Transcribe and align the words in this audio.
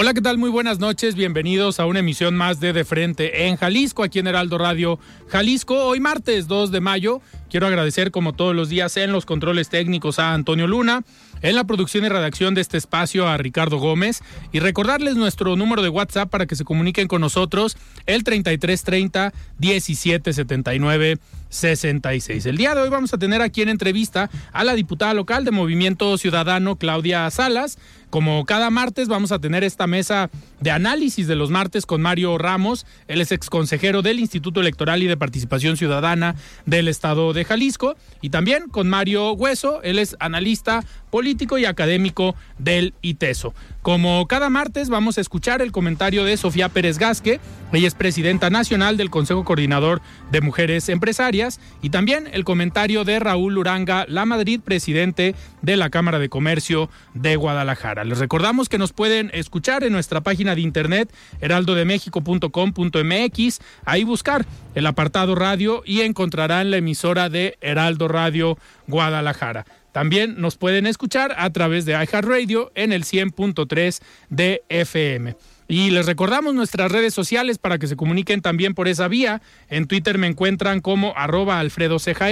Hola, 0.00 0.14
¿qué 0.14 0.22
tal? 0.22 0.38
Muy 0.38 0.48
buenas 0.48 0.78
noches. 0.78 1.16
Bienvenidos 1.16 1.80
a 1.80 1.86
una 1.86 1.98
emisión 1.98 2.36
más 2.36 2.60
de 2.60 2.72
De 2.72 2.84
Frente 2.84 3.48
en 3.48 3.56
Jalisco, 3.56 4.04
aquí 4.04 4.20
en 4.20 4.28
Heraldo 4.28 4.56
Radio 4.56 5.00
Jalisco. 5.26 5.74
Hoy 5.74 5.98
martes 5.98 6.46
2 6.46 6.70
de 6.70 6.80
mayo. 6.80 7.20
Quiero 7.50 7.66
agradecer 7.66 8.12
como 8.12 8.32
todos 8.32 8.54
los 8.54 8.68
días 8.68 8.96
en 8.96 9.10
los 9.10 9.26
controles 9.26 9.70
técnicos 9.70 10.20
a 10.20 10.34
Antonio 10.34 10.68
Luna, 10.68 11.02
en 11.42 11.56
la 11.56 11.64
producción 11.64 12.04
y 12.04 12.08
redacción 12.08 12.54
de 12.54 12.60
este 12.60 12.76
espacio 12.76 13.26
a 13.26 13.38
Ricardo 13.38 13.78
Gómez 13.78 14.22
y 14.52 14.60
recordarles 14.60 15.16
nuestro 15.16 15.56
número 15.56 15.82
de 15.82 15.88
WhatsApp 15.88 16.30
para 16.30 16.46
que 16.46 16.54
se 16.54 16.64
comuniquen 16.64 17.08
con 17.08 17.20
nosotros 17.20 17.76
el 18.06 18.22
3330 18.22 19.32
1779 19.58 21.18
66. 21.48 22.46
El 22.46 22.56
día 22.56 22.74
de 22.74 22.82
hoy 22.82 22.88
vamos 22.88 23.12
a 23.14 23.18
tener 23.18 23.42
aquí 23.42 23.62
en 23.62 23.68
entrevista 23.68 24.30
a 24.52 24.64
la 24.64 24.74
diputada 24.74 25.14
local 25.14 25.44
de 25.44 25.50
Movimiento 25.50 26.16
Ciudadano 26.18 26.76
Claudia 26.76 27.30
Salas. 27.30 27.78
Como 28.10 28.46
cada 28.46 28.70
martes 28.70 29.08
vamos 29.08 29.32
a 29.32 29.38
tener 29.38 29.64
esta 29.64 29.86
mesa 29.86 30.30
de 30.60 30.70
análisis 30.70 31.26
de 31.26 31.36
los 31.36 31.50
martes 31.50 31.84
con 31.84 32.00
Mario 32.00 32.38
Ramos, 32.38 32.86
él 33.06 33.20
es 33.20 33.32
exconsejero 33.32 34.00
del 34.00 34.18
Instituto 34.18 34.60
Electoral 34.60 35.02
y 35.02 35.06
de 35.06 35.16
Participación 35.18 35.76
Ciudadana 35.76 36.34
del 36.64 36.88
Estado 36.88 37.34
de 37.34 37.44
Jalisco, 37.44 37.96
y 38.22 38.30
también 38.30 38.68
con 38.70 38.88
Mario 38.88 39.32
Hueso, 39.32 39.82
él 39.82 39.98
es 39.98 40.16
analista 40.20 40.84
político 41.10 41.58
y 41.58 41.66
académico 41.66 42.34
del 42.58 42.94
ITESO. 43.02 43.54
Como 43.88 44.26
cada 44.26 44.50
martes 44.50 44.90
vamos 44.90 45.16
a 45.16 45.22
escuchar 45.22 45.62
el 45.62 45.72
comentario 45.72 46.26
de 46.26 46.36
Sofía 46.36 46.68
Pérez 46.68 46.98
Gasque, 46.98 47.40
ella 47.72 47.88
es 47.88 47.94
presidenta 47.94 48.50
nacional 48.50 48.98
del 48.98 49.08
Consejo 49.08 49.46
Coordinador 49.46 50.02
de 50.30 50.42
Mujeres 50.42 50.90
Empresarias, 50.90 51.58
y 51.80 51.88
también 51.88 52.28
el 52.34 52.44
comentario 52.44 53.04
de 53.04 53.18
Raúl 53.18 53.56
Uranga 53.56 54.04
La 54.06 54.26
Madrid, 54.26 54.60
presidente 54.62 55.34
de 55.62 55.78
la 55.78 55.88
Cámara 55.88 56.18
de 56.18 56.28
Comercio 56.28 56.90
de 57.14 57.36
Guadalajara. 57.36 58.04
Les 58.04 58.18
recordamos 58.18 58.68
que 58.68 58.76
nos 58.76 58.92
pueden 58.92 59.30
escuchar 59.32 59.82
en 59.84 59.94
nuestra 59.94 60.20
página 60.20 60.54
de 60.54 60.60
internet 60.60 61.10
heraldodemexico.com.mx, 61.40 63.58
ahí 63.86 64.04
buscar 64.04 64.44
el 64.74 64.86
apartado 64.86 65.34
radio 65.34 65.82
y 65.86 66.02
encontrarán 66.02 66.70
la 66.70 66.76
emisora 66.76 67.30
de 67.30 67.56
Heraldo 67.62 68.06
Radio 68.06 68.58
Guadalajara. 68.86 69.64
También 69.92 70.40
nos 70.40 70.56
pueden 70.56 70.86
escuchar 70.86 71.34
a 71.36 71.50
través 71.50 71.84
de 71.84 71.92
iHeartRadio 71.92 72.70
en 72.74 72.92
el 72.92 73.04
100.3 73.04 74.00
de 74.30 74.62
FM. 74.68 75.36
Y 75.70 75.90
les 75.90 76.06
recordamos 76.06 76.54
nuestras 76.54 76.90
redes 76.90 77.12
sociales 77.12 77.58
para 77.58 77.78
que 77.78 77.86
se 77.86 77.96
comuniquen 77.96 78.40
también 78.40 78.74
por 78.74 78.88
esa 78.88 79.06
vía. 79.06 79.42
En 79.68 79.86
Twitter 79.86 80.16
me 80.16 80.26
encuentran 80.26 80.80
como 80.80 81.12
arroba 81.14 81.60
Alfredo 81.60 81.98
Ceja 81.98 82.28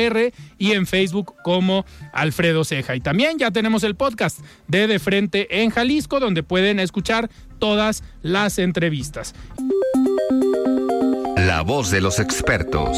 y 0.58 0.72
en 0.72 0.86
Facebook 0.86 1.34
como 1.44 1.84
Alfredo 2.14 2.64
Ceja. 2.64 2.96
Y 2.96 3.00
también 3.00 3.38
ya 3.38 3.50
tenemos 3.50 3.84
el 3.84 3.94
podcast 3.94 4.40
de 4.68 4.86
De 4.86 4.98
Frente 4.98 5.62
en 5.62 5.68
Jalisco, 5.68 6.18
donde 6.18 6.42
pueden 6.42 6.80
escuchar 6.80 7.28
todas 7.58 8.02
las 8.22 8.58
entrevistas. 8.58 9.34
La 11.36 11.60
voz 11.60 11.90
de 11.90 12.00
los 12.00 12.18
expertos. 12.18 12.96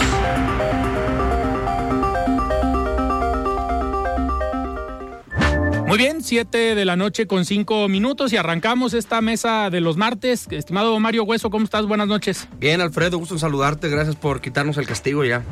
Muy 5.89 5.97
bien, 5.97 6.23
7 6.23 6.75
de 6.75 6.85
la 6.85 6.97
noche 6.97 7.27
con 7.27 7.47
5 7.47 7.89
minutos 7.89 8.33
y 8.33 8.37
arrancamos 8.37 8.93
esta 8.93 9.23
mesa 9.23 9.71
de 9.71 9.81
los 9.81 9.97
martes. 9.97 10.47
Estimado 10.51 10.99
Mario 11.01 11.25
Hueso, 11.25 11.49
¿cómo 11.51 11.65
estás? 11.65 11.87
Buenas 11.87 12.07
noches. 12.09 12.47
Bien, 12.59 12.81
Alfredo, 12.83 13.17
gusto 13.19 13.35
en 13.35 13.41
saludarte. 13.41 13.89
Gracias 13.89 14.15
por 14.15 14.43
quitarnos 14.43 14.77
el 14.77 14.87
castigo 14.87 15.25
ya. 15.25 15.43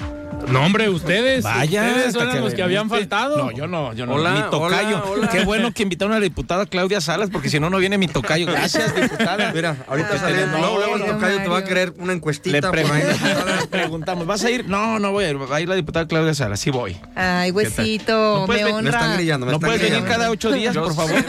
No, 0.49 0.65
hombre, 0.65 0.91
ustedes. 0.91 1.43
Vaya, 1.43 1.83
ustedes 1.87 2.15
eran 2.15 2.33
que 2.35 2.41
los 2.41 2.55
que 2.55 2.63
habían 2.63 2.91
faltado. 2.91 3.37
No, 3.39 3.51
yo 3.51 3.67
no, 3.67 3.95
yo 3.95 4.05
no. 4.05 4.13
Hola, 4.15 4.31
mi 4.33 4.43
tocayo. 4.51 4.99
hola, 4.99 5.03
hola. 5.11 5.29
Qué 5.29 5.45
bueno 5.45 5.73
que 5.73 5.83
invitaron 5.83 6.13
a 6.13 6.19
la 6.19 6.23
diputada 6.23 6.67
Claudia 6.67 7.01
Salas, 7.01 7.31
porque 7.31 7.49
si 7.49 7.59
no, 7.59 7.71
no 7.71 7.79
viene 7.79 7.97
mi 7.97 8.07
tocayo. 8.07 8.47
Gracias, 8.47 8.95
diputada. 8.95 9.51
Mira, 9.55 9.77
ahorita 9.89 10.11
Ay, 10.13 10.19
sale, 10.19 10.47
no, 10.47 10.59
luego, 10.59 10.95
el 10.97 11.01
Mario. 11.01 11.15
tocayo 11.15 11.37
te 11.39 11.49
va 11.49 11.59
a 11.59 11.65
querer 11.65 11.95
una 11.97 12.09
Le 12.09 12.13
encuestita. 12.19 12.71
pre- 12.71 12.83
por 12.83 12.93
ahí. 12.93 13.03
le 13.03 13.67
preguntamos, 13.71 14.27
¿vas 14.27 14.45
a 14.45 14.51
ir? 14.51 14.69
No, 14.69 14.99
no 14.99 15.11
voy 15.11 15.25
a 15.25 15.31
ir. 15.31 15.41
Va 15.51 15.57
a 15.57 15.61
ir 15.61 15.69
la 15.71 15.75
diputada 15.75 16.07
Claudia 16.07 16.35
Salas, 16.35 16.61
sí 16.61 16.71
voy. 16.71 16.97
Ay, 17.17 17.51
huesito, 17.51 18.13
No 18.41 18.47
me 18.47 18.63
ven- 18.63 18.65
Me 18.85 18.91
están 18.91 19.03
honra. 19.05 19.17
grillando, 19.17 19.47
me 19.47 19.53
¿No 19.53 19.57
están 19.57 19.69
puedes 19.69 19.83
venir 19.83 20.03
grillando. 20.05 20.15
Cada 20.27 20.31
ocho 20.33 20.53
días, 20.53 20.77
por 20.77 20.95
favor? 20.95 21.25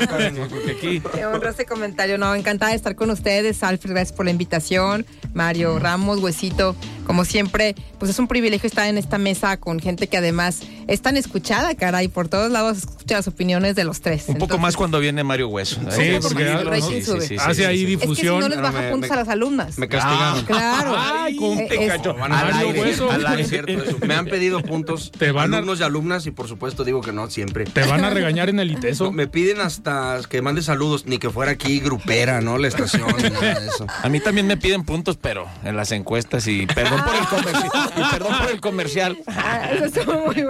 Aquí... 0.70 1.02
Honra 1.24 1.50
este 1.50 1.66
comentario. 1.66 2.18
No, 2.18 2.34
encantada 2.36 2.72
de 2.72 2.78
estar 2.78 2.96
con 2.96 3.10
ustedes. 3.10 3.64
Alfred, 3.64 3.92
gracias 3.92 4.16
por 4.16 4.26
la 4.26 4.32
invitación. 4.32 5.06
Mario 5.34 5.78
Ramos, 5.80 6.20
Huesito, 6.20 6.76
como 7.06 7.26
siempre, 7.26 7.76
pues 8.00 8.12
es 8.12 8.20
un 8.20 8.28
privilegio 8.28 8.68
estar 8.68 8.88
en 8.88 8.98
esta 8.98 9.18
mesa 9.18 9.58
con 9.58 9.80
gente 9.80 10.08
que 10.08 10.18
además 10.18 10.62
es 10.88 11.02
tan 11.02 11.18
escuchada, 11.18 11.76
caray. 11.76 12.08
Por 12.08 12.28
todos 12.30 12.52
lados 12.52 12.78
escucha 12.80 13.16
las 13.16 13.28
opiniones 13.28 13.76
de 13.76 13.84
los 13.84 14.02
tres. 14.02 14.26
Un 14.28 14.38
poco 14.38 14.58
más 14.58 14.76
cuando 14.76 15.00
viene 15.00 15.24
Mario 15.24 15.50
Hueso. 15.50 15.76
Sí, 15.92 16.18
porque 16.22 16.82
sí, 16.82 17.02
sí, 17.28 17.36
Hace 17.40 17.54
sí, 17.56 17.64
ahí 17.66 17.86
sí. 17.86 17.94
Es 17.94 18.00
que 18.00 18.06
si 18.06 18.08
difusión. 18.08 18.40
no 18.40 18.50
les 18.50 18.62
baja 18.62 18.82
me- 18.82 18.92
puntos 18.92 19.10
me- 19.10 19.16
a 19.16 19.20
las 19.20 19.28
alumnas. 19.30 19.78
Me 19.78 19.88
castigaron. 19.88 20.46
Claro. 20.46 20.96
Ay, 20.98 21.36
¿cómo 21.38 21.60
Eh, 21.62 21.68
te? 21.70 22.10
Van 22.14 22.32
a 22.32 22.44
Mario 22.44 22.68
aire, 22.70 22.82
Hueso. 22.82 23.12
al 23.12 23.26
aire, 23.28 23.44
cierto 23.46 23.72
eso. 23.72 23.98
Me 24.06 24.16
han 24.16 24.26
pedido 24.26 24.62
puntos 24.62 25.12
Te 25.18 25.32
van 25.32 25.54
a- 25.54 25.58
alumnos 25.58 25.80
y 25.80 25.84
alumnas 25.84 26.26
y 26.26 26.32
por 26.32 26.48
supuesto 26.48 26.84
digo 26.84 27.02
que 27.02 27.12
no 27.12 27.30
siempre. 27.30 27.66
Te 27.66 27.86
van 27.86 28.04
a 28.06 28.10
regañar 28.10 28.50
en 28.50 28.60
el 28.60 28.72
ITESO. 28.72 29.06
No, 29.06 29.12
me 29.14 29.28
piden 29.28 29.62
hasta 29.62 30.20
que 30.30 30.42
mande 30.42 30.62
saludos, 30.62 31.06
ni 31.06 31.18
que 31.18 31.30
fuera 31.30 31.52
aquí 31.52 31.80
grupera, 31.80 32.42
¿no? 32.42 32.58
La 32.58 32.68
estación, 32.68 33.08
ni 33.22 33.30
nada 33.30 33.60
de 33.60 33.68
eso. 33.68 33.86
A 34.04 34.10
mí 34.10 34.20
también 34.20 34.48
me 34.48 34.58
piden 34.58 34.84
puntos, 34.84 35.18
pero 35.20 35.48
en 35.64 35.76
las 35.76 35.92
encuestas 35.92 36.48
y 36.48 36.66
perdón 36.68 37.02
por 37.04 37.16
el 37.16 37.26
comercial. 37.28 37.72
Y 37.98 38.12
perdón 38.12 38.38
por 38.40 38.52
el 38.52 38.62
comercial. 38.62 39.18
Ah, 39.28 39.70
eso 39.72 39.86
estuvo 39.86 40.26
muy 40.26 40.44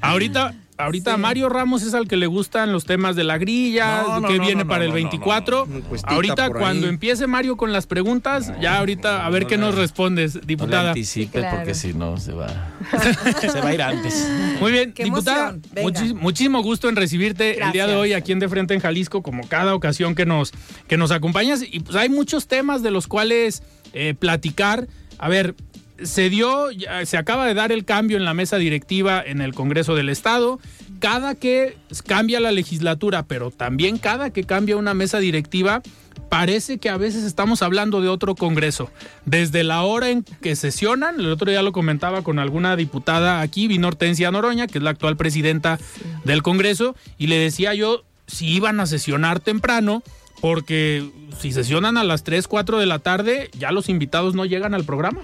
Ahorita, 0.00 0.54
ahorita 0.78 1.14
Sí. 1.14 1.20
Mario 1.20 1.48
Ramos 1.48 1.82
es 1.82 1.92
al 1.94 2.08
que 2.08 2.16
le 2.16 2.26
gustan 2.26 2.72
los 2.72 2.84
temas 2.86 3.14
de 3.16 3.24
la 3.24 3.36
grilla, 3.38 4.02
No, 4.02 4.20
no, 4.20 4.28
que 4.28 4.38
no, 4.38 4.44
viene 4.46 4.62
no, 4.64 4.68
para 4.68 4.78
no, 4.78 4.84
el 4.84 4.88
no, 4.90 4.94
24. 4.94 5.66
no, 5.66 5.72
no. 5.72 5.78
Encuestita 5.78 6.14
Ahorita 6.14 6.50
cuando 6.50 6.86
empiece 6.86 7.26
Mario 7.26 7.56
con 7.56 7.72
las 7.72 7.86
preguntas, 7.86 8.52
ya 8.60 8.78
ahorita 8.78 9.26
a 9.26 9.30
ver 9.30 9.46
qué 9.46 9.58
nos 9.58 9.74
respondes, 9.74 10.34
No 10.36 10.40
le 10.40 10.46
diputada. 10.46 10.88
anticipes 10.90 11.40
Claro. 11.40 11.56
porque 11.58 11.74
si 11.74 11.92
no 11.92 12.16
se 12.16 12.32
va, 12.32 12.48
se 13.40 13.60
va 13.60 13.68
a 13.68 13.74
ir 13.74 13.82
antes. 13.82 14.26
Muy 14.60 14.72
bien, 14.72 14.92
Qué 14.92 15.04
diputada, 15.04 15.54
muchis- 15.76 16.14
muchísimo 16.14 16.62
gusto 16.62 16.88
en 16.88 16.96
recibirte 16.96 17.62
el 17.62 17.72
día 17.72 17.86
de 17.86 17.96
hoy 17.96 18.12
aquí 18.14 18.32
en 18.32 18.38
De 18.38 18.48
Frente 18.48 18.74
en 18.74 18.80
Jalisco, 18.80 19.22
como 19.22 19.46
cada 19.48 19.74
ocasión 19.74 20.14
que 20.14 20.24
nos, 20.26 20.52
que 20.88 20.96
nos 20.96 21.10
acompañas. 21.10 21.62
Y 21.70 21.80
pues 21.80 21.96
hay 21.96 22.08
muchos 22.08 22.48
temas 22.48 22.82
de 22.82 22.90
los 22.90 23.06
cuales 23.06 23.62
eh, 23.92 24.14
platicar. 24.18 24.86
A 25.18 25.28
ver, 25.28 25.54
se 26.02 26.30
dio, 26.30 26.68
se 27.04 27.16
acaba 27.16 27.46
de 27.46 27.54
dar 27.54 27.72
el 27.72 27.84
cambio 27.84 28.16
en 28.16 28.24
la 28.24 28.34
mesa 28.34 28.56
directiva 28.56 29.22
en 29.24 29.40
el 29.40 29.54
Congreso 29.54 29.94
del 29.94 30.08
Estado. 30.08 30.58
Cada 30.98 31.34
que 31.34 31.76
cambia 32.06 32.40
la 32.40 32.52
legislatura, 32.52 33.22
pero 33.24 33.50
también 33.50 33.98
cada 33.98 34.30
que 34.30 34.44
cambia 34.44 34.76
una 34.76 34.94
mesa 34.94 35.18
directiva, 35.18 35.82
parece 36.28 36.78
que 36.78 36.90
a 36.90 36.96
veces 36.96 37.24
estamos 37.24 37.62
hablando 37.62 38.00
de 38.00 38.08
otro 38.08 38.34
Congreso. 38.34 38.90
Desde 39.24 39.64
la 39.64 39.82
hora 39.82 40.10
en 40.10 40.22
que 40.22 40.56
sesionan, 40.56 41.18
el 41.18 41.30
otro 41.30 41.50
día 41.50 41.62
lo 41.62 41.72
comentaba 41.72 42.22
con 42.22 42.38
alguna 42.38 42.76
diputada 42.76 43.40
aquí, 43.40 43.66
vino 43.66 43.88
Hortensia 43.88 44.30
Noroña, 44.30 44.66
que 44.66 44.78
es 44.78 44.84
la 44.84 44.90
actual 44.90 45.16
presidenta 45.16 45.78
del 46.24 46.42
Congreso, 46.42 46.94
y 47.18 47.26
le 47.28 47.38
decía 47.38 47.74
yo 47.74 48.04
si 48.26 48.46
iban 48.46 48.78
a 48.78 48.86
sesionar 48.86 49.40
temprano, 49.40 50.02
porque 50.40 51.10
si 51.38 51.52
sesionan 51.52 51.96
a 51.96 52.04
las 52.04 52.24
3, 52.24 52.46
4 52.46 52.78
de 52.78 52.86
la 52.86 53.00
tarde, 53.00 53.50
ya 53.58 53.72
los 53.72 53.88
invitados 53.88 54.34
no 54.34 54.44
llegan 54.44 54.72
al 54.74 54.84
programa. 54.84 55.20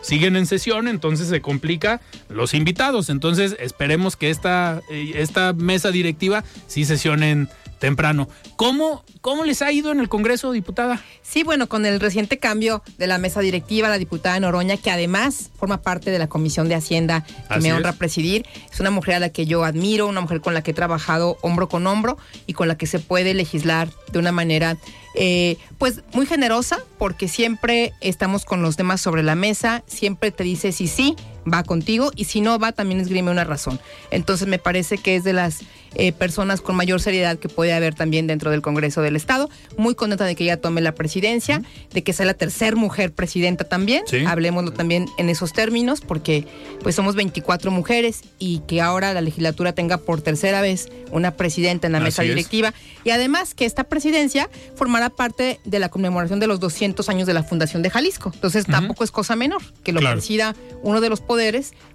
Siguen 0.00 0.36
en 0.36 0.46
sesión, 0.46 0.88
entonces 0.88 1.28
se 1.28 1.40
complica 1.40 2.00
los 2.28 2.54
invitados. 2.54 3.10
Entonces 3.10 3.56
esperemos 3.58 4.16
que 4.16 4.30
esta, 4.30 4.82
eh, 4.90 5.12
esta 5.16 5.52
mesa 5.52 5.90
directiva 5.90 6.44
sí 6.66 6.84
sesionen 6.84 7.48
temprano. 7.78 8.28
¿Cómo, 8.56 9.04
¿Cómo 9.20 9.44
les 9.44 9.62
ha 9.62 9.72
ido 9.72 9.92
en 9.92 10.00
el 10.00 10.08
Congreso, 10.08 10.52
diputada? 10.52 11.02
Sí, 11.22 11.42
bueno, 11.42 11.68
con 11.68 11.86
el 11.86 12.00
reciente 12.00 12.38
cambio 12.38 12.82
de 12.96 13.06
la 13.06 13.18
mesa 13.18 13.40
directiva, 13.40 13.88
la 13.88 13.98
diputada 13.98 14.38
Noroña, 14.40 14.76
que 14.76 14.90
además 14.90 15.50
forma 15.56 15.82
parte 15.82 16.10
de 16.10 16.18
la 16.18 16.28
Comisión 16.28 16.68
de 16.68 16.74
Hacienda 16.74 17.24
que 17.24 17.54
Así 17.54 17.62
me 17.62 17.68
es. 17.68 17.74
honra 17.74 17.92
presidir, 17.92 18.46
es 18.72 18.80
una 18.80 18.90
mujer 18.90 19.16
a 19.16 19.20
la 19.20 19.28
que 19.30 19.46
yo 19.46 19.64
admiro, 19.64 20.06
una 20.06 20.20
mujer 20.20 20.40
con 20.40 20.54
la 20.54 20.62
que 20.62 20.72
he 20.72 20.74
trabajado 20.74 21.38
hombro 21.42 21.68
con 21.68 21.86
hombro 21.86 22.18
y 22.46 22.52
con 22.52 22.68
la 22.68 22.76
que 22.76 22.86
se 22.86 22.98
puede 22.98 23.34
legislar 23.34 23.88
de 24.12 24.18
una 24.18 24.32
manera 24.32 24.76
eh, 25.14 25.56
pues 25.78 26.02
muy 26.12 26.26
generosa, 26.26 26.78
porque 26.98 27.28
siempre 27.28 27.92
estamos 28.00 28.44
con 28.44 28.62
los 28.62 28.76
demás 28.76 29.00
sobre 29.00 29.22
la 29.22 29.34
mesa, 29.34 29.82
siempre 29.86 30.30
te 30.30 30.44
dice 30.44 30.72
si 30.72 30.86
sí, 30.86 31.16
va 31.52 31.62
contigo, 31.62 32.10
y 32.16 32.24
si 32.24 32.40
no 32.40 32.58
va, 32.58 32.72
también 32.72 33.00
esgrime 33.00 33.30
una 33.30 33.44
razón. 33.44 33.80
Entonces 34.10 34.48
me 34.48 34.58
parece 34.58 34.98
que 34.98 35.16
es 35.16 35.24
de 35.24 35.32
las 35.32 35.60
eh, 35.94 36.12
personas 36.12 36.60
con 36.60 36.76
mayor 36.76 37.00
seriedad 37.00 37.38
que 37.38 37.48
puede 37.48 37.72
haber 37.72 37.94
también 37.94 38.26
dentro 38.26 38.50
del 38.50 38.60
Congreso 38.62 39.00
del 39.00 39.16
Estado. 39.16 39.48
Muy 39.78 39.94
contenta 39.94 40.24
de 40.26 40.36
que 40.36 40.44
ella 40.44 40.60
tome 40.60 40.80
la 40.82 40.92
presidencia, 40.94 41.62
de 41.92 42.02
que 42.02 42.12
sea 42.12 42.26
la 42.26 42.34
tercer 42.34 42.76
mujer 42.76 43.12
presidenta 43.12 43.64
también. 43.64 44.02
Sí. 44.06 44.18
Hablemoslo 44.26 44.72
también 44.72 45.06
en 45.16 45.28
esos 45.30 45.52
términos, 45.54 46.00
porque 46.02 46.46
pues 46.82 46.94
somos 46.94 47.14
24 47.14 47.70
mujeres 47.70 48.20
y 48.38 48.60
que 48.66 48.80
ahora 48.82 49.14
la 49.14 49.20
legislatura 49.22 49.72
tenga 49.72 49.96
por 49.98 50.20
tercera 50.20 50.60
vez 50.60 50.88
una 51.10 51.32
presidenta 51.32 51.86
en 51.86 51.92
la 51.94 51.98
Así 51.98 52.04
mesa 52.04 52.22
es. 52.22 52.28
directiva 52.28 52.74
y 53.02 53.10
además 53.10 53.54
que 53.54 53.64
esta 53.64 53.84
presidencia 53.84 54.50
formará 54.76 55.08
parte 55.08 55.58
de 55.64 55.78
la 55.78 55.88
conmemoración 55.88 56.38
de 56.38 56.46
los 56.46 56.60
200 56.60 57.08
años 57.08 57.26
de 57.26 57.32
la 57.34 57.42
Fundación 57.42 57.82
de 57.82 57.88
Jalisco. 57.90 58.30
Entonces 58.34 58.66
tampoco 58.66 59.04
es 59.04 59.10
cosa 59.10 59.36
menor 59.36 59.62
que 59.82 59.92
lo 59.92 60.00
Claro. 60.00 60.16
presida 60.16 60.54
uno 60.82 61.00
de 61.00 61.08
los 61.08 61.20
poderes 61.22 61.37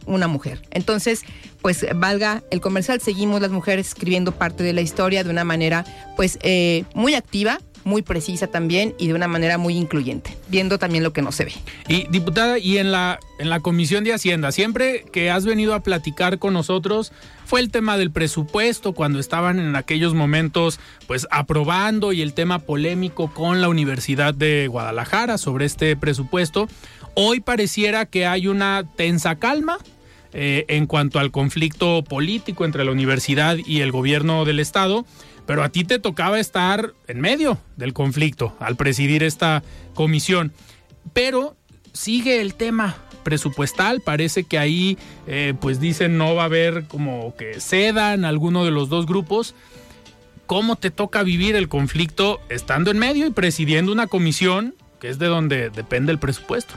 una 0.06 0.28
mujer. 0.28 0.62
Entonces, 0.72 1.22
pues 1.62 1.86
valga 1.96 2.44
el 2.52 2.62
comercial, 2.62 3.00
seguimos 3.02 3.42
las 3.42 3.52
mujeres 3.52 3.88
escribiendo 3.88 4.34
parte 4.34 4.64
de 4.64 4.74
la 4.74 4.82
historia 4.82 5.24
de 5.24 5.30
una 5.30 5.44
manera 5.44 5.86
pues 6.16 6.38
eh, 6.42 6.84
muy 6.94 7.16
activa, 7.16 7.60
muy 7.84 8.02
precisa 8.02 8.48
también 8.48 8.96
y 8.98 9.08
de 9.08 9.14
una 9.14 9.28
manera 9.28 9.58
muy 9.58 9.76
incluyente, 9.76 10.38
viendo 10.48 10.80
también 10.80 11.04
lo 11.04 11.14
que 11.14 11.22
no 11.22 11.32
se 11.32 11.46
ve. 11.46 11.54
Y 11.88 12.08
diputada, 12.10 12.58
y 12.60 12.78
en 12.78 12.92
la, 12.92 13.20
en 13.40 13.50
la 13.50 13.60
Comisión 13.60 14.04
de 14.04 14.14
Hacienda, 14.14 14.52
siempre 14.52 15.06
que 15.12 15.30
has 15.32 15.46
venido 15.46 15.74
a 15.74 15.82
platicar 15.82 16.40
con 16.40 16.54
nosotros, 16.54 17.12
fue 17.46 17.60
el 17.60 17.72
tema 17.72 17.98
del 17.98 18.12
presupuesto, 18.12 18.94
cuando 18.94 19.20
estaban 19.20 19.60
en 19.60 19.76
aquellos 19.76 20.14
momentos, 20.14 20.80
pues 21.08 21.28
aprobando 21.30 22.14
y 22.14 22.22
el 22.22 22.34
tema 22.34 22.60
polémico 22.60 23.34
con 23.34 23.62
la 23.62 23.70
Universidad 23.70 24.34
de 24.34 24.68
Guadalajara 24.68 25.38
sobre 25.38 25.66
este 25.66 25.96
presupuesto. 25.96 26.68
Hoy 27.16 27.42
pareciera 27.42 28.06
que 28.06 28.26
hay 28.26 28.48
una 28.48 28.86
tensa 28.96 29.36
calma 29.36 29.78
eh, 30.34 30.66
en 30.68 30.88
cuanto 30.88 31.20
al 31.20 31.30
conflicto 31.30 32.04
político 32.04 32.66
entre 32.66 32.84
la 32.86 32.92
universidad 32.92 33.58
y 33.58 33.82
el 33.82 33.92
gobierno 33.92 34.46
del 34.46 34.60
estado, 34.60 35.06
pero 35.46 35.64
a 35.64 35.70
ti 35.70 35.84
te 35.84 36.00
tocaba 36.00 36.40
estar 36.40 36.94
en 37.08 37.22
medio 37.22 37.60
del 37.78 37.94
conflicto 37.94 38.56
al 38.60 38.76
presidir 38.76 39.22
esta 39.22 39.62
comisión. 39.94 40.54
Pero 41.14 41.56
sigue 41.92 42.42
el 42.42 42.56
tema 42.56 42.98
presupuestal, 43.24 44.02
parece 44.02 44.44
que 44.44 44.58
ahí 44.58 44.98
eh, 45.28 45.54
pues 45.62 45.80
dicen 45.80 46.18
no 46.18 46.34
va 46.34 46.44
a 46.44 46.46
haber 46.46 46.86
como 46.88 47.36
que 47.36 47.60
cedan 47.60 48.26
alguno 48.26 48.66
de 48.66 48.72
los 48.72 48.90
dos 48.90 49.06
grupos. 49.06 49.54
¿Cómo 50.48 50.76
te 50.78 50.90
toca 50.90 51.22
vivir 51.22 51.56
el 51.56 51.70
conflicto 51.70 52.42
estando 52.50 52.90
en 52.90 52.98
medio 52.98 53.28
y 53.28 53.30
presidiendo 53.30 53.92
una 53.92 54.08
comisión 54.08 54.76
que 55.04 55.10
es 55.10 55.20
de 55.20 55.28
donde 55.28 55.70
depende 55.70 56.14
el 56.14 56.18
presupuesto? 56.18 56.76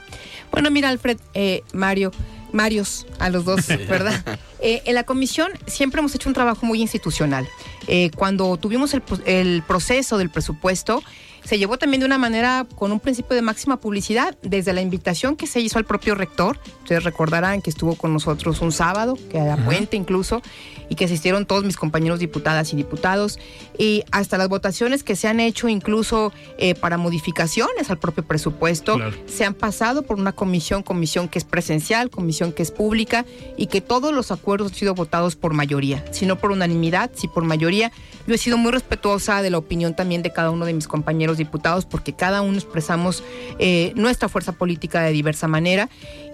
Bueno, 0.51 0.69
mira, 0.73 0.89
Alfred, 0.89 1.17
eh, 1.35 1.63
Mario, 1.73 2.11
Marios, 2.53 3.07
a 3.21 3.31
los 3.31 3.45
dos, 3.45 3.69
¿verdad? 3.89 4.41
Eh, 4.59 4.83
en 4.85 4.97
la 4.97 5.05
comisión 5.05 5.53
siempre 5.69 6.01
hemos 6.01 6.13
hecho 6.13 6.29
un 6.29 6.35
trabajo 6.35 6.67
muy 6.67 6.83
institucional. 6.83 7.47
Eh, 7.87 8.11
cuando 8.17 8.57
tuvimos 8.57 8.95
el 9.27 9.63
proceso 9.65 10.19
del 10.19 10.29
presupuesto, 10.29 11.05
se 11.47 11.59
llevó 11.59 11.79
también 11.79 12.01
de 12.01 12.07
una 12.07 12.19
manera 12.19 12.67
con 12.75 12.93
un 12.93 13.01
principio 13.01 13.35
de 13.37 13.43
máxima 13.43 13.79
publicidad, 13.81 14.37
desde 14.43 14.73
la 14.73 14.81
invitación 14.81 15.37
que 15.37 15.47
se 15.47 15.61
hizo 15.61 15.79
al 15.79 15.85
propio 15.85 16.15
rector. 16.15 16.59
Ustedes 16.83 17.05
recordarán 17.05 17.63
que 17.63 17.71
estuvo 17.71 17.95
con 17.95 18.13
nosotros 18.13 18.61
un 18.61 18.73
sábado, 18.73 19.17
que 19.31 19.39
era 19.39 19.57
puente 19.57 19.97
incluso, 19.97 20.43
y 20.89 20.95
que 20.95 21.05
asistieron 21.07 21.47
todos 21.47 21.65
mis 21.65 21.77
compañeros 21.77 22.19
diputadas 22.19 22.73
y 22.73 22.77
diputados, 22.77 23.39
y 23.79 24.05
hasta 24.13 24.39
las 24.39 24.49
votaciones 24.49 25.03
que 25.03 25.17
se 25.17 25.27
han 25.29 25.41
hecho 25.41 25.69
incluso 25.69 26.33
eh, 26.59 26.75
para 26.75 26.97
modificaciones 26.97 27.91
al 27.91 27.99
propio 27.99 28.25
presupuesto, 28.25 28.95
Claro. 28.95 29.17
se 29.27 29.45
han 29.45 29.55
pasado 29.55 30.03
por 30.03 30.19
una 30.19 30.33
comisión, 30.33 30.83
comisión 30.83 31.29
que 31.29 31.39
es 31.39 31.45
presencial, 31.45 32.11
comisión 32.11 32.53
que 32.53 32.63
es 32.63 32.71
pública, 32.71 33.25
y 33.57 33.67
que 33.67 33.81
todos 33.81 34.13
los 34.13 34.31
acuerdos 34.31 34.73
han 34.73 34.79
sido 34.79 34.95
votados 34.95 35.37
por 35.37 35.55
mayoría, 35.55 36.05
si 36.13 36.27
no 36.27 36.37
por 36.39 36.51
unanimidad, 36.51 37.11
si 37.15 37.29
por 37.29 37.45
mayoría. 37.45 37.91
Yo 38.27 38.35
he 38.35 38.39
sido 38.39 38.57
muy 38.57 38.73
respetuosa 38.73 39.43
de 39.43 39.51
la 39.51 39.59
opinión 39.59 39.95
también 39.95 40.23
de 40.23 40.33
cada 40.33 40.51
uno 40.51 40.65
de 40.67 40.73
mis 40.73 40.89
compañeros 40.89 41.36
diputados, 41.39 41.87
porque 41.87 42.13
cada 42.13 42.43
uno 42.43 42.57
expresamos 42.57 43.23
eh, 43.59 43.93
nuestra 43.97 44.29
fuerza 44.29 44.53
política 44.53 45.03
de 45.03 45.13
diversa 45.13 45.49
manera. 45.49 45.89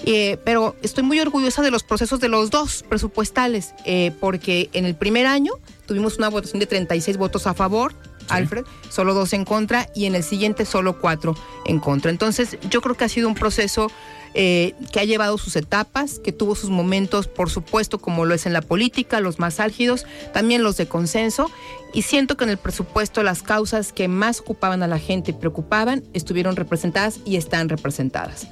Eh, 0.04 0.38
pero 0.44 0.76
estoy 0.82 1.04
muy 1.04 1.20
orgullosa 1.20 1.62
de 1.62 1.70
los 1.70 1.84
procesos 1.84 2.20
de 2.20 2.28
los 2.28 2.50
dos 2.50 2.84
presupuestales, 2.88 3.74
eh, 3.84 4.12
porque 4.20 4.68
en 4.72 4.84
el 4.84 4.94
primer 4.94 5.26
año 5.26 5.52
tuvimos 5.86 6.18
una 6.18 6.28
votación 6.28 6.60
de 6.60 6.66
36 6.66 7.16
votos 7.16 7.46
a 7.46 7.54
favor, 7.54 7.94
Alfred, 8.28 8.64
solo 8.88 9.14
dos 9.14 9.32
en 9.32 9.44
contra, 9.44 9.88
y 9.94 10.06
en 10.06 10.14
el 10.14 10.22
siguiente 10.22 10.64
solo 10.64 10.98
cuatro 11.00 11.34
en 11.64 11.78
contra. 11.80 12.10
Entonces, 12.10 12.58
yo 12.68 12.80
creo 12.80 12.96
que 12.96 13.04
ha 13.04 13.08
sido 13.08 13.28
un 13.28 13.34
proceso 13.34 13.90
eh, 14.34 14.74
que 14.92 15.00
ha 15.00 15.04
llevado 15.04 15.36
sus 15.36 15.56
etapas, 15.56 16.18
que 16.18 16.32
tuvo 16.32 16.54
sus 16.54 16.70
momentos, 16.70 17.28
por 17.28 17.50
supuesto, 17.50 17.98
como 17.98 18.24
lo 18.24 18.34
es 18.34 18.46
en 18.46 18.54
la 18.54 18.62
política, 18.62 19.20
los 19.20 19.38
más 19.38 19.60
álgidos, 19.60 20.06
también 20.32 20.62
los 20.62 20.78
de 20.78 20.86
consenso, 20.88 21.50
y 21.92 22.02
siento 22.02 22.38
que 22.38 22.44
en 22.44 22.50
el 22.50 22.56
presupuesto 22.56 23.22
las 23.22 23.42
causas 23.42 23.92
que 23.92 24.08
más 24.08 24.40
ocupaban 24.40 24.82
a 24.82 24.86
la 24.86 24.98
gente 24.98 25.32
y 25.32 25.34
preocupaban 25.34 26.02
estuvieron 26.14 26.56
representadas 26.56 27.20
y 27.26 27.36
están 27.36 27.68
representadas. 27.68 28.46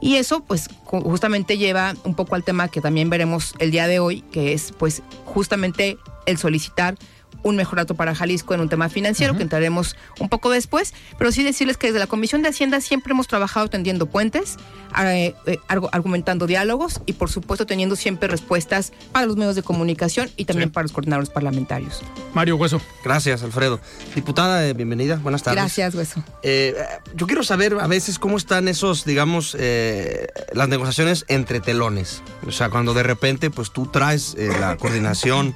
Y 0.00 0.16
eso, 0.16 0.44
pues, 0.44 0.68
ju- 0.84 1.02
justamente 1.02 1.58
lleva 1.58 1.94
un 2.04 2.14
poco 2.14 2.36
al 2.36 2.44
tema 2.44 2.68
que 2.68 2.80
también 2.80 3.10
veremos 3.10 3.54
el 3.58 3.72
día 3.72 3.88
de 3.88 3.98
hoy, 3.98 4.20
que 4.30 4.52
es, 4.52 4.72
pues, 4.78 5.02
justamente 5.24 5.98
el 6.26 6.38
solicitar 6.38 6.96
un 7.42 7.56
mejor 7.56 7.76
dato 7.78 7.94
para 7.94 8.14
Jalisco 8.14 8.54
en 8.54 8.60
un 8.60 8.68
tema 8.68 8.88
financiero, 8.88 9.36
que 9.36 9.42
entraremos 9.42 9.96
un 10.20 10.28
poco 10.28 10.50
después, 10.50 10.94
pero 11.18 11.32
sí 11.32 11.42
decirles 11.42 11.76
que 11.76 11.88
desde 11.88 11.98
la 11.98 12.06
Comisión 12.06 12.42
de 12.42 12.48
Hacienda 12.48 12.80
siempre 12.80 13.12
hemos 13.12 13.26
trabajado 13.28 13.68
tendiendo 13.68 14.06
puentes, 14.06 14.56
eh, 15.02 15.34
eh, 15.46 15.58
argu- 15.68 15.88
argumentando 15.92 16.46
diálogos 16.46 17.00
y, 17.06 17.14
por 17.14 17.30
supuesto, 17.30 17.66
teniendo 17.66 17.96
siempre 17.96 18.28
respuestas 18.28 18.92
para 19.12 19.26
los 19.26 19.36
medios 19.36 19.56
de 19.56 19.62
comunicación 19.62 20.30
y 20.36 20.44
también 20.44 20.68
Sí. 20.68 20.72
para 20.72 20.84
los 20.84 20.92
coordinadores 20.92 21.30
parlamentarios. 21.30 22.02
Mario 22.32 22.56
Hueso. 22.56 22.80
Gracias, 23.02 23.42
Alfredo. 23.42 23.80
Diputada, 24.14 24.66
eh, 24.66 24.72
bienvenida. 24.72 25.16
Buenas 25.16 25.42
tardes. 25.42 25.60
Gracias, 25.60 25.94
Hueso. 25.94 26.22
Eh, 26.42 26.74
yo 27.14 27.26
quiero 27.26 27.42
saber 27.42 27.76
a 27.80 27.86
veces 27.86 28.18
cómo 28.18 28.36
están 28.36 28.68
esos, 28.68 29.04
digamos, 29.04 29.56
eh, 29.58 30.28
las 30.52 30.68
negociaciones 30.68 31.24
entre 31.28 31.60
telones. 31.60 32.22
O 32.46 32.52
sea, 32.52 32.70
cuando 32.70 32.94
de 32.94 33.02
repente, 33.02 33.50
pues 33.50 33.72
tú 33.72 33.86
traes 33.86 34.34
eh, 34.38 34.50
la 34.60 34.76
coordinación 34.76 35.54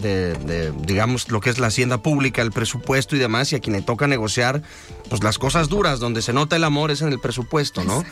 de, 0.00 0.34
de, 0.34 0.72
digamos, 0.84 1.28
lo 1.30 1.40
que 1.40 1.50
es 1.50 1.58
la 1.58 1.68
hacienda 1.68 2.02
pública, 2.02 2.42
el 2.42 2.52
presupuesto 2.52 3.16
y 3.16 3.18
demás, 3.18 3.52
y 3.52 3.56
a 3.56 3.60
quien 3.60 3.76
le 3.76 3.82
toca 3.82 4.06
negociar, 4.06 4.62
pues 5.08 5.22
las 5.22 5.38
cosas 5.38 5.68
duras, 5.68 6.00
donde 6.00 6.22
se 6.22 6.32
nota 6.32 6.56
el 6.56 6.64
amor 6.64 6.90
es 6.90 7.02
en 7.02 7.08
el 7.08 7.18
presupuesto, 7.18 7.84
¿no? 7.84 8.04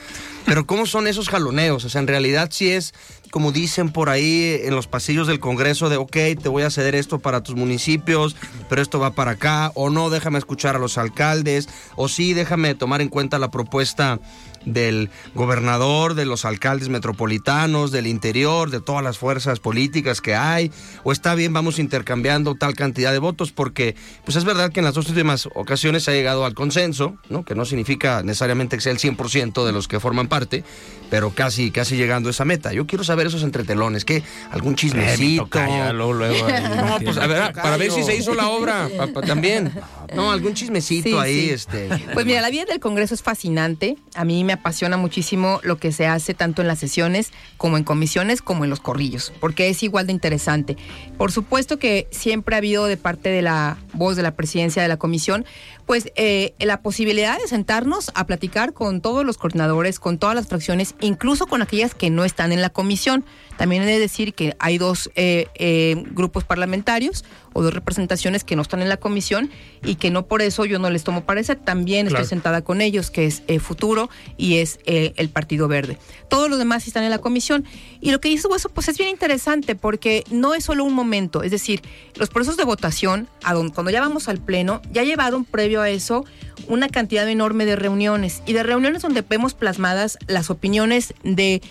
Pero 0.44 0.66
¿cómo 0.66 0.86
son 0.86 1.06
esos 1.06 1.28
jaloneos? 1.28 1.84
O 1.84 1.88
sea, 1.88 2.00
en 2.00 2.06
realidad 2.06 2.50
sí 2.52 2.70
es, 2.70 2.94
como 3.30 3.50
dicen 3.50 3.90
por 3.90 4.08
ahí 4.08 4.60
en 4.62 4.74
los 4.74 4.86
pasillos 4.86 5.26
del 5.26 5.40
Congreso, 5.40 5.88
de, 5.88 5.96
ok, 5.96 6.16
te 6.40 6.48
voy 6.48 6.62
a 6.62 6.70
ceder 6.70 6.94
esto 6.94 7.18
para 7.18 7.42
tus 7.42 7.56
municipios, 7.56 8.36
pero 8.68 8.80
esto 8.80 9.00
va 9.00 9.10
para 9.10 9.32
acá, 9.32 9.72
o 9.74 9.90
no, 9.90 10.10
déjame 10.10 10.38
escuchar 10.38 10.76
a 10.76 10.78
los 10.78 10.98
alcaldes, 10.98 11.68
o 11.96 12.08
sí, 12.08 12.32
déjame 12.32 12.74
tomar 12.74 13.00
en 13.00 13.08
cuenta 13.08 13.38
la 13.38 13.50
propuesta 13.50 14.20
del 14.66 15.08
gobernador, 15.34 16.12
de 16.14 16.26
los 16.26 16.44
alcaldes 16.44 16.90
metropolitanos, 16.90 17.92
del 17.92 18.06
interior, 18.06 18.70
de 18.70 18.80
todas 18.80 19.02
las 19.02 19.16
fuerzas 19.16 19.58
políticas 19.60 20.20
que 20.20 20.34
hay, 20.34 20.70
o 21.04 21.12
está 21.12 21.34
bien, 21.34 21.52
vamos 21.52 21.78
intercambiando 21.78 22.54
tal 22.56 22.74
cantidad 22.74 23.12
de 23.12 23.18
votos, 23.18 23.52
porque 23.52 23.96
pues 24.24 24.36
es 24.36 24.44
verdad 24.44 24.70
que 24.72 24.80
en 24.80 24.84
las 24.84 24.94
dos 24.94 25.08
últimas 25.08 25.48
ocasiones 25.54 26.04
se 26.04 26.10
ha 26.10 26.14
llegado 26.14 26.44
al 26.44 26.54
consenso, 26.54 27.16
¿no? 27.30 27.44
que 27.44 27.54
no 27.54 27.64
significa 27.64 28.22
necesariamente 28.22 28.76
que 28.76 28.82
sea 28.82 28.92
el 28.92 28.98
100% 28.98 29.64
de 29.64 29.72
los 29.72 29.88
que 29.88 30.00
forman 30.00 30.28
parte, 30.28 30.64
pero 31.10 31.30
casi, 31.30 31.70
casi 31.70 31.96
llegando 31.96 32.28
a 32.28 32.32
esa 32.32 32.44
meta. 32.44 32.72
Yo 32.72 32.86
quiero 32.86 33.04
saber 33.04 33.28
esos 33.28 33.44
entretelones, 33.44 34.04
¿qué? 34.04 34.22
¿Algún 34.50 34.74
chismecito? 34.74 35.48
luego, 35.94 36.12
luego, 36.12 36.46
ahí, 36.48 36.62
No, 36.76 36.98
pues 37.04 37.16
a 37.18 37.26
ver, 37.26 37.52
para 37.52 37.76
ver 37.76 37.92
si 37.92 38.02
se 38.02 38.16
hizo 38.16 38.34
la 38.34 38.48
obra 38.48 38.88
pa- 38.96 39.06
pa- 39.06 39.22
también. 39.22 39.72
No, 40.14 40.32
algún 40.32 40.54
chismecito 40.54 41.08
Sí, 41.10 41.14
ahí, 41.16 41.40
sí. 41.46 41.50
este. 41.50 41.88
Pues 42.12 42.26
mira, 42.26 42.40
la 42.40 42.50
vida 42.50 42.64
del 42.64 42.80
Congreso 42.80 43.14
es 43.14 43.22
fascinante. 43.22 43.96
A 44.14 44.24
mí 44.24 44.42
me 44.44 44.55
apasiona 44.56 44.96
muchísimo 44.96 45.60
lo 45.62 45.78
que 45.78 45.92
se 45.92 46.06
hace 46.06 46.34
tanto 46.34 46.60
en 46.60 46.68
las 46.68 46.78
sesiones 46.78 47.32
como 47.56 47.76
en 47.76 47.84
comisiones 47.84 48.42
como 48.42 48.64
en 48.64 48.70
los 48.70 48.80
corrillos, 48.80 49.32
porque 49.40 49.68
es 49.68 49.82
igual 49.82 50.06
de 50.06 50.12
interesante. 50.12 50.76
Por 51.16 51.32
supuesto 51.32 51.78
que 51.78 52.08
siempre 52.10 52.56
ha 52.56 52.58
habido 52.58 52.86
de 52.86 52.96
parte 52.96 53.28
de 53.28 53.42
la 53.42 53.78
voz 53.92 54.16
de 54.16 54.22
la 54.22 54.34
presidencia 54.34 54.82
de 54.82 54.88
la 54.88 54.96
comisión, 54.98 55.46
pues 55.86 56.10
eh, 56.16 56.54
la 56.58 56.80
posibilidad 56.82 57.38
de 57.38 57.46
sentarnos 57.46 58.10
a 58.14 58.26
platicar 58.26 58.72
con 58.72 59.00
todos 59.00 59.24
los 59.24 59.38
coordinadores, 59.38 60.00
con 60.00 60.18
todas 60.18 60.34
las 60.34 60.48
fracciones, 60.48 60.94
incluso 61.00 61.46
con 61.46 61.62
aquellas 61.62 61.94
que 61.94 62.10
no 62.10 62.24
están 62.24 62.52
en 62.52 62.60
la 62.60 62.70
comisión. 62.70 63.24
También 63.56 63.82
he 63.82 63.86
de 63.86 63.98
decir 63.98 64.34
que 64.34 64.54
hay 64.58 64.78
dos 64.78 65.10
eh, 65.14 65.46
eh, 65.54 66.02
grupos 66.10 66.44
parlamentarios 66.44 67.24
o 67.56 67.62
dos 67.62 67.72
representaciones 67.74 68.44
que 68.44 68.54
no 68.56 68.62
están 68.62 68.82
en 68.82 68.88
la 68.88 68.96
comisión 68.98 69.50
y 69.84 69.94
que 69.96 70.10
no 70.10 70.26
por 70.26 70.42
eso 70.42 70.64
yo 70.64 70.78
no 70.78 70.90
les 70.90 71.04
tomo 71.04 71.24
parecer. 71.24 71.56
También 71.56 72.06
Claro. 72.06 72.22
estoy 72.22 72.36
sentada 72.36 72.62
con 72.62 72.80
ellos, 72.80 73.10
que 73.10 73.26
es 73.26 73.42
eh, 73.48 73.58
Futuro 73.58 74.10
y 74.36 74.56
es 74.58 74.78
eh, 74.84 75.12
el 75.16 75.28
Partido 75.30 75.68
Verde. 75.68 75.98
Todos 76.28 76.50
los 76.50 76.58
demás 76.58 76.86
están 76.86 77.04
en 77.04 77.10
la 77.10 77.18
comisión. 77.18 77.64
Y 78.00 78.10
lo 78.10 78.20
que 78.20 78.28
hizo 78.28 78.48
Hueso, 78.48 78.68
pues 78.68 78.88
es 78.88 78.98
bien 78.98 79.10
interesante 79.10 79.74
porque 79.74 80.22
no 80.30 80.54
es 80.54 80.64
solo 80.64 80.84
un 80.84 80.92
momento. 80.92 81.42
Es 81.42 81.50
decir, 81.50 81.82
los 82.16 82.28
procesos 82.28 82.56
de 82.56 82.64
votación, 82.64 83.28
a 83.42 83.54
cuando 83.74 83.90
ya 83.90 84.00
vamos 84.00 84.28
al 84.28 84.38
Pleno, 84.38 84.82
ya 84.92 85.02
llevaron 85.02 85.44
previo 85.44 85.80
a 85.80 85.88
eso 85.88 86.24
una 86.68 86.88
cantidad 86.88 87.28
enorme 87.28 87.64
de 87.64 87.76
reuniones 87.76 88.42
y 88.46 88.52
de 88.52 88.62
reuniones 88.62 89.02
donde 89.02 89.22
vemos 89.22 89.54
plasmadas 89.54 90.18
las 90.26 90.50
opiniones 90.50 91.14
de 91.22 91.62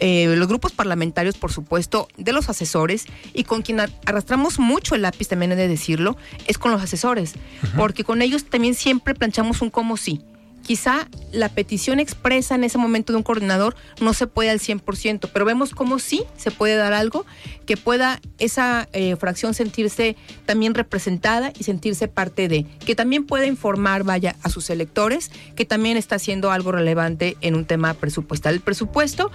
eh, 0.00 0.32
los 0.36 0.46
grupos 0.48 0.72
parlamentarios, 0.72 1.36
por 1.36 1.52
supuesto, 1.52 2.08
de 2.16 2.32
los 2.32 2.48
asesores 2.48 3.06
y 3.34 3.44
con 3.44 3.62
quien 3.62 3.80
ar- 3.80 3.90
arrastramos 4.06 4.58
mucho 4.58 4.94
el 4.94 5.02
lápiz, 5.02 5.27
también 5.28 5.52
he 5.52 5.56
de 5.56 5.68
decirlo, 5.68 6.16
es 6.46 6.58
con 6.58 6.72
los 6.72 6.82
asesores, 6.82 7.34
porque 7.76 8.04
con 8.04 8.22
ellos 8.22 8.44
también 8.44 8.74
siempre 8.74 9.14
planchamos 9.14 9.62
un 9.62 9.70
cómo 9.70 9.96
sí. 9.96 10.22
Quizá 10.68 11.08
la 11.32 11.48
petición 11.48 11.98
expresa 11.98 12.54
en 12.54 12.62
ese 12.62 12.76
momento 12.76 13.14
de 13.14 13.16
un 13.16 13.22
coordinador 13.22 13.74
no 14.02 14.12
se 14.12 14.26
puede 14.26 14.50
al 14.50 14.60
100%, 14.60 15.30
pero 15.32 15.46
vemos 15.46 15.70
cómo 15.70 15.98
sí 15.98 16.24
se 16.36 16.50
puede 16.50 16.76
dar 16.76 16.92
algo 16.92 17.24
que 17.64 17.78
pueda 17.78 18.20
esa 18.38 18.86
eh, 18.92 19.16
fracción 19.16 19.54
sentirse 19.54 20.14
también 20.44 20.74
representada 20.74 21.54
y 21.58 21.64
sentirse 21.64 22.06
parte 22.06 22.48
de, 22.48 22.66
que 22.84 22.94
también 22.94 23.24
pueda 23.24 23.46
informar, 23.46 24.04
vaya, 24.04 24.36
a 24.42 24.50
sus 24.50 24.68
electores, 24.68 25.30
que 25.56 25.64
también 25.64 25.96
está 25.96 26.16
haciendo 26.16 26.50
algo 26.50 26.70
relevante 26.70 27.38
en 27.40 27.54
un 27.54 27.64
tema 27.64 27.94
presupuestal. 27.94 28.52
El 28.56 28.60
presupuesto 28.60 29.30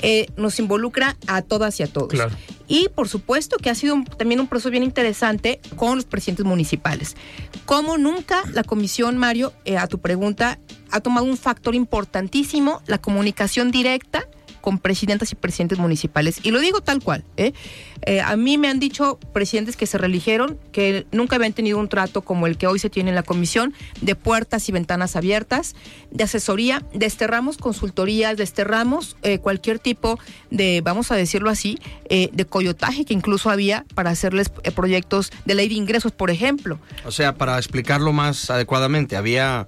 eh, 0.00 0.28
nos 0.38 0.58
involucra 0.58 1.18
a 1.26 1.42
todas 1.42 1.80
y 1.80 1.82
a 1.82 1.88
todos. 1.88 2.08
Claro. 2.08 2.34
Y 2.68 2.88
por 2.90 3.08
supuesto 3.08 3.56
que 3.56 3.70
ha 3.70 3.74
sido 3.74 3.96
también 4.18 4.40
un 4.40 4.46
proceso 4.46 4.70
bien 4.70 4.82
interesante 4.82 5.60
con 5.76 5.96
los 5.96 6.04
presidentes 6.04 6.44
municipales. 6.44 7.16
Como 7.64 7.98
nunca 7.98 8.42
la 8.52 8.62
comisión, 8.62 9.16
Mario, 9.16 9.52
eh, 9.64 9.78
a 9.78 9.86
tu 9.86 9.98
pregunta, 9.98 10.58
ha 10.90 11.00
tomado 11.00 11.26
un 11.26 11.36
factor 11.36 11.74
importantísimo, 11.74 12.82
la 12.86 12.98
comunicación 12.98 13.70
directa 13.70 14.28
con 14.68 14.78
presidentas 14.78 15.32
y 15.32 15.34
presidentes 15.34 15.78
municipales. 15.78 16.40
Y 16.42 16.50
lo 16.50 16.60
digo 16.60 16.82
tal 16.82 17.02
cual. 17.02 17.24
¿eh? 17.38 17.54
Eh, 18.02 18.20
a 18.20 18.36
mí 18.36 18.58
me 18.58 18.68
han 18.68 18.78
dicho 18.78 19.18
presidentes 19.32 19.78
que 19.78 19.86
se 19.86 19.96
reeligieron 19.96 20.58
que 20.72 21.06
nunca 21.10 21.36
habían 21.36 21.54
tenido 21.54 21.78
un 21.78 21.88
trato 21.88 22.20
como 22.20 22.46
el 22.46 22.58
que 22.58 22.66
hoy 22.66 22.78
se 22.78 22.90
tiene 22.90 23.08
en 23.08 23.14
la 23.14 23.22
comisión, 23.22 23.72
de 24.02 24.14
puertas 24.14 24.68
y 24.68 24.72
ventanas 24.72 25.16
abiertas, 25.16 25.74
de 26.10 26.24
asesoría, 26.24 26.84
desterramos 26.92 27.56
consultorías, 27.56 28.36
desterramos 28.36 29.16
eh, 29.22 29.38
cualquier 29.38 29.78
tipo 29.78 30.18
de, 30.50 30.82
vamos 30.84 31.10
a 31.12 31.16
decirlo 31.16 31.48
así, 31.48 31.78
eh, 32.10 32.28
de 32.34 32.44
coyotaje 32.44 33.06
que 33.06 33.14
incluso 33.14 33.48
había 33.48 33.86
para 33.94 34.10
hacerles 34.10 34.50
proyectos 34.50 35.32
de 35.46 35.54
ley 35.54 35.68
de 35.70 35.76
ingresos, 35.76 36.12
por 36.12 36.30
ejemplo. 36.30 36.78
O 37.06 37.10
sea, 37.10 37.36
para 37.36 37.56
explicarlo 37.56 38.12
más 38.12 38.50
adecuadamente, 38.50 39.16
había 39.16 39.66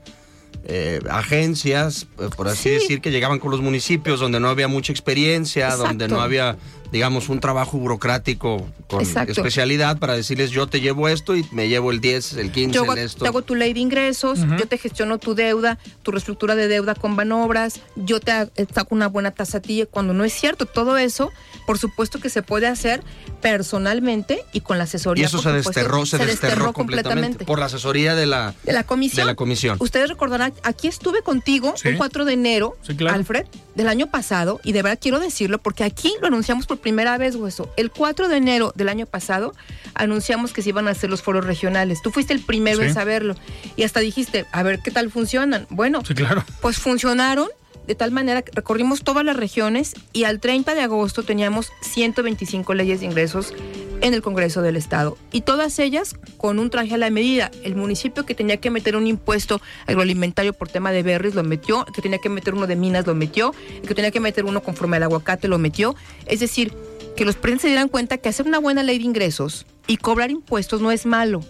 eh, 0.64 1.00
agencias, 1.10 2.06
eh, 2.18 2.28
por 2.36 2.48
así 2.48 2.64
Sí. 2.64 2.70
decir, 2.70 3.00
que 3.00 3.10
llegaban 3.10 3.38
con 3.38 3.50
los 3.50 3.60
municipios 3.60 4.20
donde 4.20 4.40
no 4.40 4.48
había 4.48 4.68
mucha 4.68 4.92
experiencia, 4.92 5.66
Exacto. 5.66 5.86
donde 5.88 6.08
no 6.08 6.20
había, 6.20 6.56
digamos, 6.92 7.28
un 7.28 7.40
trabajo 7.40 7.78
burocrático 7.78 8.66
con 8.88 9.00
Exacto. 9.02 9.32
especialidad 9.32 9.98
para 9.98 10.14
decirles 10.14 10.50
yo 10.50 10.66
te 10.66 10.80
llevo 10.80 11.08
esto 11.08 11.36
y 11.36 11.46
me 11.52 11.68
llevo 11.68 11.90
el 11.90 12.00
10, 12.00 12.34
el 12.34 12.50
15, 12.52 12.74
Yo 12.74 12.92
el 12.92 12.98
esto. 12.98 13.22
te 13.22 13.28
hago 13.28 13.42
tu 13.42 13.54
ley 13.54 13.72
de 13.72 13.80
ingresos, 13.80 14.40
yo 14.58 14.66
te 14.66 14.78
gestiono 14.78 15.18
tu 15.18 15.34
deuda, 15.34 15.78
tu 16.02 16.10
reestructura 16.10 16.54
de 16.56 16.68
deuda 16.68 16.94
con 16.94 17.16
Banobras, 17.16 17.80
yo 17.96 18.18
te 18.20 18.32
eh, 18.32 18.66
saco 18.74 18.94
una 18.94 19.08
buena 19.08 19.30
tasa 19.30 19.58
a 19.58 19.60
ti, 19.60 19.84
cuando 19.90 20.12
no 20.14 20.24
es 20.24 20.32
cierto. 20.32 20.66
Todo 20.66 20.96
eso, 20.98 21.30
por 21.66 21.78
supuesto 21.78 22.18
que 22.20 22.28
se 22.30 22.42
puede 22.42 22.66
hacer 22.66 23.02
personalmente 23.40 24.44
y 24.52 24.60
con 24.60 24.78
la 24.78 24.84
asesoría. 24.84 25.22
y 25.22 25.26
eso 25.26 25.42
se 25.42 25.52
desterró, 25.52 26.06
se, 26.06 26.18
desterró, 26.18 26.72
completamente, 26.72 27.44
por 27.44 27.58
la 27.58 27.66
asesoría 27.66 28.14
de 28.14 28.26
la, 28.26 28.54
de 28.64 28.72
la 28.72 28.84
comisión. 28.84 29.26
de 29.26 29.32
la 29.32 29.34
comisión. 29.34 29.76
Ustedes 29.80 30.08
recordarán, 30.08 30.52
aquí 30.62 30.88
estuve 30.88 31.22
contigo 31.22 31.74
Sí. 31.76 31.88
un 31.88 31.96
4 31.96 32.24
de 32.24 32.32
enero, 32.32 32.76
Sí, 32.82 32.94
claro. 32.96 33.16
Alfred, 33.16 33.46
del 33.74 33.88
año 33.88 34.08
pasado, 34.10 34.60
y 34.64 34.72
de 34.72 34.82
verdad 34.82 34.98
quiero 35.00 35.20
decirlo 35.20 35.58
porque 35.58 35.84
aquí 35.84 36.12
lo 36.20 36.26
anunciamos 36.28 36.66
por 36.66 36.78
primera 36.80 37.16
vez, 37.18 37.36
Hueso. 37.36 37.72
El 37.76 37.90
4 37.90 38.28
de 38.28 38.36
enero 38.36 38.72
del 38.74 38.88
año 38.88 39.06
pasado 39.06 39.54
anunciamos 39.94 40.52
que 40.52 40.62
se 40.62 40.70
iban 40.70 40.88
a 40.88 40.92
hacer 40.92 41.10
los 41.10 41.22
foros 41.22 41.44
regionales. 41.46 42.02
Tú 42.02 42.10
fuiste 42.10 42.32
el 42.32 42.40
primero 42.40 42.78
Sí. 42.80 42.86
en 42.86 42.94
saberlo 42.94 43.34
y 43.76 43.84
hasta 43.84 44.00
dijiste, 44.00 44.46
a 44.52 44.62
ver 44.62 44.80
qué 44.80 44.90
tal 44.90 45.10
funcionan. 45.10 45.66
Bueno, 45.70 46.02
Sí, 46.06 46.14
claro. 46.14 46.44
pues 46.60 46.78
funcionaron 46.78 47.48
de 47.90 47.96
tal 47.96 48.12
manera 48.12 48.42
que 48.42 48.52
recorrimos 48.54 49.02
todas 49.02 49.24
las 49.24 49.36
regiones 49.36 49.96
y 50.12 50.22
al 50.22 50.38
30 50.38 50.76
de 50.76 50.80
agosto 50.80 51.24
teníamos 51.24 51.72
125 51.80 52.72
leyes 52.74 53.00
de 53.00 53.06
ingresos 53.06 53.52
en 54.00 54.14
el 54.14 54.22
Congreso 54.22 54.62
del 54.62 54.76
Estado 54.76 55.18
y 55.32 55.40
todas 55.40 55.76
ellas 55.80 56.14
con 56.36 56.60
un 56.60 56.70
traje 56.70 56.94
a 56.94 56.98
la 56.98 57.10
medida. 57.10 57.50
El 57.64 57.74
municipio 57.74 58.24
que 58.24 58.36
tenía 58.36 58.58
que 58.58 58.70
meter 58.70 58.94
un 58.94 59.08
impuesto 59.08 59.60
agroalimentario 59.88 60.52
por 60.52 60.68
tema 60.68 60.92
de 60.92 61.02
berries 61.02 61.34
lo 61.34 61.42
metió, 61.42 61.84
el 61.84 61.92
que 61.92 62.00
tenía 62.00 62.18
que 62.18 62.28
meter 62.28 62.54
uno 62.54 62.68
de 62.68 62.76
minas 62.76 63.08
lo 63.08 63.16
metió, 63.16 63.52
el 63.82 63.88
que 63.88 63.94
tenía 63.96 64.12
que 64.12 64.20
meter 64.20 64.44
uno 64.44 64.62
conforme 64.62 64.98
al 64.98 65.02
aguacate 65.02 65.48
lo 65.48 65.58
metió. 65.58 65.96
Es 66.26 66.38
decir, 66.38 66.72
que 67.16 67.24
los 67.24 67.34
presidentes 67.34 67.62
se 67.62 67.68
dieran 67.70 67.88
cuenta 67.88 68.18
que 68.18 68.28
hacer 68.28 68.46
una 68.46 68.60
buena 68.60 68.84
ley 68.84 68.98
de 68.98 69.04
ingresos 69.04 69.66
y 69.88 69.96
cobrar 69.96 70.30
impuestos 70.30 70.80
no 70.80 70.92
es 70.92 71.06
malo. 71.06 71.40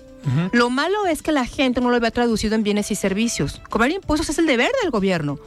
Lo 0.52 0.70
malo 0.70 1.06
es 1.06 1.22
que 1.22 1.32
la 1.32 1.44
gente 1.44 1.80
no 1.80 1.90
lo 1.90 1.96
había 1.96 2.10
traducido 2.10 2.54
en 2.54 2.62
bienes 2.62 2.90
y 2.90 2.94
servicios. 2.94 3.60
Cobrar 3.68 3.90
impuestos 3.90 4.28
es 4.28 4.38
el 4.38 4.46
deber 4.46 4.70
del 4.82 4.90
gobierno, 4.90 5.38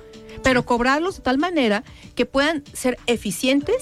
pero 0.43 0.65
cobrarlos 0.65 1.17
de 1.17 1.23
tal 1.23 1.38
manera 1.38 1.83
que 2.15 2.25
puedan 2.25 2.63
ser 2.73 2.97
eficientes 3.07 3.75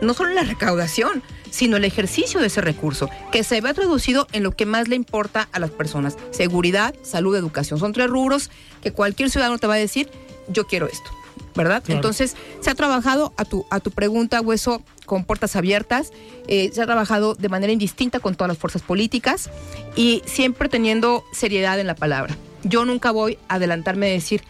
no 0.00 0.14
solo 0.14 0.30
en 0.30 0.36
la 0.36 0.42
recaudación, 0.42 1.22
sino 1.50 1.76
el 1.76 1.84
ejercicio 1.84 2.40
de 2.40 2.48
ese 2.48 2.60
recurso, 2.60 3.08
que 3.32 3.44
se 3.44 3.60
vea 3.60 3.74
traducido 3.74 4.26
en 4.32 4.42
lo 4.42 4.52
que 4.52 4.66
más 4.66 4.88
le 4.88 4.96
importa 4.96 5.48
a 5.52 5.58
las 5.58 5.70
personas. 5.70 6.16
Seguridad, 6.30 6.94
salud, 7.02 7.34
educación. 7.36 7.78
Son 7.78 7.92
tres 7.92 8.08
rubros 8.08 8.50
que 8.82 8.92
cualquier 8.92 9.30
ciudadano 9.30 9.58
te 9.58 9.66
va 9.66 9.74
a 9.74 9.78
decir, 9.78 10.10
yo 10.48 10.66
quiero 10.66 10.86
esto, 10.86 11.10
¿verdad? 11.54 11.82
Claro. 11.82 11.98
Entonces, 11.98 12.36
se 12.60 12.70
ha 12.70 12.74
trabajado 12.74 13.32
a 13.36 13.44
tu, 13.44 13.64
a 13.70 13.80
tu 13.80 13.90
pregunta, 13.90 14.40
Hueso, 14.40 14.82
con 15.06 15.24
puertas 15.24 15.56
abiertas, 15.56 16.12
eh, 16.46 16.70
se 16.72 16.82
ha 16.82 16.86
trabajado 16.86 17.34
de 17.34 17.48
manera 17.48 17.72
indistinta 17.72 18.20
con 18.20 18.34
todas 18.34 18.48
las 18.48 18.58
fuerzas 18.58 18.82
políticas 18.82 19.50
y 19.94 20.22
siempre 20.26 20.68
teniendo 20.68 21.24
seriedad 21.32 21.80
en 21.80 21.86
la 21.86 21.94
palabra. 21.94 22.36
Yo 22.64 22.84
nunca 22.84 23.12
voy 23.12 23.38
a 23.48 23.54
adelantarme 23.54 24.06
de 24.06 24.12
decir, 24.12 24.42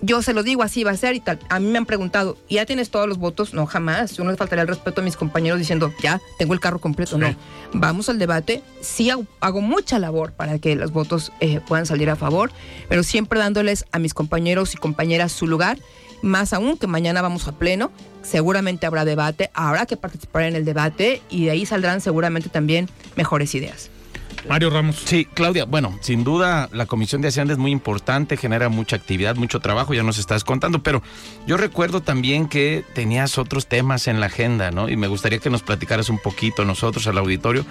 yo 0.00 0.22
se 0.22 0.32
lo 0.32 0.42
digo, 0.42 0.62
así 0.62 0.84
va 0.84 0.90
a 0.90 0.96
ser 0.96 1.14
y 1.14 1.20
tal. 1.20 1.38
A 1.48 1.60
mí 1.60 1.66
me 1.66 1.78
han 1.78 1.86
preguntado, 1.86 2.36
¿y 2.48 2.56
ya 2.56 2.66
tienes 2.66 2.90
todos 2.90 3.08
los 3.08 3.18
votos? 3.18 3.54
No, 3.54 3.66
jamás. 3.66 4.16
Yo 4.16 4.24
no 4.24 4.30
le 4.30 4.36
faltaría 4.36 4.62
el 4.62 4.68
respeto 4.68 5.00
a 5.00 5.04
mis 5.04 5.16
compañeros 5.16 5.58
diciendo, 5.58 5.92
ya, 6.02 6.20
tengo 6.38 6.54
el 6.54 6.60
carro 6.60 6.80
completo. 6.80 7.18
No, 7.18 7.34
vamos 7.72 8.08
al 8.08 8.18
debate. 8.18 8.62
Sí 8.80 9.10
hago, 9.10 9.26
hago 9.40 9.60
mucha 9.60 9.98
labor 9.98 10.32
para 10.32 10.58
que 10.58 10.74
los 10.76 10.92
votos 10.92 11.32
eh, 11.40 11.60
puedan 11.66 11.86
salir 11.86 12.10
a 12.10 12.16
favor, 12.16 12.50
pero 12.88 13.02
siempre 13.02 13.38
dándoles 13.38 13.84
a 13.92 13.98
mis 13.98 14.14
compañeros 14.14 14.74
y 14.74 14.76
compañeras 14.76 15.32
su 15.32 15.46
lugar. 15.46 15.78
Más 16.22 16.52
aún 16.52 16.76
que 16.76 16.86
mañana 16.86 17.20
vamos 17.20 17.48
a 17.48 17.52
pleno, 17.52 17.90
seguramente 18.22 18.86
habrá 18.86 19.04
debate, 19.04 19.50
habrá 19.54 19.86
que 19.86 19.96
participar 19.96 20.44
en 20.44 20.54
el 20.54 20.64
debate 20.64 21.20
y 21.30 21.46
de 21.46 21.50
ahí 21.50 21.66
saldrán 21.66 22.00
seguramente 22.00 22.48
también 22.48 22.88
mejores 23.16 23.54
ideas. 23.56 23.91
Mario 24.48 24.70
Ramos. 24.70 24.96
Sí, 25.04 25.24
Claudia, 25.24 25.64
bueno, 25.64 25.96
sin 26.00 26.24
duda 26.24 26.68
la 26.72 26.86
Comisión 26.86 27.22
de 27.22 27.28
Hacienda 27.28 27.52
es 27.52 27.58
muy 27.58 27.70
importante, 27.70 28.36
genera 28.36 28.68
mucha 28.68 28.96
actividad, 28.96 29.36
mucho 29.36 29.60
trabajo, 29.60 29.94
ya 29.94 30.02
nos 30.02 30.18
estás 30.18 30.44
contando, 30.44 30.82
pero 30.82 31.02
yo 31.46 31.56
recuerdo 31.56 32.00
también 32.00 32.48
que 32.48 32.84
tenías 32.94 33.38
otros 33.38 33.66
temas 33.66 34.08
en 34.08 34.20
la 34.20 34.26
agenda, 34.26 34.70
¿no? 34.70 34.88
Y 34.88 34.96
me 34.96 35.08
gustaría 35.08 35.38
que 35.38 35.50
nos 35.50 35.62
platicaras 35.62 36.08
un 36.08 36.18
poquito 36.18 36.64
nosotros 36.64 37.06
al 37.06 37.18
auditorio. 37.18 37.64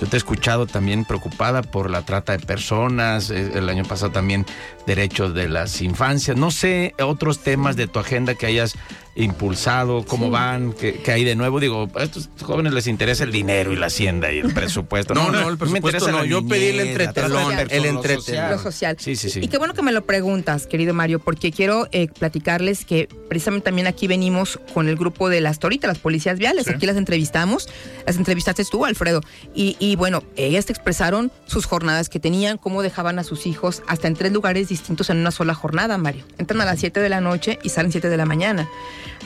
Yo 0.00 0.06
te 0.06 0.16
he 0.16 0.18
escuchado 0.18 0.66
también 0.66 1.04
preocupada 1.04 1.62
por 1.62 1.90
la 1.90 2.02
trata 2.02 2.36
de 2.36 2.44
personas, 2.44 3.30
eh, 3.30 3.52
el 3.54 3.68
año 3.68 3.84
pasado 3.84 4.12
también 4.12 4.46
derechos 4.86 5.34
de 5.34 5.48
las 5.48 5.80
infancias, 5.82 6.36
no 6.36 6.50
sé, 6.50 6.94
otros 6.98 7.40
temas 7.40 7.76
de 7.76 7.88
tu 7.88 7.98
agenda 7.98 8.34
que 8.34 8.46
hayas 8.46 8.76
impulsado, 9.24 10.04
cómo 10.04 10.26
Sí. 10.26 10.30
van, 10.32 10.72
qué, 10.72 10.94
qué 10.94 11.12
hay 11.12 11.24
de 11.24 11.34
nuevo. 11.36 11.60
Digo, 11.60 11.88
a 11.94 12.02
estos 12.02 12.28
jóvenes 12.42 12.72
les 12.72 12.86
interesa 12.86 13.24
el 13.24 13.32
dinero 13.32 13.72
y 13.72 13.76
la 13.76 13.86
hacienda 13.86 14.32
y 14.32 14.38
el 14.38 14.52
presupuesto. 14.54 15.14
No, 15.18 15.30
no, 15.30 15.38
el 15.40 15.44
mí 15.44 15.50
me 15.50 15.56
presupuesto 15.58 15.88
interesa 15.88 16.10
no, 16.12 16.24
yo 16.24 16.46
pedí 16.46 16.66
el 16.66 16.80
entretelón, 16.80 17.52
el 17.52 17.84
entretelón. 17.84 18.22
social. 18.24 18.50
Lo 18.52 18.58
social. 18.58 18.96
Sí, 19.00 19.16
sí, 19.16 19.30
sí. 19.30 19.40
Y 19.42 19.48
qué 19.48 19.58
bueno 19.58 19.74
que 19.74 19.82
me 19.82 19.92
lo 19.92 20.04
preguntas, 20.06 20.66
querido 20.66 20.94
Mario, 20.94 21.18
porque 21.18 21.50
quiero 21.52 21.88
eh, 21.92 22.08
platicarles 22.08 22.84
que 22.84 23.08
precisamente 23.28 23.64
también 23.66 23.86
aquí 23.86 24.06
venimos 24.06 24.58
con 24.72 24.88
el 24.88 24.96
grupo 24.96 25.28
de 25.28 25.40
las 25.40 25.58
Toritas, 25.58 25.88
las 25.88 25.98
policías 25.98 26.38
viales. 26.38 26.66
Sí. 26.66 26.72
Aquí 26.74 26.86
las 26.86 26.96
entrevistamos, 26.96 27.68
las 28.06 28.16
entrevistaste 28.16 28.64
tú, 28.64 28.84
Alfredo. 28.84 29.20
Y, 29.54 29.76
y 29.80 29.96
bueno, 29.96 30.22
ellas 30.36 30.66
te 30.66 30.72
expresaron 30.72 31.32
sus 31.46 31.66
jornadas 31.66 32.08
que 32.08 32.20
tenían, 32.20 32.58
cómo 32.58 32.82
dejaban 32.82 33.18
a 33.18 33.24
sus 33.24 33.46
hijos 33.46 33.82
hasta 33.88 34.06
en 34.08 34.14
tres 34.14 34.32
lugares 34.32 34.68
distintos 34.68 35.10
en 35.10 35.18
una 35.18 35.30
sola 35.32 35.54
jornada, 35.54 35.98
Mario. 35.98 36.24
Entran 36.38 36.60
a 36.60 36.64
las 36.64 36.78
7 36.78 37.00
de 37.00 37.08
la 37.08 37.20
noche 37.20 37.58
y 37.62 37.70
salen 37.70 37.90
7 37.92 38.08
de 38.08 38.16
la 38.16 38.24
mañana. 38.26 38.68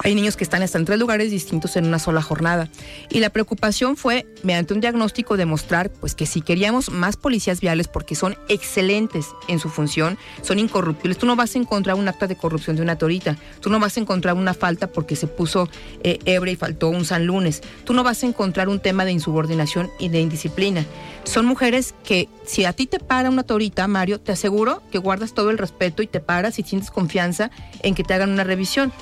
Hay 0.05 0.15
niños 0.15 0.37
que 0.37 0.45
están 0.45 0.63
hasta 0.63 0.79
en 0.79 0.85
tres 0.85 0.99
lugares 0.99 1.31
distintos 1.31 1.77
en 1.77 1.87
una 1.87 1.99
sola 1.99 2.23
jornada. 2.23 2.69
Y 3.11 3.21
la 3.21 3.31
preocupación 3.31 3.97
fue, 3.97 4.27
mediante 4.43 4.75
un 4.75 4.81
diagnóstico, 4.81 5.37
demostrar 5.37 5.91
pues, 5.91 6.15
que 6.15 6.27
si 6.27 6.41
queríamos 6.41 6.91
más 6.91 7.17
policías 7.17 7.61
viales, 7.61 7.89
porque 7.89 8.15
son 8.15 8.37
excelentes 8.49 9.27
en 9.49 9.59
su 9.59 9.69
función, 9.69 10.19
son 10.43 10.59
incorruptibles, 10.59 11.19
tú 11.19 11.27
no 11.27 11.37
vas 11.37 11.55
a 11.55 11.59
encontrar 11.59 11.97
un 11.97 12.09
acta 12.09 12.27
de 12.27 12.37
corrupción 12.37 12.77
de 12.77 12.83
una 12.83 12.97
torita, 12.97 13.37
tú 13.61 13.71
no 13.71 13.81
vas 13.81 13.97
a 13.97 14.01
encontrar 14.01 14.35
una 14.35 14.55
falta 14.55 14.87
porque 14.87 15.17
se 15.17 15.27
puso 15.27 15.69
eh, 16.03 16.19
y 16.25 16.57
faltó 16.57 16.89
un 16.89 17.05
San 17.05 17.27
Lunes, 17.27 17.63
tú 17.85 17.95
no 17.95 18.03
vas 18.03 18.23
a 18.23 18.27
encontrar 18.27 18.69
un 18.69 18.81
tema 18.81 19.05
de 19.05 19.13
insubordinación 19.13 19.91
y 19.99 20.09
de 20.09 20.21
indisciplina. 20.21 20.85
Son 21.25 21.47
mujeres 21.47 21.95
que 22.05 22.29
si 22.45 22.65
a 22.65 22.73
ti 22.73 22.87
te 22.87 22.99
para 22.99 23.31
una 23.31 23.45
torita, 23.45 23.87
Mario, 23.87 24.21
te 24.21 24.33
aseguro 24.33 24.83
que 24.91 24.99
guardas 24.99 25.35
todo 25.35 25.51
el 25.51 25.59
respeto 25.59 26.03
y 26.03 26.07
te 26.07 26.21
paras 26.21 26.59
y 26.59 26.63
sientes 26.63 26.91
confianza 26.91 27.51
en 27.83 27.95
que 27.95 28.05
te 28.05 28.15
hagan 28.15 28.31
una 28.31 28.45
revisión. 28.45 28.93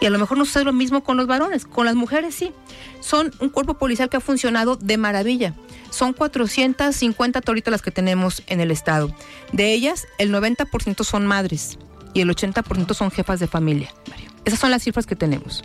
Y 0.00 0.06
a 0.06 0.10
lo 0.10 0.18
mejor 0.18 0.38
no 0.38 0.44
sucede 0.44 0.64
lo 0.64 0.72
mismo 0.72 1.02
con 1.02 1.16
los 1.16 1.26
varones, 1.26 1.64
con 1.64 1.86
las 1.86 1.94
mujeres 1.94 2.34
sí. 2.34 2.52
Son 3.00 3.32
un 3.40 3.48
cuerpo 3.48 3.74
policial 3.74 4.08
que 4.08 4.16
ha 4.16 4.20
funcionado 4.20 4.76
de 4.76 4.96
maravilla. 4.96 5.54
Son 5.90 6.12
450 6.12 7.40
toritas 7.40 7.72
las 7.72 7.82
que 7.82 7.90
tenemos 7.90 8.42
en 8.46 8.60
el 8.60 8.70
estado. 8.70 9.14
De 9.52 9.72
ellas, 9.72 10.06
el 10.18 10.32
90% 10.32 11.04
son 11.04 11.26
madres 11.26 11.78
y 12.12 12.20
el 12.20 12.28
80% 12.28 12.94
son 12.94 13.10
jefas 13.10 13.40
de 13.40 13.46
familia. 13.46 13.92
Esas 14.44 14.60
son 14.60 14.70
las 14.70 14.82
cifras 14.82 15.06
que 15.06 15.16
tenemos. 15.16 15.64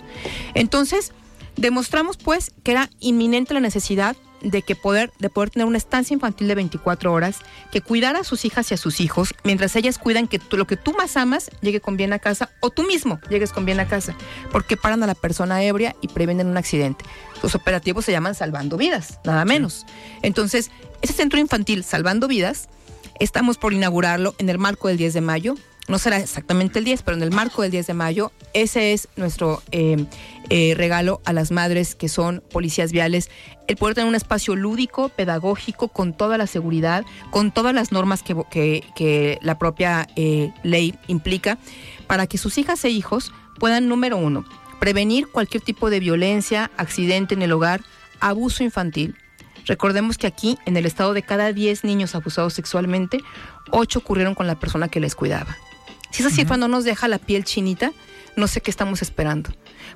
Entonces, 0.53 1.11
demostramos 1.55 2.17
pues 2.17 2.51
que 2.63 2.71
era 2.71 2.89
inminente 2.99 3.53
la 3.53 3.59
necesidad 3.59 4.15
de 4.41 4.61
que 4.61 4.75
poder 4.75 5.11
de 5.19 5.29
poder 5.29 5.49
tener 5.49 5.67
una 5.67 5.77
estancia 5.77 6.13
infantil 6.13 6.47
de 6.47 6.55
24 6.55 7.11
horas 7.13 7.39
que 7.71 7.81
cuidara 7.81 8.19
a 8.19 8.23
sus 8.23 8.45
hijas 8.45 8.71
y 8.71 8.73
a 8.73 8.77
sus 8.77 8.99
hijos 8.99 9.33
mientras 9.43 9.75
ellas 9.75 9.97
cuidan 9.97 10.27
que 10.27 10.39
tú, 10.39 10.57
lo 10.57 10.67
que 10.67 10.77
tú 10.77 10.93
más 10.93 11.17
amas 11.17 11.49
llegue 11.61 11.81
con 11.81 11.97
bien 11.97 12.13
a 12.13 12.19
casa 12.19 12.49
o 12.59 12.69
tú 12.69 12.83
mismo 12.83 13.19
llegues 13.29 13.51
con 13.51 13.65
bien 13.65 13.79
a 13.79 13.87
casa 13.87 14.15
porque 14.51 14.77
paran 14.77 15.03
a 15.03 15.07
la 15.07 15.15
persona 15.15 15.63
ebria 15.63 15.95
y 16.01 16.07
previenen 16.07 16.47
un 16.47 16.57
accidente. 16.57 17.05
Los 17.43 17.55
operativos 17.55 18.05
se 18.05 18.11
llaman 18.11 18.35
salvando 18.35 18.77
vidas 18.77 19.19
nada 19.23 19.45
menos. 19.45 19.85
Entonces 20.21 20.71
ese 21.01 21.13
centro 21.13 21.39
infantil 21.39 21.83
salvando 21.83 22.27
vidas 22.27 22.69
estamos 23.19 23.57
por 23.57 23.73
inaugurarlo 23.73 24.35
en 24.37 24.49
el 24.49 24.57
marco 24.57 24.87
del 24.87 24.97
10 24.97 25.13
de 25.13 25.21
mayo 25.21 25.55
no 25.91 25.99
será 25.99 26.17
exactamente 26.17 26.79
el 26.79 26.85
10, 26.85 27.03
pero 27.03 27.17
en 27.17 27.23
el 27.23 27.31
marco 27.31 27.61
del 27.61 27.71
10 27.71 27.87
de 27.87 27.93
mayo, 27.93 28.31
ese 28.53 28.93
es 28.93 29.09
nuestro 29.17 29.61
eh, 29.71 30.05
eh, 30.49 30.73
regalo 30.77 31.21
a 31.25 31.33
las 31.33 31.51
madres 31.51 31.95
que 31.95 32.07
son 32.07 32.41
policías 32.49 32.93
viales, 32.93 33.29
el 33.67 33.75
poder 33.75 33.95
tener 33.95 34.07
un 34.07 34.15
espacio 34.15 34.55
lúdico, 34.55 35.09
pedagógico, 35.09 35.89
con 35.89 36.13
toda 36.13 36.37
la 36.37 36.47
seguridad, 36.47 37.03
con 37.29 37.51
todas 37.51 37.75
las 37.75 37.91
normas 37.91 38.23
que, 38.23 39.37
la 39.41 39.59
propia 39.59 40.07
eh, 40.15 40.53
ley 40.63 40.95
implica, 41.07 41.57
para 42.07 42.25
que 42.25 42.37
sus 42.37 42.57
hijas 42.57 42.83
e 42.85 42.89
hijos 42.89 43.33
puedan, 43.59 43.89
número 43.89 44.15
uno, 44.15 44.45
prevenir 44.79 45.27
cualquier 45.27 45.61
tipo 45.61 45.89
de 45.89 45.99
violencia, 45.99 46.71
accidente 46.77 47.33
en 47.33 47.41
el 47.41 47.51
hogar, 47.51 47.81
abuso 48.21 48.63
infantil. 48.63 49.17
Recordemos 49.65 50.17
que 50.17 50.27
aquí, 50.27 50.57
en 50.65 50.77
el 50.77 50.85
estado 50.85 51.13
de 51.13 51.21
cada 51.21 51.51
10 51.51 51.83
niños 51.83 52.15
abusados 52.15 52.53
sexualmente, 52.53 53.19
8 53.71 53.99
ocurrieron 53.99 54.35
con 54.35 54.47
la 54.47 54.57
persona 54.57 54.87
que 54.87 55.01
les 55.01 55.15
cuidaba. 55.15 55.57
Si 56.11 56.23
esa 56.23 56.29
cifra 56.29 56.57
no 56.57 56.67
nos 56.67 56.83
deja 56.83 57.07
la 57.07 57.17
piel 57.17 57.43
chinita, 57.43 57.91
no 58.35 58.47
sé 58.47 58.61
qué 58.61 58.71
estamos 58.71 59.01
esperando. 59.01 59.49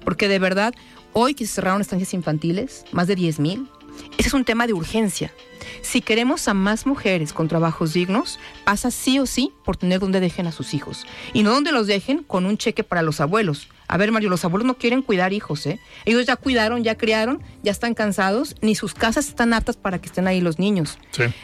Porque 0.03 0.27
de 0.27 0.39
verdad, 0.39 0.73
hoy 1.13 1.33
que 1.33 1.45
se 1.45 1.53
cerraron 1.53 1.81
estancias 1.81 2.13
infantiles, 2.13 2.85
más 2.91 3.07
de 3.07 3.15
10 3.15 3.39
mil, 3.39 3.69
ese 4.17 4.29
es 4.29 4.33
un 4.33 4.45
tema 4.45 4.67
de 4.67 4.73
urgencia. 4.73 5.33
Si 5.81 6.01
queremos 6.01 6.47
a 6.47 6.53
más 6.53 6.85
mujeres 6.85 7.33
con 7.33 7.47
trabajos 7.47 7.93
dignos, 7.93 8.39
pasa 8.63 8.91
sí 8.91 9.19
o 9.19 9.25
sí 9.25 9.51
por 9.63 9.77
tener 9.77 9.99
donde 9.99 10.19
dejen 10.19 10.47
a 10.47 10.51
sus 10.51 10.73
hijos. 10.73 11.05
Y 11.33 11.43
no 11.43 11.51
donde 11.51 11.71
los 11.71 11.87
dejen 11.87 12.23
con 12.23 12.45
un 12.45 12.57
cheque 12.57 12.83
para 12.83 13.01
los 13.01 13.21
abuelos. 13.21 13.67
A 13.87 13.97
ver, 13.97 14.11
Mario, 14.11 14.29
los 14.29 14.43
abuelos 14.43 14.65
no 14.65 14.77
quieren 14.77 15.01
cuidar 15.01 15.31
hijos, 15.31 15.65
¿eh? 15.67 15.79
Ellos 16.05 16.25
ya 16.25 16.35
cuidaron, 16.37 16.83
ya 16.83 16.97
criaron, 16.97 17.43
ya 17.61 17.71
están 17.71 17.93
cansados, 17.93 18.55
ni 18.61 18.73
sus 18.73 18.93
casas 18.93 19.27
están 19.27 19.53
aptas 19.53 19.77
para 19.77 19.99
que 19.99 20.07
estén 20.07 20.27
ahí 20.27 20.41
los 20.41 20.57
niños. 20.57 20.97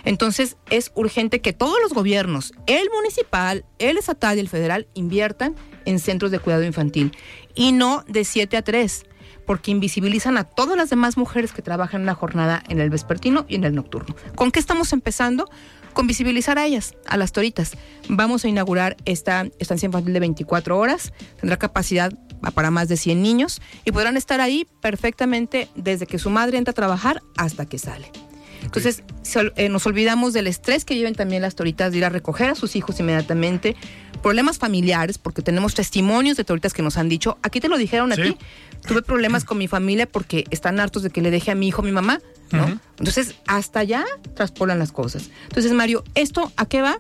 Entonces, 0.03 0.57
es 0.69 0.91
urgente 0.95 1.41
que 1.41 1.53
todos 1.53 1.77
los 1.81 1.93
gobiernos, 1.93 2.53
el 2.65 2.89
municipal, 2.95 3.65
el 3.77 3.97
estatal 3.97 4.37
y 4.37 4.39
el 4.39 4.49
federal, 4.49 4.87
inviertan 4.95 5.55
en 5.85 5.99
centros 5.99 6.31
de 6.31 6.39
cuidado 6.39 6.63
infantil. 6.63 7.15
Y 7.53 7.73
no 7.73 8.03
de 8.07 8.23
7 8.23 8.57
a 8.57 8.63
3 8.63 9.05
porque 9.51 9.71
invisibilizan 9.71 10.37
a 10.37 10.45
todas 10.45 10.77
las 10.77 10.89
demás 10.89 11.17
mujeres 11.17 11.51
que 11.51 11.61
trabajan 11.61 11.99
en 11.99 12.05
la 12.05 12.15
jornada 12.15 12.63
en 12.69 12.79
el 12.79 12.89
vespertino 12.89 13.43
y 13.49 13.55
en 13.55 13.65
el 13.65 13.75
nocturno. 13.75 14.15
¿Con 14.33 14.49
qué 14.49 14.61
estamos 14.61 14.93
empezando? 14.93 15.49
Con 15.91 16.07
visibilizar 16.07 16.57
a 16.57 16.65
ellas, 16.65 16.95
a 17.05 17.17
las 17.17 17.33
toritas. 17.33 17.73
Vamos 18.07 18.45
a 18.45 18.47
inaugurar 18.47 18.95
esta 19.03 19.47
estancia 19.59 19.87
infantil 19.87 20.13
de 20.13 20.21
24 20.21 20.79
horas, 20.79 21.11
tendrá 21.37 21.57
capacidad 21.57 22.13
para 22.53 22.71
más 22.71 22.87
de 22.87 22.95
100 22.95 23.21
niños 23.21 23.61
y 23.83 23.91
podrán 23.91 24.15
estar 24.15 24.39
ahí 24.39 24.65
perfectamente 24.79 25.67
desde 25.75 26.07
que 26.07 26.17
su 26.17 26.29
madre 26.29 26.57
entra 26.57 26.71
a 26.71 26.73
trabajar 26.73 27.21
hasta 27.35 27.65
que 27.65 27.77
sale. 27.77 28.09
Entonces, 28.73 29.03
eh, 29.57 29.67
nos 29.67 29.85
olvidamos 29.85 30.31
del 30.31 30.47
estrés 30.47 30.85
que 30.85 30.93
viven 30.93 31.13
también 31.13 31.41
las 31.41 31.55
toritas 31.55 31.91
de 31.91 31.97
ir 31.97 32.05
a 32.05 32.09
recoger 32.09 32.51
a 32.51 32.55
sus 32.55 32.77
hijos 32.77 32.97
inmediatamente, 33.01 33.75
problemas 34.23 34.59
familiares, 34.59 35.17
porque 35.17 35.41
tenemos 35.41 35.73
testimonios 35.75 36.37
de 36.37 36.45
toritas 36.45 36.73
que 36.73 36.81
nos 36.81 36.97
han 36.97 37.09
dicho, 37.09 37.37
aquí 37.43 37.59
te 37.59 37.67
lo 37.67 37.77
dijeron 37.77 38.13
a 38.13 38.15
ti, 38.15 38.37
tuve 38.87 39.01
problemas 39.01 39.43
con 39.43 39.57
mi 39.57 39.67
familia 39.67 40.07
porque 40.07 40.45
están 40.51 40.79
hartos 40.79 41.03
de 41.03 41.09
que 41.09 41.21
le 41.21 41.31
deje 41.31 41.51
a 41.51 41.55
mi 41.55 41.67
hijo 41.67 41.81
a 41.81 41.85
mi 41.85 41.91
mamá, 41.91 42.21
¿no? 42.51 42.79
Entonces, 42.97 43.35
hasta 43.45 43.81
allá 43.81 44.05
traspolan 44.35 44.79
las 44.79 44.93
cosas. 44.93 45.31
Entonces, 45.49 45.73
Mario, 45.73 46.05
¿esto 46.15 46.53
a 46.55 46.65
qué 46.65 46.81
va? 46.81 46.97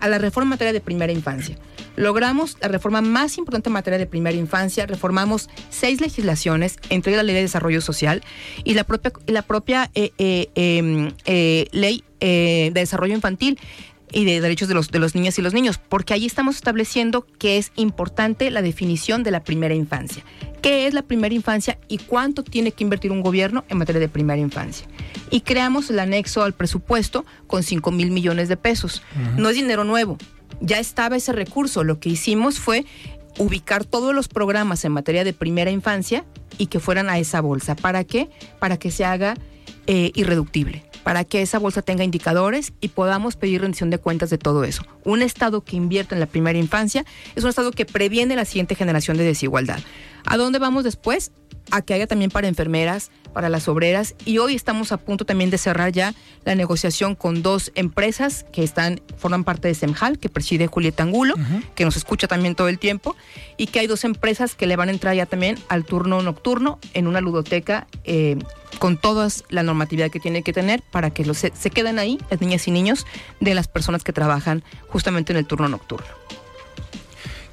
A 0.00 0.08
la 0.08 0.16
reforma 0.16 0.44
en 0.46 0.50
materia 0.50 0.72
de 0.72 0.80
primera 0.80 1.12
infancia. 1.12 1.58
Logramos 1.98 2.56
la 2.60 2.68
reforma 2.68 3.00
más 3.00 3.38
importante 3.38 3.70
en 3.70 3.72
materia 3.72 3.98
de 3.98 4.06
primera 4.06 4.36
infancia, 4.36 4.86
reformamos 4.86 5.50
seis 5.68 6.00
legislaciones, 6.00 6.78
entre 6.90 7.16
la 7.16 7.24
Ley 7.24 7.34
de 7.34 7.40
Desarrollo 7.40 7.80
Social 7.80 8.22
y 8.62 8.74
la 8.74 8.84
propia, 8.84 9.12
la 9.26 9.42
propia 9.42 9.90
eh, 9.96 10.12
eh, 10.18 10.48
em, 10.54 11.10
eh, 11.24 11.66
Ley 11.72 12.04
de 12.20 12.70
Desarrollo 12.72 13.14
Infantil 13.14 13.58
y 14.12 14.24
de 14.24 14.40
derechos 14.40 14.68
de 14.68 14.74
los, 14.74 14.92
de 14.92 15.00
los 15.00 15.16
niños 15.16 15.40
y 15.40 15.42
los 15.42 15.54
niños, 15.54 15.78
porque 15.78 16.14
ahí 16.14 16.24
estamos 16.24 16.54
estableciendo 16.54 17.26
que 17.38 17.58
es 17.58 17.72
importante 17.74 18.52
la 18.52 18.62
definición 18.62 19.24
de 19.24 19.32
la 19.32 19.42
primera 19.42 19.74
infancia. 19.74 20.22
¿Qué 20.62 20.86
es 20.86 20.94
la 20.94 21.02
primera 21.02 21.34
infancia 21.34 21.78
y 21.88 21.98
cuánto 21.98 22.44
tiene 22.44 22.70
que 22.70 22.84
invertir 22.84 23.10
un 23.10 23.22
gobierno 23.22 23.64
en 23.68 23.78
materia 23.78 24.00
de 24.00 24.08
primera 24.08 24.40
infancia? 24.40 24.86
Y 25.30 25.40
creamos 25.40 25.90
el 25.90 25.98
anexo 25.98 26.44
al 26.44 26.54
presupuesto 26.54 27.26
con 27.48 27.64
5 27.64 27.90
mil 27.90 28.12
millones 28.12 28.48
de 28.48 28.56
pesos. 28.56 29.02
No 29.36 29.48
es 29.48 29.56
dinero 29.56 29.84
nuevo, 29.84 30.16
ya 30.60 30.78
estaba 30.78 31.16
ese 31.16 31.32
recurso. 31.32 31.84
Lo 31.84 32.00
que 32.00 32.08
hicimos 32.08 32.58
fue 32.60 32.84
ubicar 33.38 33.84
todos 33.84 34.14
los 34.14 34.28
programas 34.28 34.84
en 34.84 34.92
materia 34.92 35.24
de 35.24 35.32
primera 35.32 35.70
infancia 35.70 36.24
y 36.58 36.66
que 36.66 36.80
fueran 36.80 37.08
a 37.10 37.18
esa 37.18 37.40
bolsa. 37.40 37.76
¿Para 37.76 38.04
qué? 38.04 38.28
Para 38.58 38.78
que 38.78 38.90
se 38.90 39.04
haga 39.04 39.36
eh, 39.86 40.10
irreductible 40.14 40.88
para 41.08 41.24
que 41.24 41.40
esa 41.40 41.58
bolsa 41.58 41.80
tenga 41.80 42.04
indicadores 42.04 42.74
y 42.82 42.88
podamos 42.88 43.34
pedir 43.34 43.62
rendición 43.62 43.88
de 43.88 43.96
cuentas 43.96 44.28
de 44.28 44.36
todo 44.36 44.64
eso. 44.64 44.82
Un 45.04 45.22
Estado 45.22 45.62
que 45.62 45.74
invierte 45.74 46.14
en 46.14 46.20
la 46.20 46.26
primera 46.26 46.58
infancia 46.58 47.06
es 47.34 47.44
un 47.44 47.48
Estado 47.48 47.70
que 47.70 47.86
previene 47.86 48.36
la 48.36 48.44
siguiente 48.44 48.74
generación 48.74 49.16
de 49.16 49.24
desigualdad. 49.24 49.80
¿A 50.26 50.36
dónde 50.36 50.58
vamos 50.58 50.84
después? 50.84 51.32
A 51.70 51.82
que 51.82 51.94
haya 51.94 52.06
también 52.06 52.30
para 52.30 52.48
enfermeras, 52.48 53.10
para 53.32 53.48
las 53.48 53.68
obreras 53.68 54.14
y 54.24 54.38
hoy 54.38 54.54
estamos 54.54 54.90
a 54.92 54.96
punto 54.96 55.24
también 55.24 55.50
de 55.50 55.58
cerrar 55.58 55.92
ya 55.92 56.14
la 56.44 56.54
negociación 56.54 57.14
con 57.14 57.42
dos 57.42 57.70
empresas 57.74 58.44
que 58.52 58.64
están 58.64 59.00
forman 59.16 59.44
parte 59.44 59.68
de 59.68 59.74
Semjal, 59.74 60.18
que 60.18 60.28
preside 60.28 60.66
Julieta 60.66 61.02
Angulo, 61.02 61.34
que 61.74 61.84
nos 61.84 61.96
escucha 61.96 62.26
también 62.26 62.54
todo 62.54 62.68
el 62.68 62.78
tiempo 62.78 63.16
y 63.56 63.66
que 63.66 63.80
hay 63.80 63.86
dos 63.86 64.04
empresas 64.04 64.54
que 64.54 64.66
le 64.66 64.76
van 64.76 64.88
a 64.88 64.92
entrar 64.92 65.14
ya 65.14 65.26
también 65.26 65.58
al 65.68 65.84
turno 65.84 66.22
nocturno 66.22 66.78
en 66.94 67.06
una 67.06 67.20
ludoteca 67.20 67.86
eh, 68.04 68.38
con 68.78 68.96
toda 68.96 69.28
la 69.48 69.62
normatividad 69.62 70.10
que 70.10 70.20
tiene 70.20 70.42
que 70.42 70.52
tener 70.52 70.82
para 70.90 71.10
que 71.10 71.24
se, 71.34 71.52
se 71.54 71.70
queden 71.70 71.98
ahí 71.98 72.18
las 72.30 72.40
niñas 72.40 72.66
y 72.68 72.70
niños 72.70 73.06
de 73.40 73.54
las 73.54 73.68
personas 73.68 74.04
que 74.04 74.12
trabajan 74.12 74.62
justamente 74.88 75.32
en 75.32 75.38
el 75.38 75.46
turno 75.46 75.68
nocturno. 75.68 76.08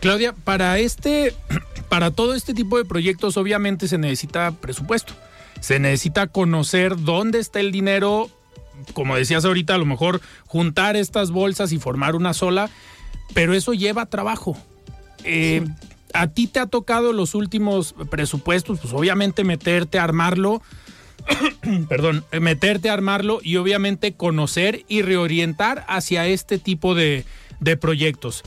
Claudia, 0.06 0.34
para 0.34 0.78
este, 0.78 1.34
para 1.90 2.12
todo 2.12 2.36
este 2.36 2.54
tipo 2.54 2.78
de 2.78 2.86
proyectos, 2.86 3.38
obviamente 3.38 3.88
se 3.88 3.98
necesita 3.98 4.52
presupuesto. 4.52 5.16
Se 5.62 5.80
necesita 5.80 6.28
conocer 6.28 6.96
dónde 6.96 7.40
está 7.40 7.60
el 7.60 7.72
dinero. 7.72 8.30
Como 8.94 9.16
decías 9.16 9.46
ahorita, 9.46 9.74
a 9.74 9.80
lo 9.80 9.86
mejor 9.86 10.22
juntar 10.46 10.96
estas 10.96 11.32
bolsas 11.32 11.72
y 11.72 11.80
formar 11.80 12.16
una 12.16 12.36
sola, 12.36 12.70
pero 13.34 13.56
eso 13.56 13.74
lleva 13.74 14.06
trabajo. 14.06 14.56
Eh, 15.24 15.66
a 16.14 16.28
ti 16.28 16.46
te 16.46 16.60
ha 16.60 16.68
tocado 16.68 17.12
los 17.12 17.34
últimos 17.34 17.96
presupuestos, 18.12 18.82
pues 18.82 18.94
obviamente 18.94 19.44
meterte 19.44 19.98
a 19.98 20.04
armarlo 20.04 20.62
perdón, 21.90 22.24
meterte 22.40 22.90
a 22.90 22.94
armarlo 22.94 23.40
y 23.42 23.56
obviamente 23.56 24.14
conocer 24.14 24.86
y 24.88 25.02
reorientar 25.02 25.84
hacia 25.88 26.28
este 26.28 26.60
tipo 26.60 26.94
de, 26.94 27.26
proyectos. 27.82 28.44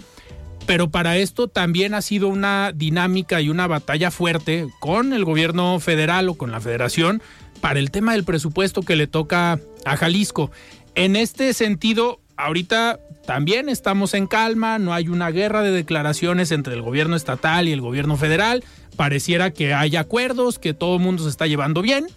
Pero 0.69 0.91
para 0.91 1.17
esto 1.17 1.49
también 1.49 1.95
ha 1.95 2.03
sido 2.03 2.29
una 2.29 2.73
dinámica 2.75 3.41
y 3.41 3.49
una 3.49 3.67
batalla 3.67 4.11
fuerte 4.11 4.69
con 4.81 5.15
el 5.15 5.25
gobierno 5.25 5.81
federal 5.81 6.29
o 6.29 6.35
con 6.35 6.53
la 6.53 6.61
federación 6.61 7.23
para 7.63 7.79
el 7.79 7.91
tema 7.91 8.13
del 8.13 8.25
presupuesto 8.25 8.83
que 8.83 8.95
le 8.95 9.07
toca 9.07 9.61
a 9.87 9.97
Jalisco. 9.97 10.51
En 10.95 11.17
este 11.17 11.55
sentido, 11.55 12.21
ahorita 12.37 13.01
también 13.25 13.71
estamos 13.71 14.13
en 14.13 14.27
calma, 14.27 14.79
no 14.79 14.93
hay 14.93 15.09
una 15.09 15.31
guerra 15.31 15.63
de 15.63 15.71
declaraciones 15.71 16.53
entre 16.53 16.75
el 16.75 16.83
gobierno 16.83 17.17
estatal 17.17 17.67
y 17.67 17.73
el 17.73 17.81
gobierno 17.81 18.19
federal. 18.19 18.63
Pareciera 18.95 19.51
que 19.53 19.73
hay 19.73 19.97
acuerdos, 19.97 20.59
que 20.59 20.75
todo 20.75 20.97
el 20.97 21.03
mundo 21.03 21.23
se 21.23 21.31
está 21.31 21.47
llevando 21.47 21.81
bien, 21.81 22.09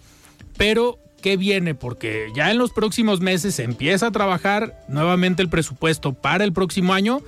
pero 0.58 0.98
¿qué 1.22 1.38
viene? 1.38 1.74
Porque 1.74 2.26
ya 2.36 2.50
en 2.50 2.58
los 2.58 2.70
próximos 2.70 3.22
meses 3.22 3.54
se 3.54 3.62
empieza 3.62 4.08
a 4.08 4.12
trabajar 4.12 4.84
nuevamente 4.88 5.40
el 5.40 5.48
presupuesto 5.48 6.12
para 6.12 6.44
el 6.44 6.52
próximo 6.52 6.92
año 6.92 7.22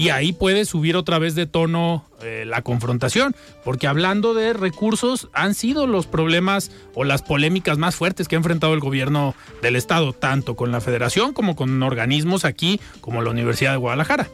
y 0.00 0.08
ahí 0.08 0.32
puede 0.32 0.64
subir 0.64 0.96
otra 0.96 1.18
vez 1.18 1.34
de 1.34 1.44
tono 1.44 2.06
eh, 2.22 2.44
la 2.46 2.62
confrontación, 2.62 3.36
porque 3.62 3.86
hablando 3.86 4.32
de 4.32 4.54
recursos 4.54 5.28
han 5.34 5.52
sido 5.52 5.86
los 5.86 6.06
problemas 6.06 6.70
o 6.94 7.04
las 7.04 7.20
polémicas 7.20 7.76
más 7.76 7.96
fuertes 7.96 8.26
que 8.26 8.34
ha 8.34 8.38
enfrentado 8.38 8.72
el 8.72 8.80
gobierno 8.80 9.34
del 9.60 9.76
estado, 9.76 10.14
tanto 10.14 10.56
con 10.56 10.72
la 10.72 10.80
federación 10.80 11.34
como 11.34 11.54
con 11.54 11.82
organismos 11.82 12.46
aquí 12.46 12.80
como 13.02 13.20
la 13.20 13.28
Universidad 13.28 13.72
de 13.72 13.76
Guadalajara. 13.76 14.30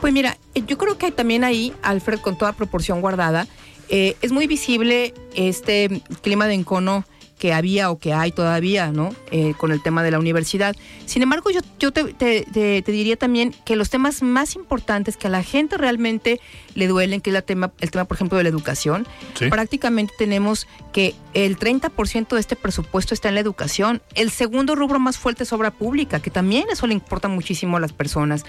Pues 0.00 0.14
mira, 0.14 0.38
eh, 0.54 0.62
yo 0.66 0.78
creo 0.78 0.96
que 0.96 1.10
también 1.10 1.44
ahí, 1.44 1.74
Alfred, 1.82 2.20
con 2.20 2.38
toda 2.38 2.54
proporción 2.54 3.02
guardada, 3.02 3.46
eh, 3.90 4.16
es 4.22 4.32
muy 4.32 4.46
visible 4.46 5.12
este 5.34 6.02
clima 6.22 6.46
de 6.46 6.54
encono 6.54 7.04
que 7.40 7.54
había 7.54 7.90
o 7.90 7.98
que 7.98 8.12
hay 8.12 8.32
todavía, 8.32 8.92
¿no? 8.92 9.14
Eh, 9.32 9.54
con 9.56 9.72
el 9.72 9.82
tema 9.82 10.02
de 10.02 10.10
la 10.10 10.18
universidad. 10.18 10.76
Sin 11.06 11.22
embargo, 11.22 11.50
yo, 11.50 11.60
yo 11.78 11.90
te, 11.90 12.12
te, 12.12 12.82
diría 12.86 13.16
también 13.16 13.54
que 13.64 13.76
los 13.76 13.88
temas 13.88 14.22
más 14.22 14.54
importantes 14.56 15.16
que 15.16 15.26
a 15.26 15.30
la 15.30 15.42
gente 15.42 15.78
realmente 15.78 16.38
le 16.74 16.86
duelen, 16.86 17.22
que 17.22 17.30
es 17.30 17.34
la 17.34 17.40
tema, 17.40 17.72
el 17.80 17.90
tema, 17.90 18.04
por 18.04 18.16
ejemplo, 18.16 18.36
de 18.36 18.44
la 18.44 18.50
educación, 18.50 19.08
prácticamente 19.48 20.12
tenemos 20.18 20.68
que 20.92 21.14
el 21.32 21.58
30% 21.58 22.28
de 22.28 22.40
este 22.40 22.56
presupuesto 22.56 23.14
está 23.14 23.30
en 23.30 23.34
la 23.36 23.40
educación. 23.40 24.02
El 24.14 24.30
segundo 24.30 24.76
rubro 24.76 25.00
más 25.00 25.16
fuerte 25.16 25.44
es 25.44 25.52
obra 25.54 25.70
pública, 25.70 26.20
que 26.20 26.30
también 26.30 26.66
eso 26.70 26.86
le 26.86 26.92
importa 26.92 27.28
muchísimo 27.28 27.78
a 27.78 27.80
las 27.80 27.94
personas. 27.94 28.44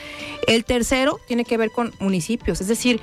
El 0.47 0.65
tercero 0.65 1.17
tiene 1.27 1.45
que 1.45 1.55
ver 1.55 1.71
con 1.71 1.93
municipios, 1.99 2.59
es 2.59 2.67
decir, 2.67 2.99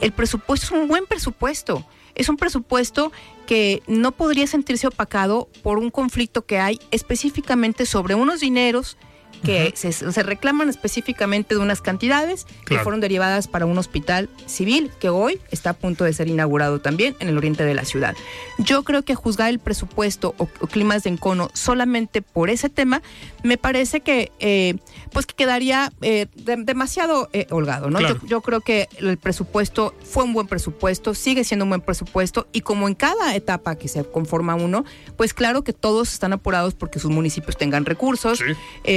el 0.00 0.12
presupuesto 0.12 0.66
es 0.66 0.72
un 0.72 0.86
buen 0.86 1.06
presupuesto. 1.06 1.84
Es 2.14 2.28
un 2.28 2.36
presupuesto 2.36 3.12
que 3.46 3.82
no 3.86 4.12
podría 4.12 4.46
sentirse 4.46 4.86
opacado 4.86 5.48
por 5.62 5.78
un 5.78 5.90
conflicto 5.90 6.44
que 6.46 6.58
hay 6.58 6.78
específicamente 6.90 7.86
sobre 7.86 8.14
unos 8.14 8.40
dineros 8.40 8.96
que 9.42 9.72
se, 9.74 10.22
reclaman 10.22 10.68
específicamente 10.68 11.54
de 11.54 11.60
unas 11.60 11.80
cantidades 11.80 12.46
que 12.64 12.78
fueron 12.78 13.00
derivadas 13.00 13.48
para 13.48 13.66
un 13.66 13.76
hospital 13.78 14.28
civil 14.46 14.90
que 15.00 15.08
hoy 15.08 15.40
está 15.50 15.70
a 15.70 15.72
punto 15.74 16.04
de 16.04 16.12
ser 16.12 16.28
inaugurado 16.28 16.80
también 16.80 17.16
en 17.20 17.28
el 17.28 17.36
oriente 17.36 17.64
de 17.64 17.74
la 17.74 17.84
ciudad. 17.84 18.14
Yo 18.58 18.84
creo 18.84 19.02
que 19.02 19.14
juzgar 19.14 19.50
el 19.50 19.58
presupuesto 19.58 20.34
o, 20.38 20.46
climas 20.46 21.02
de 21.02 21.10
encono 21.10 21.50
solamente 21.54 22.22
por 22.22 22.50
ese 22.50 22.68
tema 22.68 23.02
me 23.42 23.58
parece 23.58 24.00
que 24.00 24.30
eh, 24.38 24.76
pues 25.12 25.26
que 25.26 25.34
quedaría 25.34 25.92
eh, 26.00 26.26
demasiado 26.34 27.28
eh, 27.32 27.46
holgado, 27.50 27.90
¿no? 27.90 28.00
Yo, 28.00 28.16
yo, 28.24 28.40
creo 28.40 28.60
que 28.60 28.88
el 28.98 29.18
presupuesto 29.18 29.94
fue 30.02 30.24
un 30.24 30.32
buen 30.32 30.46
presupuesto, 30.46 31.14
sigue 31.14 31.44
siendo 31.44 31.64
un 31.64 31.70
buen 31.70 31.80
presupuesto 31.80 32.46
y 32.52 32.60
como 32.60 32.88
en 32.88 32.94
cada 32.94 33.34
etapa 33.34 33.76
que 33.76 33.88
se 33.88 34.04
conforma 34.04 34.54
uno, 34.54 34.84
pues 35.16 35.34
claro 35.34 35.64
que 35.64 35.72
todos 35.72 36.12
están 36.12 36.32
apurados 36.32 36.74
porque 36.74 36.98
sus 36.98 37.10
municipios 37.10 37.56
tengan 37.56 37.84
recursos, 37.84 38.40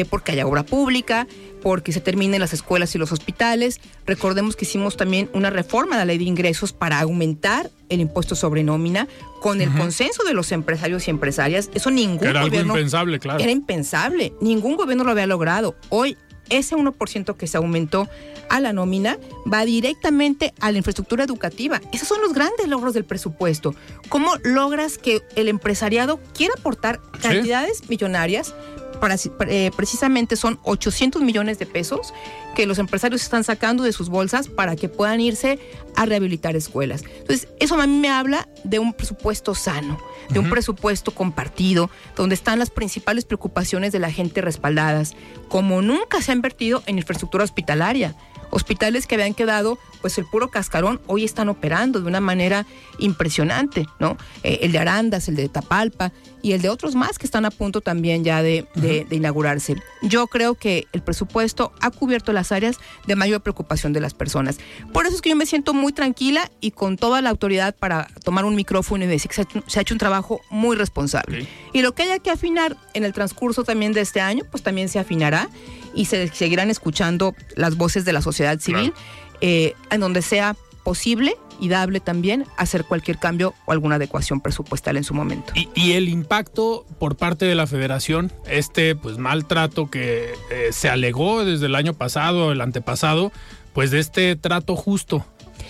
porque 0.09 0.34
haya 0.35 0.47
obra 0.47 0.63
pública, 0.63 1.27
porque 1.61 1.91
se 1.91 1.99
terminen 1.99 2.39
las 2.39 2.53
escuelas 2.53 2.93
y 2.95 2.97
los 2.97 3.11
hospitales. 3.11 3.81
Recordemos 4.05 4.55
que 4.55 4.65
hicimos 4.65 4.97
también 4.97 5.29
una 5.33 5.49
reforma 5.49 5.95
de 5.95 6.01
la 6.01 6.05
ley 6.05 6.17
de 6.17 6.25
ingresos 6.25 6.73
para 6.73 6.99
aumentar 6.99 7.71
el 7.89 8.01
impuesto 8.01 8.35
sobre 8.35 8.63
nómina 8.63 9.07
con 9.41 9.61
el 9.61 9.71
consenso 9.71 10.23
de 10.23 10.33
los 10.33 10.51
empresarios 10.51 11.07
y 11.07 11.11
empresarias. 11.11 11.69
Eso 11.73 11.91
ningún 11.91 12.27
era 12.27 12.43
gobierno... 12.43 12.73
Algo 12.73 12.77
impensable, 12.77 13.19
claro. 13.19 13.39
Era 13.39 13.51
impensable. 13.51 14.33
Ningún 14.41 14.75
gobierno 14.75 15.03
lo 15.03 15.11
había 15.11 15.27
logrado. 15.27 15.75
Hoy 15.89 16.17
ese 16.49 16.75
1% 16.75 17.35
que 17.35 17.47
se 17.47 17.57
aumentó 17.57 18.07
a 18.49 18.59
la 18.59 18.73
nómina 18.73 19.17
va 19.51 19.65
directamente 19.65 20.53
a 20.59 20.71
la 20.71 20.77
infraestructura 20.77 21.23
educativa. 21.23 21.81
Esos 21.91 22.07
son 22.07 22.21
los 22.21 22.33
grandes 22.33 22.67
logros 22.67 22.93
del 22.93 23.05
presupuesto. 23.05 23.75
¿Cómo 24.09 24.33
logras 24.43 24.97
que 24.97 25.21
el 25.35 25.47
empresariado 25.47 26.19
quiera 26.33 26.53
aportar 26.57 26.99
cantidades 27.21 27.89
millonarias 27.89 28.53
precisamente 28.95 30.35
son 30.35 30.59
800 30.63 31.21
millones 31.21 31.59
de 31.59 31.65
pesos 31.65 32.13
que 32.55 32.65
los 32.65 32.79
empresarios 32.79 33.21
están 33.21 33.43
sacando 33.43 33.83
de 33.83 33.91
sus 33.91 34.09
bolsas 34.09 34.47
para 34.47 34.75
que 34.75 34.87
puedan 34.89 35.19
irse 35.19 35.59
a 35.95 36.05
rehabilitar 36.05 36.55
escuelas. 36.55 37.03
Entonces, 37.03 37.47
eso 37.59 37.79
a 37.79 37.85
mí 37.87 37.97
me 37.97 38.09
habla 38.09 38.47
de 38.63 38.79
un 38.79 38.93
presupuesto 38.93 39.55
sano, 39.55 39.99
de 40.29 40.39
un 40.39 40.49
presupuesto 40.49 41.11
compartido, 41.11 41.89
donde 42.15 42.35
están 42.35 42.59
las 42.59 42.69
principales 42.69 43.25
preocupaciones 43.25 43.91
de 43.91 43.99
la 43.99 44.11
gente 44.11 44.41
respaldadas, 44.41 45.15
como 45.49 45.81
nunca 45.81 46.21
se 46.21 46.31
ha 46.31 46.35
invertido 46.35 46.81
en 46.85 46.97
infraestructura 46.97 47.43
hospitalaria. 47.43 48.15
Hospitales 48.55 49.05
que 49.05 49.15
habían 49.15 49.33
quedado, 49.33 49.77
pues 49.99 50.17
el 50.17 50.23
puro 50.23 50.49
cascarón, 50.49 51.01
hoy 51.07 51.25
están 51.25 51.49
operando 51.49 51.99
de 51.99 52.07
una 52.07 52.21
manera 52.21 52.65
impresionante, 52.99 53.85
¿no? 53.99 54.15
Eh, 54.43 54.59
el 54.61 54.71
de 54.71 54.79
Arandas, 54.79 55.27
el 55.27 55.35
de 55.35 55.49
Tapalpa 55.49 56.13
y 56.41 56.53
el 56.53 56.61
de 56.61 56.69
otros 56.69 56.95
más 56.95 57.19
que 57.19 57.25
están 57.25 57.43
a 57.43 57.51
punto 57.51 57.81
también 57.81 58.23
ya 58.23 58.41
de, 58.41 58.65
inaugurarse. 59.11 59.75
Yo 60.03 60.27
creo 60.27 60.55
que 60.55 60.87
el 60.93 61.01
presupuesto 61.01 61.73
ha 61.81 61.91
cubierto 61.91 62.31
las 62.31 62.53
áreas 62.53 62.77
de 63.05 63.17
mayor 63.17 63.41
preocupación 63.41 63.91
de 63.91 63.99
las 63.99 64.13
personas. 64.13 64.57
Por 64.93 65.05
eso 65.05 65.15
es 65.15 65.21
que 65.21 65.31
yo 65.31 65.35
me 65.35 65.47
siento 65.47 65.73
muy 65.73 65.91
tranquila 65.91 66.49
y 66.61 66.71
con 66.71 66.95
toda 66.95 67.21
la 67.21 67.31
autoridad 67.31 67.75
para 67.75 68.07
tomar 68.23 68.45
un 68.45 68.55
micrófono 68.55 69.03
y 69.03 69.07
decir 69.07 69.31
que 69.31 69.45
se 69.67 69.79
ha 69.79 69.81
hecho 69.81 69.93
un 69.95 69.99
trabajo 69.99 70.39
muy 70.49 70.77
responsable. 70.77 71.45
Y 71.73 71.81
lo 71.81 71.93
que 71.93 72.03
haya 72.03 72.19
que 72.19 72.29
afinar 72.29 72.77
en 72.93 73.03
el 73.03 73.11
transcurso 73.11 73.65
también 73.65 73.91
de 73.91 73.99
este 73.99 74.21
año, 74.21 74.45
pues 74.49 74.63
también 74.63 74.87
se 74.87 74.99
afinará 74.99 75.49
y 75.95 76.05
se 76.05 76.27
seguirán 76.27 76.69
escuchando 76.69 77.35
las 77.55 77.77
voces 77.77 78.05
de 78.05 78.13
la 78.13 78.21
sociedad 78.21 78.59
civil 78.59 78.93
eh, 79.41 79.73
en 79.89 79.99
donde 79.99 80.21
sea 80.21 80.55
posible 80.83 81.35
y 81.59 81.69
dable 81.69 81.99
también 81.99 82.45
hacer 82.57 82.85
cualquier 82.85 83.17
cambio 83.17 83.53
o 83.65 83.71
alguna 83.71 83.95
adecuación 83.95 84.41
presupuestal 84.41 84.97
en 84.97 85.03
su 85.03 85.13
momento. 85.13 85.53
Y, 85.55 85.93
el 85.93 86.09
impacto 86.09 86.85
por 86.99 87.15
parte 87.15 87.45
de 87.45 87.55
la 87.55 87.65
federación, 87.65 88.31
este 88.47 88.95
pues 88.95 89.17
maltrato 89.17 89.89
que 89.89 90.33
eh, 90.51 90.69
se 90.71 90.89
alegó 90.89 91.43
desde 91.45 91.67
el 91.67 91.75
año 91.75 91.93
pasado, 91.93 92.51
el 92.51 92.61
antepasado, 92.61 93.31
pues 93.73 93.91
de 93.91 93.99
este 93.99 94.35
trato 94.35 94.75
justo 94.75 95.25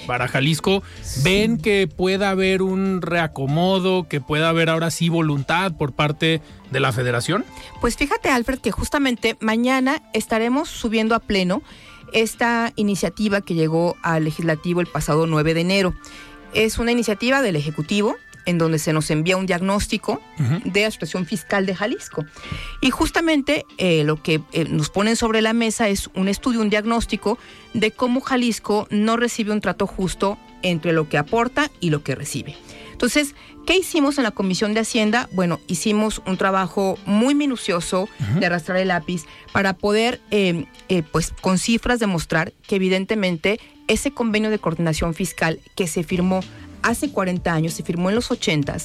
para 0.06 0.28
Jalisco, 0.28 0.84
¿ven 1.24 1.58
que 1.58 1.88
pueda 1.88 2.30
haber 2.30 2.62
un 2.62 3.02
reacomodo, 3.02 4.08
que 4.08 4.22
pueda 4.22 4.50
haber 4.50 4.70
ahora 4.70 4.92
sí 4.92 5.10
voluntad 5.10 5.74
por 5.78 5.94
parte 5.94 6.42
de 6.72 6.80
la 6.80 6.92
federación? 6.92 7.46
Pues 7.82 7.98
fíjate, 7.98 8.30
Alfred, 8.30 8.60
que 8.60 8.72
justamente 8.72 9.38
mañana 9.40 10.02
estaremos 10.14 10.70
subiendo 10.70 11.16
a 11.16 11.20
pleno 11.20 11.62
esta 12.14 12.72
iniciativa 12.76 13.42
que 13.42 13.56
llegó 13.56 13.96
al 14.02 14.24
legislativo 14.24 14.82
el 14.82 14.88
pasado 14.88 15.28
9 15.28 15.54
de 15.54 15.62
enero. 15.62 15.96
Es 16.54 16.78
una 16.78 16.92
iniciativa 16.92 17.42
del 17.42 17.56
Ejecutivo 17.56 18.16
en 18.46 18.58
donde 18.58 18.80
se 18.80 18.94
nos 18.94 19.10
envía 19.12 19.38
un 19.38 19.46
diagnóstico 19.46 20.22
de 20.64 20.82
la 20.84 20.92
situación 20.92 21.26
fiscal 21.26 21.66
de 21.66 21.76
Jalisco. 21.76 22.26
Y 22.82 22.90
justamente 22.92 23.66
eh, 23.78 24.04
lo 24.04 24.22
que 24.22 24.42
eh, 24.52 24.66
nos 24.66 24.90
ponen 24.90 25.16
sobre 25.16 25.42
la 25.42 25.54
mesa 25.54 25.90
es 25.90 26.10
un 26.16 26.28
estudio, 26.28 26.62
un 26.62 26.70
diagnóstico 26.70 27.38
de 27.74 27.92
cómo 27.92 28.22
Jalisco 28.22 28.88
no 28.90 29.18
recibe 29.18 29.52
un 29.52 29.62
trato 29.62 29.88
justo 29.88 30.38
entre 30.62 30.94
lo 30.94 31.08
que 31.10 31.18
aporta 31.18 31.70
y 31.80 31.90
lo 31.90 32.04
que 32.04 32.16
recibe. 32.16 32.56
Entonces, 32.96 33.36
¿qué 33.66 33.78
hicimos 33.78 34.18
en 34.18 34.24
la 34.24 34.32
Comisión 34.32 34.74
de 34.74 34.80
Hacienda? 34.80 35.28
Bueno, 35.34 35.60
hicimos 35.68 36.22
un 36.26 36.38
trabajo 36.38 36.98
muy 37.06 37.36
minucioso 37.36 38.08
de 38.40 38.46
arrastrar 38.46 38.78
el 38.78 38.88
lápiz 38.88 39.26
para 39.52 39.74
poder, 39.74 40.22
eh, 40.32 40.66
eh, 40.88 41.04
pues, 41.04 41.34
con 41.42 41.60
cifras 41.60 42.00
demostrar 42.00 42.54
que 42.66 42.78
evidentemente 42.78 43.60
ese 43.90 44.12
convenio 44.12 44.50
de 44.50 44.60
coordinación 44.60 45.14
fiscal 45.14 45.60
que 45.76 45.88
se 45.88 46.04
firmó 46.04 46.40
hace 46.86 47.10
40 47.12 47.54
años, 47.54 47.74
se 47.74 47.84
firmó 47.84 48.10
en 48.10 48.16
los 48.16 48.32
80 48.32 48.78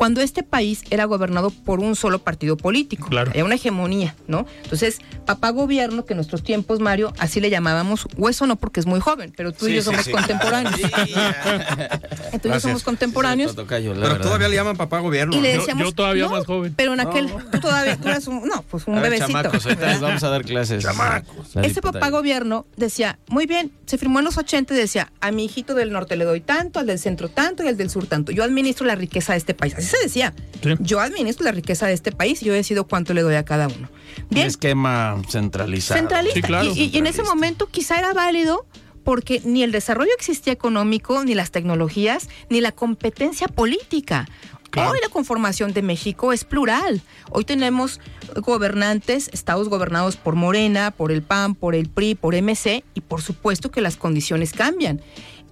cuando 0.00 0.22
este 0.22 0.42
país 0.42 0.82
era 0.88 1.04
gobernado 1.04 1.50
por 1.50 1.78
un 1.78 1.94
solo 1.94 2.20
partido 2.20 2.56
político. 2.56 3.08
Claro. 3.10 3.32
Había 3.32 3.44
una 3.44 3.56
hegemonía, 3.56 4.16
¿no? 4.28 4.46
Entonces, 4.64 5.00
papá 5.26 5.50
gobierno, 5.50 6.06
que 6.06 6.14
en 6.14 6.16
nuestros 6.16 6.42
tiempos, 6.42 6.80
Mario, 6.80 7.12
así 7.18 7.38
le 7.38 7.50
llamábamos, 7.50 8.08
hueso 8.16 8.46
no 8.46 8.56
porque 8.56 8.80
es 8.80 8.86
muy 8.86 8.98
joven, 8.98 9.30
pero 9.36 9.52
tú 9.52 9.68
y 9.68 9.74
yo 9.74 9.82
somos 9.82 10.08
contemporáneos. 10.08 10.80
tú 12.40 12.48
y 12.48 12.50
yo 12.50 12.60
somos 12.60 12.82
contemporáneos. 12.82 13.54
pero 13.54 14.20
todavía 14.22 14.48
le 14.48 14.56
llaman 14.56 14.78
papá 14.78 15.00
gobierno. 15.00 15.36
Y 15.36 15.42
le 15.42 15.58
decíamos, 15.58 15.84
yo, 15.84 15.92
todavía 15.92 16.30
más 16.30 16.46
joven. 16.46 16.72
Pero 16.74 16.94
en 16.94 17.00
aquel, 17.00 17.28
tú 17.52 17.60
todavía, 17.60 17.98
tú 17.98 18.08
eras 18.08 18.26
un, 18.26 18.48
no, 18.48 18.62
pues 18.62 18.86
un 18.86 18.96
a 18.96 19.02
bebecito. 19.02 19.26
Chamacos, 19.26 19.66
ahorita 19.66 19.86
les 19.86 20.00
vamos 20.00 20.22
a 20.22 20.30
dar 20.30 20.44
clases. 20.46 20.82
Chamacos. 20.82 21.56
Ese 21.56 21.82
papá 21.82 22.08
gobierno 22.08 22.64
decía, 22.78 23.18
muy 23.28 23.44
bien, 23.44 23.70
se 23.84 23.98
firmó 23.98 24.20
en 24.20 24.24
los 24.24 24.38
80 24.38 24.72
y 24.72 24.78
decía, 24.78 25.12
a 25.20 25.30
mi 25.30 25.44
hijito 25.44 25.74
del 25.74 25.92
norte 25.92 26.16
le 26.16 26.24
doy 26.24 26.40
tanto, 26.40 26.80
al 26.80 26.86
del 26.86 26.98
centro 26.98 27.28
tanto 27.28 27.64
y 27.64 27.68
al 27.68 27.76
del 27.76 27.90
sur 27.90 28.06
tanto. 28.06 28.32
Yo 28.32 28.44
administro 28.44 28.86
la 28.86 28.94
riqueza 28.94 29.34
de 29.34 29.38
este 29.40 29.52
país. 29.52 29.74
Así 29.74 29.89
se 29.90 29.98
decía. 30.02 30.34
Yo 30.80 31.00
administro 31.00 31.44
la 31.44 31.52
riqueza 31.52 31.86
de 31.86 31.94
este 31.94 32.12
país 32.12 32.42
y 32.42 32.46
yo 32.46 32.52
decido 32.52 32.86
cuánto 32.86 33.14
le 33.14 33.22
doy 33.22 33.34
a 33.34 33.44
cada 33.44 33.66
uno. 33.66 33.88
Bien. 34.28 34.44
Un 34.44 34.48
esquema 34.50 35.20
centralizado. 35.28 35.98
Centralista. 35.98 36.64
y, 36.64 36.96
en 36.98 37.06
ese 37.06 37.22
momento 37.22 37.66
quizá 37.66 37.98
era 37.98 38.12
válido 38.12 38.66
porque 39.04 39.40
ni 39.44 39.62
el 39.62 39.72
desarrollo 39.72 40.10
existía 40.16 40.52
económico, 40.52 41.24
ni 41.24 41.34
las 41.34 41.50
tecnologías, 41.50 42.28
ni 42.50 42.60
la 42.60 42.72
competencia 42.72 43.48
política. 43.48 44.28
Claro. 44.70 44.92
Hoy 44.92 44.98
la 45.02 45.08
conformación 45.08 45.72
de 45.72 45.82
México 45.82 46.32
es 46.32 46.44
plural. 46.44 47.00
Hoy 47.30 47.44
tenemos 47.44 47.98
gobernantes, 48.36 49.28
estados 49.32 49.68
gobernados 49.68 50.16
por 50.16 50.36
Morena, 50.36 50.92
por 50.92 51.10
el 51.10 51.22
PAN, 51.22 51.56
por 51.56 51.74
el 51.74 51.88
PRI, 51.88 52.14
por 52.14 52.34
MC 52.40 52.84
y 52.94 53.00
por 53.00 53.20
supuesto 53.20 53.70
que 53.72 53.80
las 53.80 53.96
condiciones 53.96 54.52
cambian. 54.52 55.00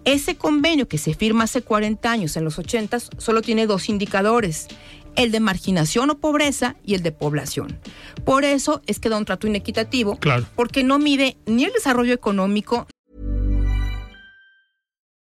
Ese 0.04 0.36
convenio 0.36 0.88
que 0.88 0.98
se 0.98 1.14
firma 1.14 1.44
hace 1.44 1.62
40 1.62 2.10
años, 2.10 2.36
en 2.36 2.44
los 2.44 2.58
80, 2.58 2.98
solo 3.18 3.42
tiene 3.42 3.66
dos 3.66 3.88
indicadores, 3.88 4.68
el 5.16 5.32
de 5.32 5.40
marginación 5.40 6.10
o 6.10 6.18
pobreza 6.18 6.76
y 6.84 6.94
el 6.94 7.02
de 7.02 7.12
población. 7.12 7.78
Por 8.24 8.44
eso 8.44 8.80
es 8.86 9.00
que 9.00 9.08
da 9.08 9.16
un 9.18 9.24
trato 9.24 9.46
inequitativo, 9.46 10.16
Claro. 10.16 10.46
porque 10.54 10.82
no 10.84 10.98
mide 10.98 11.36
ni 11.46 11.64
el 11.64 11.72
desarrollo 11.72 12.14
económico 12.14 12.86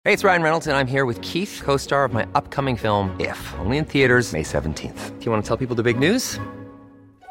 Hey, 0.05 0.13
it's 0.13 0.23
Ryan 0.23 0.41
Reynolds, 0.41 0.67
and 0.67 0.77
I'm 0.77 0.87
here 0.87 1.03
with 1.03 1.19
Keith, 1.19 1.61
co 1.65 1.75
star 1.75 2.05
of 2.05 2.13
my 2.13 2.25
upcoming 2.33 2.77
film, 2.77 3.13
If, 3.19 3.37
only 3.59 3.77
in 3.77 3.83
theaters, 3.83 4.31
May 4.31 4.41
17th. 4.41 5.19
Do 5.19 5.25
you 5.25 5.31
want 5.33 5.43
to 5.43 5.47
tell 5.47 5.57
people 5.57 5.75
the 5.75 5.83
big 5.83 5.99
news? 5.99 6.39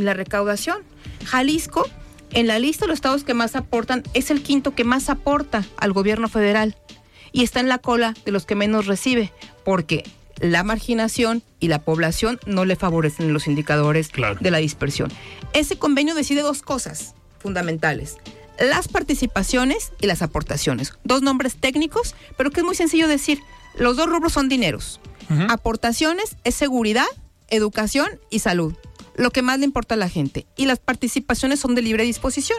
La 0.00 0.14
recaudación. 0.14 0.78
Jalisco, 1.26 1.86
en 2.30 2.46
la 2.46 2.58
lista 2.58 2.84
de 2.86 2.88
los 2.88 2.96
estados 2.96 3.24
que 3.24 3.34
más 3.34 3.54
aportan, 3.56 4.02
es 4.14 4.30
el 4.30 4.42
quinto 4.42 4.74
que 4.74 4.84
más 4.84 5.10
aporta 5.10 5.64
al 5.76 5.92
gobierno 5.92 6.28
federal 6.28 6.76
y 7.30 7.42
está 7.42 7.60
en 7.60 7.68
la 7.68 7.76
cola 7.78 8.14
de 8.24 8.32
los 8.32 8.46
que 8.46 8.54
menos 8.54 8.86
recibe, 8.86 9.32
porque 9.64 10.02
la 10.40 10.64
marginación 10.64 11.42
y 11.60 11.68
la 11.68 11.78
población 11.82 12.40
no 12.46 12.64
le 12.64 12.76
favorecen 12.76 13.32
los 13.34 13.46
indicadores 13.46 14.08
Claro. 14.08 14.38
de 14.40 14.50
la 14.50 14.58
dispersión. 14.58 15.10
Ese 15.52 15.76
convenio 15.76 16.14
decide 16.14 16.40
dos 16.40 16.62
cosas 16.62 17.14
fundamentales. 17.38 18.16
Las 18.58 18.88
participaciones 18.88 19.92
y 20.00 20.06
las 20.06 20.22
aportaciones. 20.22 20.94
Dos 21.04 21.20
nombres 21.22 21.56
técnicos, 21.56 22.14
pero 22.38 22.50
que 22.50 22.60
es 22.60 22.66
muy 22.66 22.74
sencillo 22.74 23.08
decir. 23.08 23.40
Los 23.76 23.96
dos 23.96 24.08
rubros 24.08 24.32
son 24.32 24.48
dineros. 24.48 25.00
Aportaciones 25.48 26.36
es 26.44 26.54
seguridad, 26.54 27.06
educación 27.48 28.08
y 28.28 28.40
salud. 28.40 28.74
Lo 29.16 29.30
que 29.30 29.42
más 29.42 29.58
le 29.58 29.64
importa 29.64 29.94
a 29.94 29.98
la 29.98 30.08
gente. 30.08 30.46
Y 30.56 30.66
las 30.66 30.78
participaciones 30.78 31.60
son 31.60 31.74
de 31.74 31.82
libre 31.82 32.04
disposición. 32.04 32.58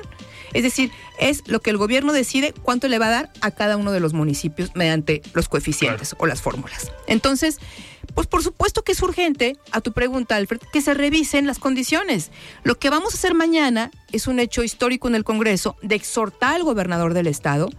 Es 0.53 0.63
decir, 0.63 0.91
es 1.19 1.43
lo 1.47 1.61
que 1.61 1.69
el 1.69 1.77
gobierno 1.77 2.13
decide 2.13 2.53
cuánto 2.53 2.87
le 2.87 2.99
va 2.99 3.07
a 3.07 3.11
dar 3.11 3.33
a 3.41 3.51
cada 3.51 3.77
uno 3.77 3.91
de 3.91 3.99
los 3.99 4.13
municipios 4.13 4.71
mediante 4.75 5.21
los 5.33 5.49
coeficientes 5.49 6.15
o 6.19 6.25
las 6.25 6.41
fórmulas. 6.41 6.91
Entonces, 7.07 7.59
pues 8.13 8.27
por 8.27 8.43
supuesto 8.43 8.83
que 8.83 8.91
es 8.91 9.01
urgente, 9.01 9.57
a 9.71 9.81
tu 9.81 9.91
pregunta, 9.91 10.35
Alfred, 10.35 10.61
que 10.71 10.81
se 10.81 10.93
revisen 10.93 11.47
las 11.47 11.59
condiciones. 11.59 12.31
Lo 12.63 12.77
que 12.77 12.89
vamos 12.89 13.13
a 13.13 13.17
hacer 13.17 13.33
mañana 13.33 13.91
es 14.11 14.27
un 14.27 14.39
hecho 14.39 14.63
histórico 14.63 15.07
en 15.07 15.15
el 15.15 15.23
Congreso 15.23 15.75
de 15.81 15.95
exhortar 15.95 16.55
al 16.55 16.63
gobernador 16.63 17.13
del 17.13 17.27
estado, 17.27 17.69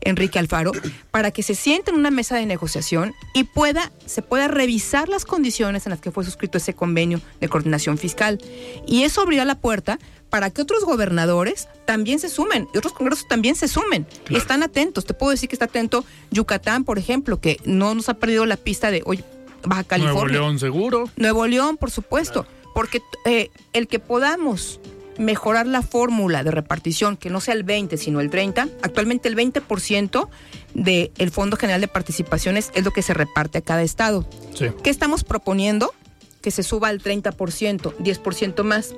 Enrique 0.00 0.38
Alfaro, 0.38 0.72
para 1.10 1.30
que 1.30 1.42
se 1.42 1.54
siente 1.54 1.90
en 1.90 1.98
una 1.98 2.10
mesa 2.10 2.36
de 2.36 2.46
negociación 2.46 3.14
y 3.34 3.44
pueda, 3.44 3.92
se 4.06 4.22
pueda 4.22 4.48
revisar 4.48 5.08
las 5.08 5.24
condiciones 5.24 5.86
en 5.86 5.90
las 5.90 6.00
que 6.00 6.10
fue 6.10 6.24
suscrito 6.24 6.58
ese 6.58 6.74
convenio 6.74 7.20
de 7.40 7.48
coordinación 7.48 7.98
fiscal. 7.98 8.40
Y 8.86 9.02
eso 9.02 9.20
abrirá 9.20 9.44
la 9.44 9.56
puerta 9.56 9.98
para 10.30 10.50
que 10.50 10.62
otros 10.62 10.84
gobernadores 10.84 11.68
también 11.84 12.18
se 12.18 12.28
sumen 12.28 12.66
y 12.74 12.78
otros 12.78 12.94
congresos 12.94 13.28
también 13.28 13.54
se 13.54 13.68
sumen. 13.68 14.06
Y 14.28 14.36
están 14.36 14.62
atentos. 14.62 15.04
Te 15.04 15.14
puedo 15.14 15.30
decir 15.30 15.48
que 15.48 15.54
está 15.54 15.66
atento 15.66 16.04
Yucatán, 16.30 16.84
por 16.84 16.98
ejemplo, 16.98 17.40
que 17.40 17.58
no 17.64 17.94
nos 17.94 18.08
ha 18.08 18.14
perdido 18.14 18.46
la 18.46 18.56
pista 18.56 18.90
de 18.90 19.02
hoy 19.04 19.22
Baja 19.64 19.84
California. 19.84 20.22
Nuevo 20.22 20.46
León 20.46 20.58
seguro. 20.58 21.10
Nuevo 21.16 21.46
León, 21.46 21.76
por 21.76 21.90
supuesto, 21.90 22.46
porque 22.74 23.00
eh, 23.24 23.50
el 23.72 23.88
que 23.88 23.98
podamos 23.98 24.80
mejorar 25.18 25.66
la 25.66 25.82
fórmula 25.82 26.42
de 26.42 26.50
repartición, 26.50 27.16
que 27.16 27.30
no 27.30 27.40
sea 27.40 27.54
el 27.54 27.62
20, 27.62 27.96
sino 27.96 28.20
el 28.20 28.30
30, 28.30 28.68
actualmente 28.82 29.28
el 29.28 29.36
20% 29.36 30.28
del 30.74 31.30
Fondo 31.30 31.56
General 31.56 31.80
de 31.80 31.88
Participaciones 31.88 32.70
es 32.74 32.84
lo 32.84 32.90
que 32.90 33.02
se 33.02 33.14
reparte 33.14 33.58
a 33.58 33.60
cada 33.60 33.82
estado. 33.82 34.28
Sí. 34.54 34.66
¿Qué 34.82 34.90
estamos 34.90 35.24
proponiendo? 35.24 35.94
Que 36.40 36.50
se 36.50 36.62
suba 36.62 36.88
al 36.88 37.00
30%, 37.00 37.94
10% 37.96 38.62
más. 38.64 38.94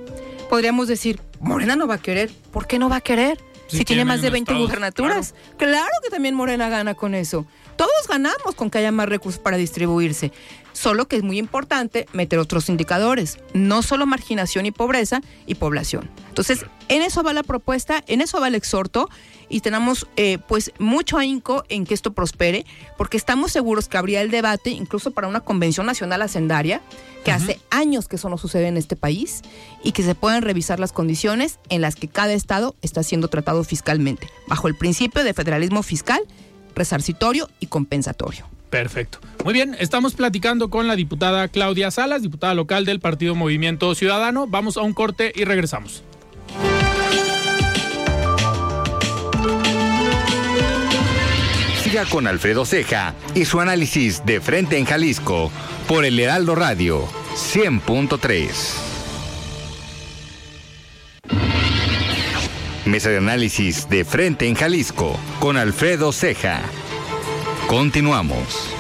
Podríamos 0.49 0.89
decir, 0.89 1.21
Morena 1.41 1.77
no 1.77 1.87
va 1.87 1.95
a 1.95 1.99
querer. 1.99 2.31
¿Por 2.53 2.67
qué 2.67 2.79
no 2.79 2.89
va 2.89 2.97
a 2.97 3.01
querer? 3.01 3.39
Si 3.69 3.85
tiene 3.85 4.05
más 4.05 4.17
de 4.17 4.29
tienen 4.29 4.45
20 4.45 4.53
estados, 4.53 4.69
gubernaturas. 4.69 5.35
Claro. 5.57 5.91
que 6.03 6.11
también 6.11 6.35
Morena 6.35 6.69
gana 6.69 6.95
con 6.95 7.15
eso. 7.15 7.47
Todos 7.77 8.09
ganamos 8.09 8.55
con 8.55 8.71
que 8.71 8.79
haya 8.79 8.93
más 8.93 9.09
recursos 9.09 9.41
para 9.41 9.57
distribuirse. 9.57 10.33
Solo 10.77 11.09
que 11.09 11.17
es 11.17 11.23
muy 11.23 11.39
importante 11.39 12.07
meter 12.13 12.39
otros 12.39 12.69
indicadores, 12.69 13.39
no 13.55 13.81
solo 13.83 14.05
marginación 14.05 14.67
y 14.67 14.73
pobreza 14.73 15.23
y 15.47 15.55
población. 15.55 16.11
Entonces, 16.29 16.67
en 16.89 17.01
eso 17.01 17.23
va 17.23 17.33
la 17.33 17.43
propuesta, 17.43 18.05
en 18.07 18.21
eso 18.21 18.41
va 18.41 18.49
el 18.49 18.55
exhorto 18.55 19.09
y 19.49 19.61
tenemos 19.61 20.07
eh, 20.17 20.37
pues 20.47 20.73
mucho 20.79 21.17
ahínco 21.17 21.65
en 21.71 21.87
que 21.87 21.95
esto 21.95 22.13
prospere, 22.13 22.67
porque 22.99 23.17
estamos 23.17 23.53
seguros 23.53 23.89
que 23.89 23.97
habría 23.97 24.21
el 24.21 24.31
debate 24.31 24.69
incluso 24.69 25.13
para 25.13 25.29
una 25.29 25.41
convención 25.41 25.87
nacional 25.87 26.21
hacendaria, 26.21 26.83
que 27.25 27.33
hace 27.33 27.59
años 27.71 28.07
que 28.07 28.17
eso 28.17 28.29
no 28.29 28.37
sucede 28.37 28.69
en 28.69 28.77
este 28.77 28.97
país, 28.97 29.41
y 29.83 29.93
que 29.93 30.03
se 30.03 30.15
puedan 30.15 30.43
revisar 30.43 30.79
las 30.79 30.93
condiciones 30.93 31.59
en 31.71 31.81
las 31.81 31.97
que 31.97 32.09
cada 32.09 32.35
estado 32.35 32.77
está 32.83 33.03
siendo 33.03 33.29
tratado 33.29 33.65
fiscalmente, 33.65 34.29
bajo 34.47 34.69
el 34.69 34.77
principio 34.77 35.25
de 35.25 35.33
federalismo 35.33 35.83
fiscal, 35.83 36.21
resarcitorio 36.75 37.49
y 37.61 37.69
compensatorio. 37.69 38.47
Perfecto. 38.77 39.21
Muy 39.43 39.55
bien, 39.55 39.75
estamos 39.79 40.13
platicando 40.15 40.69
con 40.69 40.87
la 40.87 40.97
diputada 40.97 41.49
Claudia 41.49 41.91
Salas, 41.91 42.21
diputada 42.21 42.53
local 42.53 42.85
del 42.85 43.01
Partido 43.01 43.35
Movimiento 43.35 43.95
Ciudadano. 43.95 44.47
Vamos 44.47 44.77
a 44.77 44.83
un 44.83 44.93
corte 44.93 45.33
y 45.35 45.45
regresamos. 45.45 46.05
Siga 51.83 52.05
con 52.05 52.27
Alfredo 52.27 52.67
Ceja 52.67 53.15
y 53.35 53.47
su 53.47 53.61
análisis 53.61 54.27
de 54.27 54.43
frente 54.43 54.77
en 54.77 54.85
Jalisco 54.85 55.51
por 55.89 56.05
el 56.05 56.21
Heraldo 56.21 56.55
Radio 56.55 57.07
100.3. 57.35 58.51
Mesa 62.85 63.09
de 63.09 63.17
análisis 63.17 63.89
de 63.89 64.05
frente 64.05 64.47
en 64.47 64.55
Jalisco 64.55 65.19
con 65.41 65.57
Alfredo 65.57 66.13
Ceja. 66.13 66.61
Continuamos. 67.69 68.76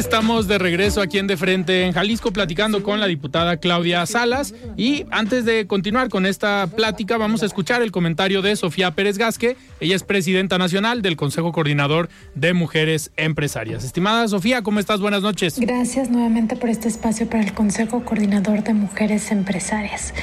Estamos 0.00 0.48
de 0.48 0.56
regreso 0.56 1.02
aquí 1.02 1.18
en 1.18 1.26
De 1.26 1.36
Frente 1.36 1.84
en 1.84 1.92
Jalisco 1.92 2.32
platicando 2.32 2.82
con 2.82 3.00
la 3.00 3.06
diputada 3.06 3.58
Claudia 3.58 4.06
Salas 4.06 4.54
y 4.74 5.04
antes 5.10 5.44
de 5.44 5.66
continuar 5.66 6.08
con 6.08 6.24
esta 6.24 6.66
plática 6.74 7.18
vamos 7.18 7.42
a 7.42 7.46
escuchar 7.46 7.82
el 7.82 7.92
comentario 7.92 8.40
de 8.40 8.56
Sofía 8.56 8.92
Pérez 8.92 9.18
Gasque, 9.18 9.58
ella 9.78 9.94
es 9.94 10.02
presidenta 10.02 10.56
nacional 10.56 11.02
del 11.02 11.16
Consejo 11.16 11.52
Coordinador 11.52 12.08
de 12.34 12.54
Mujeres 12.54 13.12
Empresarias. 13.18 13.84
Estimada 13.84 14.26
Sofía, 14.26 14.62
¿cómo 14.62 14.80
estás? 14.80 15.00
Buenas 15.00 15.20
noches. 15.20 15.60
Gracias 15.60 16.08
nuevamente 16.08 16.56
por 16.56 16.70
este 16.70 16.88
espacio 16.88 17.28
para 17.28 17.42
el 17.42 17.52
Consejo 17.52 18.02
Coordinador 18.02 18.64
de 18.64 18.72
Mujeres 18.72 19.30
Empresarias. 19.30 20.14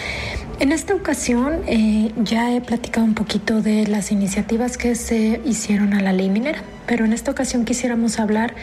En 0.60 0.72
esta 0.72 0.96
ocasión 0.96 1.62
eh, 1.68 2.12
ya 2.18 2.52
he 2.56 2.62
platicado 2.62 3.06
un 3.06 3.14
poquito 3.14 3.62
de 3.62 3.86
las 3.86 4.12
iniciativas 4.12 4.76
que 4.80 4.96
se 4.96 5.40
hicieron 5.46 5.94
a 5.94 6.02
la 6.02 6.14
ley 6.14 6.32
minera, 6.32 6.64
pero 6.88 7.06
en 7.06 7.14
esta 7.14 7.30
ocasión 7.30 7.64
quisiéramos 7.64 8.18
hablar 8.18 8.56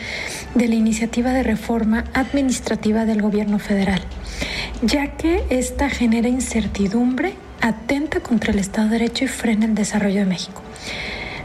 de 0.57 0.67
la 0.67 0.75
iniciativa 0.75 1.04
de 1.07 1.43
reforma 1.43 2.05
administrativa 2.15 3.05
del 3.05 3.21
gobierno 3.21 3.59
federal, 3.59 4.01
ya 4.83 5.17
que 5.17 5.45
esta 5.51 5.91
genera 5.91 6.29
incertidumbre, 6.29 7.35
atenta 7.61 8.21
contra 8.21 8.53
el 8.53 8.59
Estado 8.59 8.89
de 8.89 8.99
Derecho 8.99 9.25
y 9.25 9.29
frena 9.29 9.67
el 9.67 9.75
desarrollo 9.75 10.21
de 10.21 10.27
México. 10.27 10.63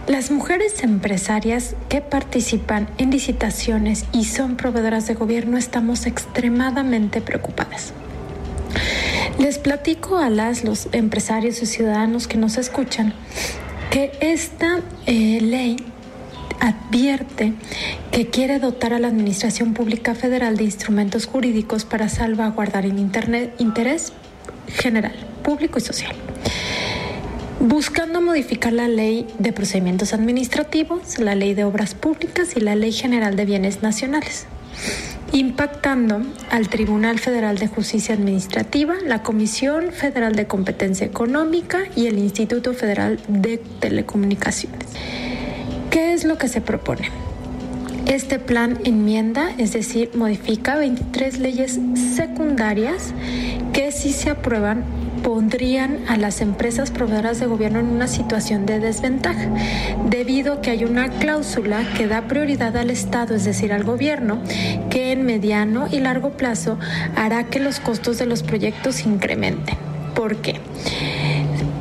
Las 0.08 0.32
mujeres 0.32 0.82
empresarias 0.82 1.76
que 1.88 2.02
participan 2.02 2.88
en 2.98 3.12
licitaciones 3.12 4.06
y 4.12 4.26
son 4.26 4.56
proveedoras 4.56 5.08
de 5.08 5.14
gobierno 5.14 5.58
estamos 5.58 6.06
extremadamente 6.06 7.22
preocupadas. 7.22 7.94
Les 9.38 9.60
platico 9.60 10.18
a 10.18 10.30
las, 10.30 10.64
los 10.64 10.88
empresarios 10.94 11.62
y 11.62 11.66
ciudadanos 11.66 12.28
que 12.28 12.38
nos 12.38 12.58
escuchan 12.58 13.14
que 13.92 14.12
esta 14.22 14.80
eh, 15.06 15.40
ley 15.42 15.78
advierte 16.60 17.54
que 18.12 18.28
quiere 18.28 18.60
dotar 18.60 18.94
a 18.94 19.00
la 19.00 19.08
Administración 19.08 19.74
Pública 19.74 20.16
Federal 20.16 20.58
de 20.58 20.66
instrumentos 20.66 21.26
jurídicos 21.26 21.86
para 21.86 22.10
salvaguardar 22.10 22.86
el 22.86 23.00
internet, 23.00 23.54
interés 23.60 24.14
general, 24.68 25.16
público 25.44 25.80
y 25.80 25.82
social 25.82 26.16
buscando 27.62 28.22
modificar 28.22 28.72
la 28.72 28.88
ley 28.88 29.28
de 29.38 29.52
procedimientos 29.52 30.14
administrativos, 30.14 31.20
la 31.20 31.36
ley 31.36 31.54
de 31.54 31.66
obras 31.66 31.94
públicas 31.94 32.56
y 32.56 32.62
la 32.62 32.76
ley 32.76 32.94
general 32.94 33.36
de 33.36 33.44
bienes 33.44 33.82
nacionales 33.84 34.48
impactando 35.32 36.22
al 36.50 36.70
Tribunal 36.70 37.20
Federal 37.20 37.58
de 37.58 37.68
Justicia 37.68 38.16
Administrativa, 38.16 38.96
la 39.06 39.22
Comisión 39.22 39.92
Federal 39.92 40.36
de 40.36 40.48
Competencia 40.48 41.06
Económica 41.06 41.84
y 41.96 42.08
el 42.08 42.18
Instituto 42.18 42.74
Federal 42.74 43.20
de 43.28 43.58
Telecomunicaciones. 43.58 44.88
¿Qué 46.00 46.14
es 46.14 46.24
lo 46.24 46.38
que 46.38 46.48
se 46.48 46.62
propone? 46.62 47.10
Este 48.06 48.40
plan 48.40 48.80
enmienda, 48.86 49.52
es 49.58 49.74
decir, 49.74 50.12
modifica 50.16 50.78
23 50.78 51.40
leyes 51.40 51.78
secundarias 52.16 53.14
que 53.74 53.92
si 53.92 54.14
se 54.14 54.30
aprueban 54.30 54.86
pondrían 55.24 56.00
a 56.08 56.16
las 56.16 56.40
empresas 56.40 56.90
proveedoras 56.92 57.42
de 57.42 57.48
gobierno 57.48 57.80
en 57.80 57.88
una 57.88 58.08
situación 58.08 58.66
de 58.66 58.80
desventaja, 58.80 59.50
debido 60.10 60.54
a 60.54 60.62
que 60.62 60.70
hay 60.70 60.86
una 60.86 61.10
cláusula 61.10 61.86
que 61.98 62.08
da 62.08 62.30
prioridad 62.30 62.78
al 62.78 62.92
Estado, 62.92 63.36
es 63.36 63.44
decir, 63.44 63.74
al 63.74 63.84
gobierno, 63.84 64.42
que 64.90 65.12
en 65.12 65.26
mediano 65.26 65.90
y 65.92 66.00
largo 66.00 66.30
plazo 66.30 66.80
hará 67.18 67.44
que 67.44 67.60
los 67.60 67.82
costos 67.82 68.18
de 68.20 68.26
los 68.26 68.42
proyectos 68.42 69.06
incrementen. 69.06 69.76
¿Por 70.16 70.38
qué? 70.38 70.62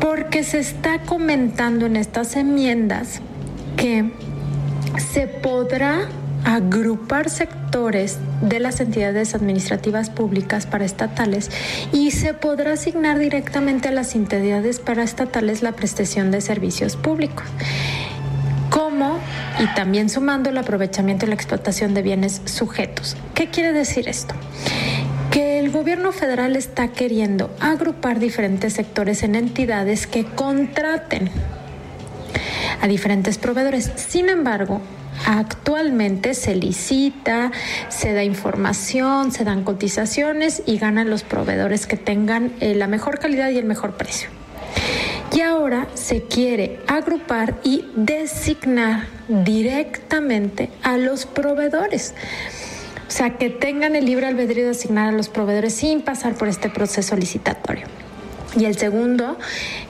Porque 0.01 0.43
se 0.43 0.59
está 0.59 1.03
comentando 1.03 1.87
en 1.87 1.95
estas 1.95 2.35
enmiendas 2.35 3.23
que 3.79 4.11
se 5.13 5.29
podrá 5.29 6.09
agrupar 6.45 7.31
sectores 7.31 8.19
de 8.43 8.61
las 8.61 8.81
entidades 8.81 9.35
administrativas 9.35 10.11
públicas 10.11 10.67
para 10.67 10.85
estatales 10.85 11.51
y 11.93 12.11
se 12.11 12.35
podrá 12.35 12.73
asignar 12.73 13.19
directamente 13.19 13.89
a 13.89 13.93
las 13.93 14.15
entidades 14.15 14.81
para 14.81 15.03
estatales 15.03 15.63
la 15.63 15.73
prestación 15.73 16.31
de 16.31 16.41
servicios 16.41 16.97
públicos 16.97 17.47
como 18.71 19.19
y 19.61 19.67
también 19.75 20.09
sumando 20.09 20.51
el 20.51 20.59
aprovechamiento 20.59 21.27
y 21.27 21.29
la 21.29 21.35
explotación 21.35 21.95
de 21.95 22.03
bienes 22.03 22.43
sujetos. 22.45 23.17
¿Qué 23.35 23.49
quiere 23.49 23.73
decir 23.73 24.09
esto? 24.09 24.35
Que 25.31 25.59
el 25.59 25.71
gobierno 25.71 26.13
federal 26.13 26.57
está 26.57 26.89
queriendo 26.89 27.51
agrupar 27.61 28.19
diferentes 28.19 28.75
sectores 28.75 29.23
en 29.23 29.35
entidades 29.35 30.07
que 30.07 30.25
contraten 30.25 31.31
a 32.81 32.87
diferentes 32.87 33.39
proveedores. 33.39 33.91
Sin 33.97 34.29
embargo, 34.29 34.81
Actualmente 35.27 36.35
se 36.35 36.55
licita, 36.55 37.51
se 37.89 38.13
da 38.13 38.25
información, 38.25 39.33
se 39.33 39.45
dan 39.45 39.65
cotizaciones 39.65 40.63
y 40.65 40.79
ganan 40.79 41.11
los 41.11 41.23
proveedores 41.23 41.87
que 41.87 41.97
tengan 41.97 42.53
eh, 42.61 42.75
la 42.75 42.87
mejor 42.87 43.19
calidad 43.19 43.51
y 43.51 43.59
el 43.59 43.65
mejor 43.65 43.97
precio. 43.97 44.29
Y 45.35 45.41
ahora 45.41 45.87
se 45.95 46.23
quiere 46.23 46.81
agrupar 46.87 47.61
y 47.63 47.85
designar 47.95 49.07
directamente 49.29 50.71
a 50.83 50.97
los 50.97 51.27
proveedores. 51.27 52.15
O 53.07 53.11
sea, 53.11 53.37
que 53.37 53.51
tengan 53.51 53.97
el 53.97 54.07
libre 54.07 54.27
albedrío 54.27 54.65
de 54.65 54.71
asignar 54.71 55.09
a 55.09 55.13
los 55.13 55.29
proveedores 55.29 55.75
sin 55.75 56.03
pasar 56.03 56.35
por 56.35 56.49
este 56.49 56.71
proceso 56.71 57.17
licitatorio. 57.17 57.87
Y 58.57 58.65
el 58.65 58.79
segundo, 58.79 59.37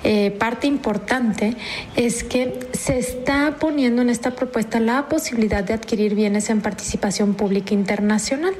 eh, 0.02 0.32
parte 0.32 0.66
importante, 0.66 1.54
es 1.94 2.24
que 2.24 2.58
se 2.72 2.98
está 2.98 3.56
poniendo 3.60 4.02
en 4.02 4.10
esta 4.10 4.32
propuesta 4.32 4.80
la 4.80 5.08
posibilidad 5.08 5.62
de 5.62 5.74
adquirir 5.74 6.16
bienes 6.16 6.50
en 6.50 6.60
participación 6.60 7.34
pública 7.34 7.72
internacional, 7.72 8.54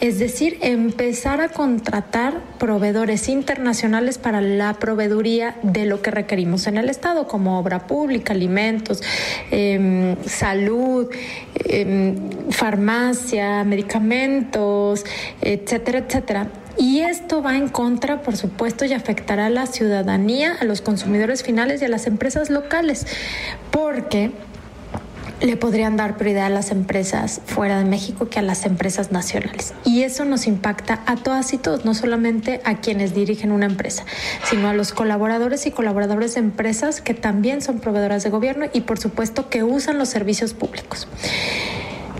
es 0.00 0.18
decir, 0.18 0.58
empezar 0.60 1.40
a 1.40 1.48
contratar 1.48 2.42
proveedores 2.58 3.30
internacionales 3.30 4.18
para 4.18 4.42
la 4.42 4.74
proveeduría 4.74 5.56
de 5.62 5.86
lo 5.86 6.02
que 6.02 6.10
requerimos 6.10 6.66
en 6.66 6.76
el 6.76 6.90
Estado, 6.90 7.26
como 7.26 7.58
obra 7.58 7.86
pública, 7.86 8.34
alimentos, 8.34 9.02
em, 9.50 10.14
salud, 10.26 11.08
em, 11.64 12.50
farmacia, 12.50 13.64
medicamentos, 13.64 15.04
etcétera, 15.40 16.00
etcétera 16.00 16.48
y 16.78 17.00
esto 17.00 17.42
va 17.42 17.56
en 17.56 17.68
contra, 17.68 18.22
por 18.22 18.36
supuesto, 18.36 18.84
y 18.84 18.92
afectará 18.92 19.46
a 19.46 19.50
la 19.50 19.66
ciudadanía, 19.66 20.56
a 20.60 20.64
los 20.64 20.80
consumidores 20.80 21.42
finales 21.42 21.82
y 21.82 21.84
a 21.84 21.88
las 21.88 22.06
empresas 22.06 22.50
locales, 22.50 23.06
porque 23.70 24.30
le 25.40 25.56
podrían 25.56 25.96
dar 25.96 26.16
prioridad 26.16 26.46
a 26.46 26.50
las 26.50 26.70
empresas 26.70 27.40
fuera 27.46 27.78
de 27.78 27.84
México 27.84 28.28
que 28.28 28.38
a 28.38 28.42
las 28.42 28.64
empresas 28.64 29.12
nacionales. 29.12 29.74
Y 29.84 30.02
eso 30.02 30.24
nos 30.24 30.46
impacta 30.46 31.02
a 31.06 31.16
todas 31.16 31.52
y 31.52 31.58
todos, 31.58 31.84
no 31.84 31.94
solamente 31.94 32.60
a 32.64 32.80
quienes 32.80 33.14
dirigen 33.14 33.52
una 33.52 33.66
empresa, 33.66 34.04
sino 34.44 34.68
a 34.68 34.74
los 34.74 34.92
colaboradores 34.92 35.66
y 35.66 35.70
colaboradores 35.70 36.34
de 36.34 36.40
empresas 36.40 37.00
que 37.00 37.14
también 37.14 37.60
son 37.62 37.78
proveedoras 37.78 38.24
de 38.24 38.30
gobierno 38.30 38.66
y 38.72 38.82
por 38.82 38.98
supuesto 38.98 39.48
que 39.48 39.62
usan 39.62 39.98
los 39.98 40.08
servicios 40.08 40.54
públicos. 40.54 41.06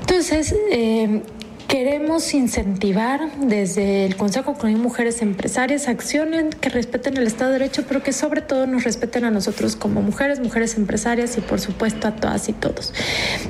Entonces, 0.00 0.54
eh, 0.70 1.22
Queremos 1.68 2.32
incentivar 2.32 3.30
desde 3.42 4.06
el 4.06 4.16
Consejo 4.16 4.54
con 4.54 4.72
Mujeres 4.80 5.20
Empresarias 5.20 5.86
acciones 5.86 6.54
que 6.54 6.70
respeten 6.70 7.18
el 7.18 7.26
Estado 7.26 7.52
de 7.52 7.58
Derecho, 7.58 7.84
pero 7.86 8.02
que 8.02 8.14
sobre 8.14 8.40
todo 8.40 8.66
nos 8.66 8.84
respeten 8.84 9.24
a 9.24 9.30
nosotros 9.30 9.76
como 9.76 10.00
mujeres, 10.00 10.40
mujeres 10.40 10.78
empresarias 10.78 11.36
y 11.36 11.42
por 11.42 11.60
supuesto 11.60 12.08
a 12.08 12.16
todas 12.16 12.48
y 12.48 12.54
todos. 12.54 12.94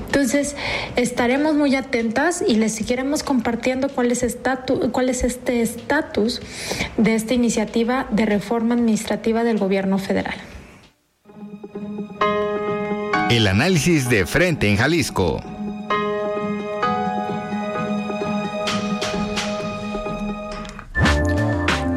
Entonces, 0.07 0.57
estaremos 0.96 1.54
muy 1.54 1.76
atentas 1.76 2.42
y 2.44 2.57
les 2.57 2.74
seguiremos 2.74 3.22
compartiendo 3.22 3.88
cuál 3.88 4.11
es, 4.11 4.37
cuál 4.90 5.11
es 5.11 5.22
este 5.22 5.62
estatus 5.62 6.42
de 6.96 7.14
esta 7.14 7.35
iniciativa 7.35 8.09
de 8.11 8.26
reforma 8.26 8.74
administrativa 8.74 9.44
del 9.44 9.59
gobierno 9.59 9.98
federal. 9.98 10.35
El 13.31 13.46
análisis 13.46 14.09
de 14.09 14.26
frente 14.26 14.68
en 14.68 14.76
Jalisco. 14.76 15.40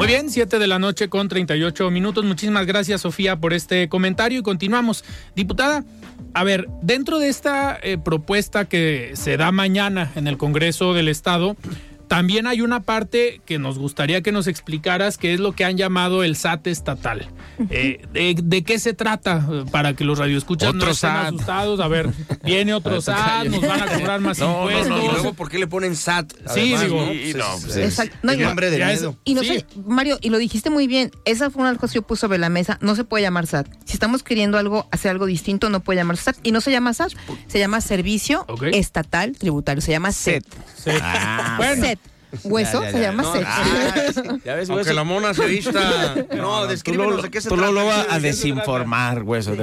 Muy 0.01 0.07
bien, 0.07 0.31
7 0.31 0.57
de 0.57 0.65
la 0.65 0.79
noche 0.79 1.09
con 1.09 1.27
38 1.29 1.91
minutos. 1.91 2.25
Muchísimas 2.25 2.65
gracias, 2.65 3.01
Sofía, 3.01 3.35
por 3.35 3.53
este 3.53 3.87
comentario 3.87 4.39
y 4.39 4.41
continuamos. 4.41 5.05
Diputada, 5.35 5.85
a 6.33 6.43
ver, 6.43 6.67
dentro 6.81 7.19
de 7.19 7.29
esta 7.29 7.77
eh, 7.83 7.99
propuesta 7.99 8.65
que 8.65 9.11
se 9.13 9.37
da 9.37 9.51
mañana 9.51 10.11
en 10.15 10.25
el 10.25 10.39
Congreso 10.39 10.95
del 10.95 11.07
Estado, 11.07 11.55
también 12.11 12.45
hay 12.45 12.59
una 12.59 12.81
parte 12.81 13.39
que 13.45 13.57
nos 13.57 13.79
gustaría 13.79 14.21
que 14.21 14.33
nos 14.33 14.47
explicaras, 14.47 15.17
que 15.17 15.33
es 15.33 15.39
lo 15.39 15.53
que 15.53 15.63
han 15.63 15.77
llamado 15.77 16.25
el 16.25 16.35
SAT 16.35 16.67
estatal. 16.67 17.29
Eh, 17.69 18.01
de, 18.11 18.63
qué 18.65 18.79
se 18.79 18.93
trata? 18.93 19.47
Para 19.71 19.93
que 19.93 20.03
los 20.03 20.19
radioescuchas 20.19 20.75
no 20.75 20.89
estén 20.89 21.09
asustados. 21.09 21.79
A 21.79 21.87
ver, 21.87 22.09
viene 22.43 22.73
otro 22.73 22.99
SAT, 23.01 23.45
nos 23.45 23.61
van 23.61 23.83
a 23.83 23.85
cobrar 23.85 24.19
más 24.19 24.39
impuestos. 24.39 24.89
No, 24.89 25.05
y 25.05 25.07
luego, 25.07 25.33
¿por 25.35 25.49
qué 25.49 25.57
le 25.57 25.67
ponen 25.67 25.95
SAT? 25.95 26.33
sí, 26.53 26.75
digo. 26.75 27.01
¿no? 28.23 28.35
nombre 28.35 28.71
de 28.71 28.85
miedo. 28.85 29.15
Y 29.23 29.33
no 29.33 29.43
sé, 29.45 29.65
Mario, 29.85 30.17
y 30.21 30.31
lo 30.31 30.37
dijiste 30.37 30.69
muy 30.69 30.87
bien, 30.87 31.11
esa 31.23 31.49
fue 31.49 31.61
una 31.61 31.69
de 31.69 31.75
las 31.75 31.79
cosas 31.79 31.93
que 31.93 31.99
yo 31.99 32.01
puse 32.01 32.19
sobre 32.19 32.39
la 32.39 32.49
mesa, 32.49 32.77
no 32.81 32.97
se 32.97 33.05
puede 33.05 33.21
llamar 33.21 33.47
SAT. 33.47 33.67
Si 33.85 33.93
estamos 33.93 34.21
queriendo 34.21 34.57
algo, 34.57 34.85
hacer 34.91 35.11
algo 35.11 35.27
distinto, 35.27 35.69
no 35.69 35.79
puede 35.79 36.01
llamarse 36.01 36.23
SAT. 36.23 36.39
Y 36.43 36.51
no 36.51 36.59
se 36.59 36.71
llama 36.71 36.93
SAT, 36.93 37.13
se 37.47 37.57
llama 37.57 37.79
Servicio 37.79 38.45
Estatal 38.73 39.37
Tributario, 39.37 39.79
se 39.79 39.91
llama 39.91 40.11
SET. 40.11 40.43
SET. 40.75 40.99
Ah, 41.01 41.55
bueno. 41.57 41.85
SET. 41.85 42.00
Hueso 42.43 42.81
se 42.81 42.99
llama 42.99 43.23
no, 43.23 43.33
ah, 43.45 44.37
ya 44.43 44.55
ves, 44.55 44.69
Aunque 44.69 44.93
la 44.93 45.03
mona 45.03 45.33
se 45.33 45.45
vista. 45.45 46.15
No, 46.35 46.65
descríbenos 46.67 47.21
de 47.23 47.29
qué 47.29 47.41
se 47.41 47.49
tú 47.49 47.55
trata. 47.55 47.69
Tú 47.69 47.75
lo 47.75 47.85
vas 47.85 48.07
a 48.09 48.19
desinformar, 48.19 49.23
hueso. 49.23 49.53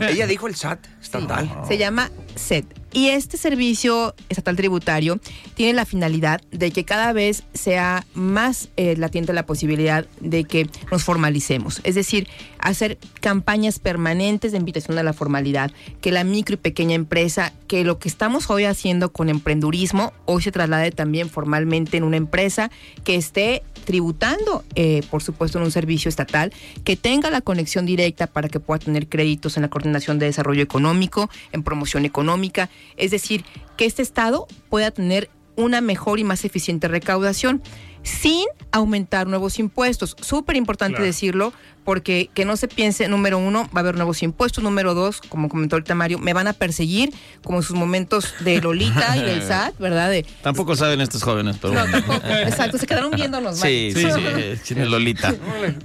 Ella 0.00 0.26
dijo 0.26 0.46
el 0.46 0.54
SAT 0.54 0.86
estatal. 1.02 1.50
Se 1.66 1.78
llama 1.78 2.10
SET. 2.34 2.64
Y 2.92 3.08
este 3.08 3.36
servicio 3.36 4.14
estatal 4.28 4.54
tributario 4.54 5.18
tiene 5.54 5.72
la 5.72 5.84
finalidad 5.84 6.40
de 6.52 6.70
que 6.70 6.84
cada 6.84 7.12
vez 7.12 7.42
sea 7.52 8.06
más 8.14 8.68
eh, 8.76 8.96
latente 8.96 9.32
la 9.32 9.46
posibilidad 9.46 10.06
de 10.20 10.44
que 10.44 10.68
nos 10.92 11.02
formalicemos. 11.02 11.80
Es 11.82 11.96
decir, 11.96 12.28
hacer 12.64 12.98
campañas 13.20 13.78
permanentes 13.78 14.50
de 14.52 14.58
invitación 14.58 14.98
a 14.98 15.02
la 15.02 15.12
formalidad, 15.12 15.70
que 16.00 16.10
la 16.10 16.24
micro 16.24 16.54
y 16.54 16.56
pequeña 16.56 16.94
empresa, 16.94 17.52
que 17.68 17.84
lo 17.84 17.98
que 17.98 18.08
estamos 18.08 18.50
hoy 18.50 18.64
haciendo 18.64 19.12
con 19.12 19.28
emprendurismo, 19.28 20.12
hoy 20.24 20.42
se 20.42 20.50
traslade 20.50 20.90
también 20.90 21.28
formalmente 21.28 21.98
en 21.98 22.04
una 22.04 22.16
empresa 22.16 22.70
que 23.04 23.16
esté 23.16 23.62
tributando, 23.84 24.64
eh, 24.74 25.02
por 25.10 25.22
supuesto, 25.22 25.58
en 25.58 25.64
un 25.64 25.70
servicio 25.70 26.08
estatal, 26.08 26.54
que 26.84 26.96
tenga 26.96 27.30
la 27.30 27.42
conexión 27.42 27.84
directa 27.84 28.26
para 28.26 28.48
que 28.48 28.60
pueda 28.60 28.78
tener 28.78 29.08
créditos 29.08 29.56
en 29.56 29.62
la 29.62 29.68
coordinación 29.68 30.18
de 30.18 30.26
desarrollo 30.26 30.62
económico, 30.62 31.28
en 31.52 31.62
promoción 31.62 32.06
económica, 32.06 32.70
es 32.96 33.10
decir, 33.10 33.44
que 33.76 33.84
este 33.84 34.00
Estado 34.00 34.46
pueda 34.70 34.90
tener 34.90 35.28
una 35.56 35.82
mejor 35.82 36.18
y 36.18 36.24
más 36.24 36.44
eficiente 36.44 36.88
recaudación 36.88 37.62
sin 38.04 38.46
aumentar 38.70 39.26
nuevos 39.26 39.58
impuestos. 39.58 40.14
Súper 40.20 40.54
importante 40.56 40.94
Claro. 40.96 41.06
decirlo, 41.06 41.52
porque 41.84 42.30
que 42.32 42.44
no 42.44 42.56
se 42.56 42.68
piense, 42.68 43.08
número 43.08 43.36
uno, 43.38 43.64
va 43.74 43.78
a 43.78 43.80
haber 43.80 43.96
nuevos 43.96 44.22
impuestos, 44.22 44.62
número 44.64 44.94
dos, 44.94 45.20
como 45.28 45.48
comentó 45.48 45.76
ahorita 45.76 45.94
Mario, 45.94 46.18
me 46.18 46.32
van 46.32 46.46
a 46.46 46.52
perseguir, 46.52 47.12
como 47.42 47.58
en 47.58 47.62
sus 47.64 47.76
momentos 47.76 48.34
de 48.40 48.60
Lolita 48.62 49.16
y 49.16 49.22
del 49.22 49.42
SAT, 49.46 49.76
¿verdad? 49.78 50.10
De, 50.10 50.24
Tampoco 50.42 50.76
saben 50.76 51.00
estos 51.00 51.22
jóvenes, 51.22 51.56
pero 51.60 51.74
no, 51.74 51.80
bueno. 51.80 51.92
tampoco. 52.04 52.26
Exacto, 52.28 52.78
se 52.78 52.86
quedaron 52.86 53.10
viéndonos 53.10 53.58
mal. 53.60 53.68
Sí, 53.68 53.92
sí, 53.94 54.02
sí, 54.02 54.60
tiene 54.74 54.86
Lolita. 54.86 55.34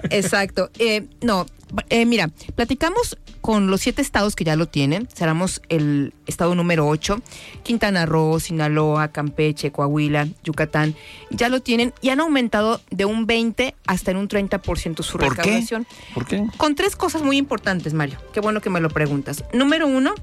Exacto. 0.09 0.70
Eh, 0.80 1.05
no, 1.22 1.45
eh, 1.89 2.05
mira, 2.05 2.30
platicamos 2.55 3.17
con 3.41 3.67
los 3.67 3.82
siete 3.82 4.01
estados 4.01 4.36
que 4.36 4.43
ya 4.43 4.55
lo 4.55 4.67
tienen. 4.67 5.07
Seramos 5.13 5.61
el 5.70 6.13
estado 6.28 6.55
número 6.55 6.88
8. 6.88 7.22
Quintana 7.63 8.05
Roo, 8.05 8.39
Sinaloa, 8.39 9.09
Campeche, 9.09 9.72
Coahuila, 9.72 10.28
Yucatán. 10.43 10.95
Ya 11.30 11.49
lo 11.49 11.61
tienen 11.61 11.93
y 12.01 12.09
han 12.09 12.20
aumentado 12.20 12.82
de 12.91 13.05
un 13.05 13.26
20 13.26 13.76
hasta 13.88 14.11
en 14.11 14.17
un 14.17 14.28
30% 14.28 15.03
su 15.03 15.17
¿Por 15.17 15.36
qué? 15.36 15.41
recaudación. 15.41 15.88
¿Por 16.13 16.26
qué? 16.26 16.45
Con 16.57 16.76
tres 16.76 16.95
cosas 16.95 17.22
muy 17.22 17.38
importantes, 17.38 17.93
Mario. 17.93 18.20
Qué 18.34 18.39
bueno 18.39 18.61
que 18.61 18.70
me 18.70 18.82
lo 18.82 18.89
preguntas. 18.89 19.43
Número 19.53 19.88
uno, 19.88 20.13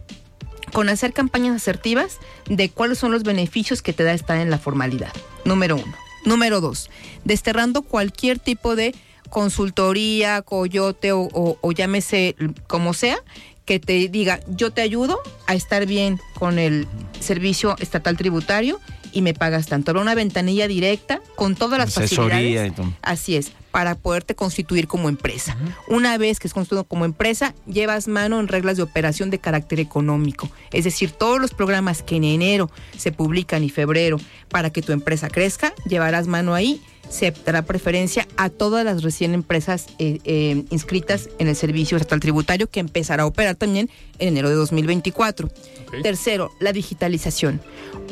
con 0.72 0.88
hacer 0.88 1.12
campañas 1.12 1.56
asertivas 1.56 2.18
de 2.48 2.70
cuáles 2.70 2.98
son 2.98 3.12
los 3.12 3.22
beneficios 3.22 3.82
que 3.82 3.92
te 3.92 4.04
da 4.04 4.12
estar 4.12 4.38
en 4.38 4.50
la 4.50 4.58
formalidad. 4.58 5.12
Número 5.44 5.76
uno. 5.76 5.94
Número 6.24 6.60
dos, 6.60 6.90
desterrando 7.24 7.82
cualquier 7.82 8.40
tipo 8.40 8.74
de 8.74 8.96
consultoría, 9.36 10.42
coyote 10.42 11.12
o, 11.12 11.20
o- 11.32 11.58
o 11.60 11.72
llámese 11.72 12.34
como 12.66 12.94
sea, 12.94 13.16
que 13.64 13.78
te 13.80 14.08
diga, 14.08 14.40
yo 14.48 14.70
te 14.70 14.80
ayudo 14.80 15.18
a 15.46 15.54
estar 15.54 15.86
bien 15.86 16.20
con 16.34 16.58
el 16.58 16.86
servicio 17.20 17.76
estatal 17.78 18.16
tributario 18.16 18.80
y 19.12 19.22
me 19.22 19.34
pagas 19.34 19.66
tanto. 19.66 19.90
Era 19.92 20.00
una 20.00 20.14
ventanilla 20.14 20.68
directa 20.68 21.20
con 21.36 21.54
todas 21.54 21.78
las 21.78 21.96
Asesoría 21.96 22.34
facilidades. 22.36 22.72
y. 22.78 22.82
Así 23.02 23.36
es, 23.36 23.50
para 23.70 23.94
poderte 23.94 24.34
constituir 24.34 24.86
como 24.86 25.08
empresa. 25.08 25.56
Una 25.88 26.16
vez 26.18 26.38
que 26.38 26.48
es 26.48 26.54
constituido 26.54 26.84
como 26.84 27.04
empresa, 27.04 27.54
llevas 27.66 28.08
mano 28.08 28.38
en 28.40 28.48
reglas 28.48 28.76
de 28.76 28.82
operación 28.82 29.30
de 29.30 29.38
carácter 29.38 29.80
económico. 29.80 30.50
Es 30.72 30.84
decir, 30.84 31.10
todos 31.12 31.40
los 31.40 31.52
programas 31.52 32.02
que 32.02 32.16
en 32.16 32.24
enero 32.24 32.70
se 32.96 33.10
publican 33.12 33.64
y 33.64 33.70
febrero 33.70 34.18
para 34.48 34.70
que 34.70 34.82
tu 34.82 34.92
empresa 34.92 35.28
crezca, 35.28 35.72
llevarás 35.88 36.26
mano 36.26 36.54
ahí. 36.54 36.80
Se 37.08 37.32
dará 37.44 37.62
preferencia 37.62 38.26
a 38.36 38.50
todas 38.50 38.84
las 38.84 39.02
recién 39.02 39.34
empresas 39.34 39.86
eh, 39.98 40.18
eh, 40.24 40.64
inscritas 40.70 41.28
en 41.38 41.48
el 41.48 41.56
Servicio 41.56 41.96
Estatal 41.96 42.20
Tributario 42.20 42.68
que 42.68 42.80
empezará 42.80 43.22
a 43.22 43.26
operar 43.26 43.54
también 43.56 43.90
en 44.18 44.28
enero 44.28 44.48
de 44.48 44.56
2024. 44.56 45.46
Ok. 45.46 46.02
Tercero, 46.02 46.50
la 46.60 46.72
digitalización. 46.72 47.60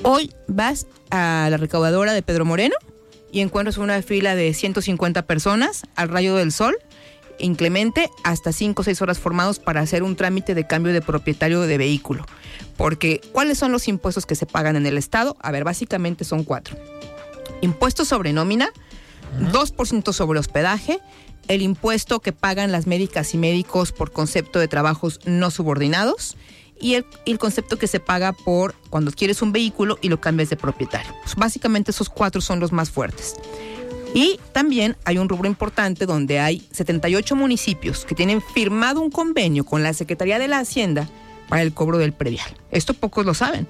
Hoy 0.02 0.32
vas 0.46 0.86
a 1.10 1.48
la 1.50 1.56
recaudadora 1.56 2.12
de 2.12 2.22
Pedro 2.22 2.44
Moreno 2.44 2.74
y 3.34 3.40
encuentras 3.40 3.78
una 3.78 4.00
fila 4.00 4.36
de 4.36 4.54
150 4.54 5.22
personas 5.22 5.82
al 5.96 6.08
rayo 6.08 6.36
del 6.36 6.52
sol, 6.52 6.76
inclemente, 7.40 8.08
hasta 8.22 8.52
5 8.52 8.80
o 8.80 8.84
6 8.84 9.02
horas 9.02 9.18
formados 9.18 9.58
para 9.58 9.80
hacer 9.80 10.04
un 10.04 10.14
trámite 10.14 10.54
de 10.54 10.68
cambio 10.68 10.92
de 10.92 11.02
propietario 11.02 11.62
de 11.62 11.76
vehículo. 11.76 12.24
Porque, 12.76 13.20
¿cuáles 13.32 13.58
son 13.58 13.72
los 13.72 13.88
impuestos 13.88 14.24
que 14.24 14.36
se 14.36 14.46
pagan 14.46 14.76
en 14.76 14.86
el 14.86 14.96
Estado? 14.96 15.36
A 15.40 15.50
ver, 15.50 15.64
básicamente 15.64 16.24
son 16.24 16.44
cuatro. 16.44 16.76
Impuesto 17.60 18.04
sobre 18.04 18.32
nómina, 18.32 18.70
2% 19.40 20.12
sobre 20.12 20.38
hospedaje, 20.38 21.00
el 21.48 21.62
impuesto 21.62 22.20
que 22.20 22.32
pagan 22.32 22.72
las 22.72 22.86
médicas 22.86 23.34
y 23.34 23.38
médicos 23.38 23.92
por 23.92 24.12
concepto 24.12 24.58
de 24.58 24.68
trabajos 24.68 25.20
no 25.26 25.50
subordinados 25.50 26.36
y 26.80 26.94
el, 26.94 27.06
el 27.26 27.38
concepto 27.38 27.78
que 27.78 27.86
se 27.86 28.00
paga 28.00 28.32
por 28.32 28.74
cuando 28.90 29.12
quieres 29.12 29.42
un 29.42 29.52
vehículo 29.52 29.98
y 30.00 30.08
lo 30.08 30.20
cambias 30.20 30.50
de 30.50 30.56
propietario. 30.56 31.12
Pues 31.22 31.36
básicamente 31.36 31.90
esos 31.90 32.08
cuatro 32.08 32.40
son 32.40 32.60
los 32.60 32.72
más 32.72 32.90
fuertes. 32.90 33.36
Y 34.14 34.38
también 34.52 34.96
hay 35.04 35.18
un 35.18 35.28
rubro 35.28 35.48
importante 35.48 36.06
donde 36.06 36.38
hay 36.38 36.66
78 36.70 37.34
municipios 37.34 38.04
que 38.04 38.14
tienen 38.14 38.40
firmado 38.40 39.00
un 39.00 39.10
convenio 39.10 39.64
con 39.64 39.82
la 39.82 39.92
Secretaría 39.92 40.38
de 40.38 40.46
la 40.46 40.60
Hacienda 40.60 41.08
para 41.48 41.62
el 41.62 41.74
cobro 41.74 41.98
del 41.98 42.12
predial. 42.12 42.48
Esto 42.70 42.94
pocos 42.94 43.26
lo 43.26 43.34
saben. 43.34 43.66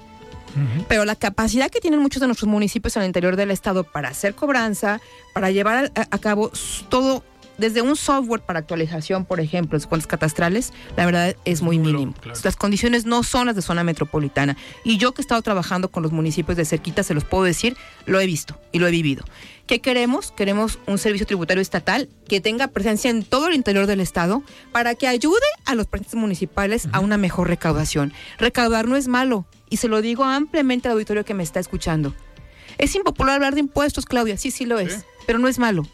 Pero 0.87 1.05
la 1.05 1.15
capacidad 1.15 1.69
que 1.69 1.79
tienen 1.79 1.99
muchos 1.99 2.21
de 2.21 2.27
nuestros 2.27 2.49
municipios 2.49 2.95
el 2.97 3.05
interior 3.05 3.35
del 3.35 3.51
estado 3.51 3.83
para 3.83 4.09
hacer 4.09 4.35
cobranza, 4.35 5.01
para 5.33 5.51
llevar 5.51 5.91
a, 5.95 6.17
cabo 6.19 6.51
todo, 6.89 7.23
desde 7.57 7.81
un 7.81 7.95
software 7.95 8.41
para 8.41 8.59
actualización, 8.59 9.25
por 9.25 9.39
ejemplo, 9.39 9.77
de 9.79 9.85
cuentas 9.85 10.07
catastrales, 10.07 10.73
la 10.97 11.05
verdad 11.05 11.35
es 11.45 11.61
muy 11.61 11.79
mínimo. 11.79 12.13
claro. 12.13 12.39
Las 12.43 12.55
condiciones 12.55 13.05
no 13.05 13.23
son 13.23 13.47
las 13.47 13.55
de 13.55 13.61
zona 13.61 13.83
metropolitana. 13.83 14.57
Y 14.83 14.97
yo 14.97 15.13
que 15.13 15.21
he 15.21 15.23
estado 15.23 15.41
trabajando 15.41 15.89
con 15.91 16.03
los 16.03 16.11
municipios 16.11 16.57
de 16.57 16.65
cerquita, 16.65 17.03
se 17.03 17.13
los 17.13 17.23
puedo 17.23 17.43
decir, 17.43 17.75
lo 18.05 18.19
he 18.19 18.25
visto 18.25 18.59
y 18.71 18.79
lo 18.79 18.87
he 18.87 18.91
vivido. 18.91 19.23
¿Qué 19.67 19.81
queremos? 19.81 20.31
Queremos 20.31 20.77
un 20.85 20.97
servicio 20.97 21.25
tributario 21.25 21.61
estatal 21.61 22.07
que 22.27 22.39
tenga 22.41 22.67
presencia 22.67 23.09
en 23.09 23.23
todo 23.23 23.47
el 23.47 23.55
interior 23.55 23.87
del 23.87 23.99
estado 23.99 24.43
para 24.71 24.93
que 24.93 25.07
ayude 25.07 25.39
a 25.65 25.73
los 25.75 25.87
presidentes 25.87 26.19
municipales 26.19 26.87
a 26.91 26.99
una 26.99 27.17
mejor 27.17 27.47
recaudación. 27.47 28.13
Recaudar 28.37 28.87
no 28.87 28.95
es 28.95 29.07
malo 29.07 29.45
y 29.69 29.77
se 29.77 29.87
lo 29.87 30.01
digo 30.01 30.23
ampliamente 30.23 30.87
al 30.87 30.93
auditorio 30.93 31.25
que 31.25 31.33
me 31.33 31.41
está 31.41 31.59
escuchando. 31.59 32.13
Es 32.77 32.93
impopular 32.93 33.35
hablar 33.35 33.53
de 33.55 33.61
impuestos, 33.61 34.05
Claudia, 34.05 34.37
sí, 34.37 34.51
sí 34.51 34.65
lo 34.65 34.77
es, 34.79 34.93
Sí. 34.93 34.99
pero 35.25 35.39
no 35.39 35.47
es 35.47 35.57
malo. 35.57 35.87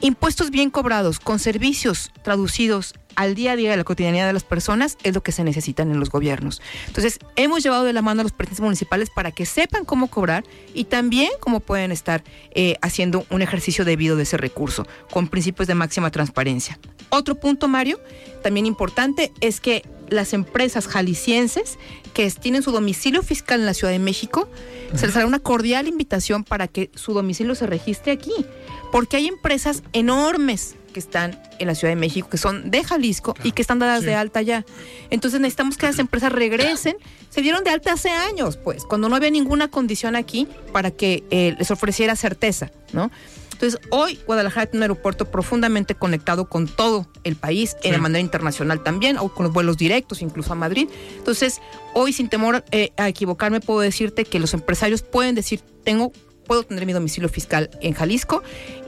Impuestos 0.00 0.50
bien 0.50 0.70
cobrados, 0.70 1.20
con 1.20 1.38
servicios 1.38 2.10
traducidos 2.22 2.94
al 3.16 3.34
día 3.34 3.52
a 3.52 3.56
día 3.56 3.70
de 3.70 3.76
la 3.76 3.84
cotidianidad 3.84 4.26
de 4.26 4.32
las 4.32 4.44
personas, 4.44 4.98
es 5.02 5.14
lo 5.14 5.22
que 5.22 5.32
se 5.32 5.44
necesitan 5.44 5.90
en 5.90 6.00
los 6.00 6.10
gobiernos. 6.10 6.60
Entonces, 6.86 7.18
hemos 7.36 7.62
llevado 7.62 7.84
de 7.84 7.92
la 7.92 8.02
mano 8.02 8.20
a 8.20 8.24
los 8.24 8.32
presidentes 8.32 8.62
municipales 8.62 9.10
para 9.10 9.30
que 9.30 9.46
sepan 9.46 9.84
cómo 9.84 10.08
cobrar 10.08 10.44
y 10.74 10.84
también 10.84 11.30
cómo 11.40 11.60
pueden 11.60 11.92
estar 11.92 12.24
eh, 12.54 12.76
haciendo 12.82 13.26
un 13.30 13.42
ejercicio 13.42 13.84
debido 13.84 14.16
de 14.16 14.24
ese 14.24 14.36
recurso, 14.36 14.86
con 15.10 15.28
principios 15.28 15.68
de 15.68 15.74
máxima 15.74 16.10
transparencia. 16.10 16.78
Otro 17.10 17.34
punto, 17.34 17.68
Mario, 17.68 18.00
también 18.42 18.66
importante, 18.66 19.32
es 19.40 19.60
que 19.60 19.82
las 20.08 20.32
empresas 20.32 20.86
jaliscienses 20.86 21.78
que 22.12 22.30
tienen 22.30 22.62
su 22.62 22.70
domicilio 22.72 23.22
fiscal 23.22 23.60
en 23.60 23.66
la 23.66 23.74
Ciudad 23.74 23.92
de 23.92 23.98
México, 23.98 24.48
se 24.94 25.06
les 25.06 25.16
hará 25.16 25.26
una 25.26 25.38
cordial 25.38 25.88
invitación 25.88 26.44
para 26.44 26.68
que 26.68 26.90
su 26.94 27.14
domicilio 27.14 27.54
se 27.54 27.66
registre 27.66 28.12
aquí. 28.12 28.32
Porque 28.90 29.16
hay 29.16 29.26
empresas 29.26 29.82
enormes 29.94 30.76
que 30.92 31.00
están 31.00 31.40
en 31.58 31.66
la 31.66 31.74
Ciudad 31.74 31.92
de 31.92 31.96
México, 32.00 32.28
que 32.30 32.38
son 32.38 32.70
de 32.70 32.84
Jalisco 32.84 33.34
y 33.42 33.52
que 33.52 33.62
están 33.62 33.78
dadas 33.78 34.00
Sí. 34.00 34.06
de 34.06 34.14
alta 34.14 34.40
allá. 34.40 34.64
Entonces 35.10 35.40
necesitamos 35.40 35.76
que 35.76 35.86
las 35.86 35.98
empresas 35.98 36.30
regresen. 36.32 36.96
Se 37.30 37.40
dieron 37.42 37.64
de 37.64 37.70
alta 37.70 37.92
hace 37.94 38.10
años, 38.10 38.56
pues, 38.58 38.84
cuando 38.84 39.08
no 39.08 39.16
había 39.16 39.30
ninguna 39.30 39.68
condición 39.68 40.14
aquí 40.16 40.46
para 40.72 40.90
que 40.90 41.24
eh, 41.30 41.56
les 41.58 41.70
ofreciera 41.70 42.14
certeza, 42.14 42.70
¿no? 42.92 43.10
Entonces, 43.52 43.80
hoy 43.90 44.18
Guadalajara 44.26 44.66
tiene 44.66 44.78
un 44.78 44.82
aeropuerto 44.90 45.30
profundamente 45.30 45.94
conectado 45.94 46.48
con 46.48 46.66
todo 46.66 47.06
el 47.22 47.36
país, 47.36 47.76
Sí. 47.80 47.88
en 47.88 47.92
de 47.92 47.98
manera 47.98 48.18
internacional 48.20 48.82
también, 48.82 49.18
o 49.18 49.28
con 49.32 49.44
los 49.44 49.52
vuelos 49.52 49.76
directos, 49.76 50.20
incluso 50.20 50.52
a 50.52 50.56
Madrid. 50.56 50.88
Entonces, 51.16 51.60
hoy, 51.94 52.12
sin 52.12 52.28
temor 52.28 52.64
eh, 52.72 52.90
a 52.96 53.08
equivocarme, 53.08 53.60
puedo 53.60 53.78
decirte 53.78 54.24
que 54.24 54.40
los 54.40 54.52
empresarios 54.52 55.02
pueden 55.02 55.36
decir, 55.36 55.60
tengo, 55.84 56.10
puedo 56.46 56.62
tener 56.62 56.86
mi 56.86 56.92
domicilio 56.92 57.28
fiscal 57.28 57.70
en 57.80 57.94
Jalisco, 57.94 58.42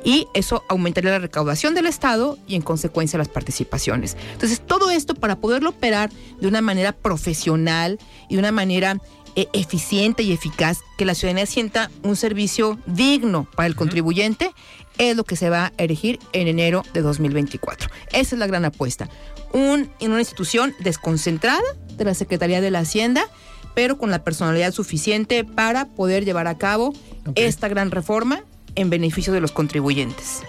y 0.05 0.29
eso 0.35 0.65
aumentaría 0.69 1.11
la 1.11 1.19
recaudación 1.19 1.75
del 1.75 1.87
Estado 1.87 2.39
y, 2.47 2.57
en 2.57 2.63
consecuencia, 2.63 3.19
las 3.19 3.29
participaciones. 3.29 4.17
Entonces, 4.33 4.61
todo 4.61 4.91
esto 4.91 5.15
para 5.15 5.37
poderlo 5.37 5.71
operar 5.71 6.11
de 6.41 6.47
una 6.47 6.61
manera 6.61 6.93
profesional 6.93 7.99
y 8.29 8.35
de 8.35 8.41
una 8.41 8.53
manera 8.53 9.01
eh, 9.37 9.49
eficiente 9.53 10.23
y 10.23 10.33
eficaz, 10.33 10.81
que 10.97 11.05
la 11.05 11.15
ciudadanía 11.15 11.47
sienta 11.47 11.91
un 12.03 12.15
servicio 12.15 12.79
digno 12.87 13.49
para 13.57 13.67
el 13.67 13.75
contribuyente, 13.75 14.53
es 14.99 15.17
lo 15.17 15.25
que 15.25 15.35
se 15.35 15.51
va 15.51 15.67
a 15.67 15.73
erigir 15.77 16.21
en 16.33 16.47
enero 16.47 16.85
de 16.93 17.03
2024. 17.03 17.91
Esa 18.13 18.37
es 18.37 18.39
la 18.39 18.47
gran 18.47 18.65
apuesta. 18.65 19.09
Un, 19.53 19.91
en 19.99 20.13
una 20.13 20.21
institución 20.21 20.75
desconcentrada 20.81 21.63
de 21.97 22.05
la 22.05 22.15
Secretaría 22.15 22.61
de 22.61 22.71
la 22.71 22.81
Hacienda, 22.81 23.27
pero 23.75 23.99
con 23.99 24.11
la 24.11 24.25
personalidad 24.25 24.73
suficiente 24.73 25.45
para 25.45 25.87
poder 25.87 26.25
llevar 26.25 26.47
a 26.47 26.57
cabo 26.57 26.95
esta 27.35 27.69
gran 27.69 27.91
reforma 27.91 28.43
en 28.75 28.91
beneficio 28.91 29.33
de 29.33 29.41
los 29.41 29.53
contribuyentes. 29.53 30.43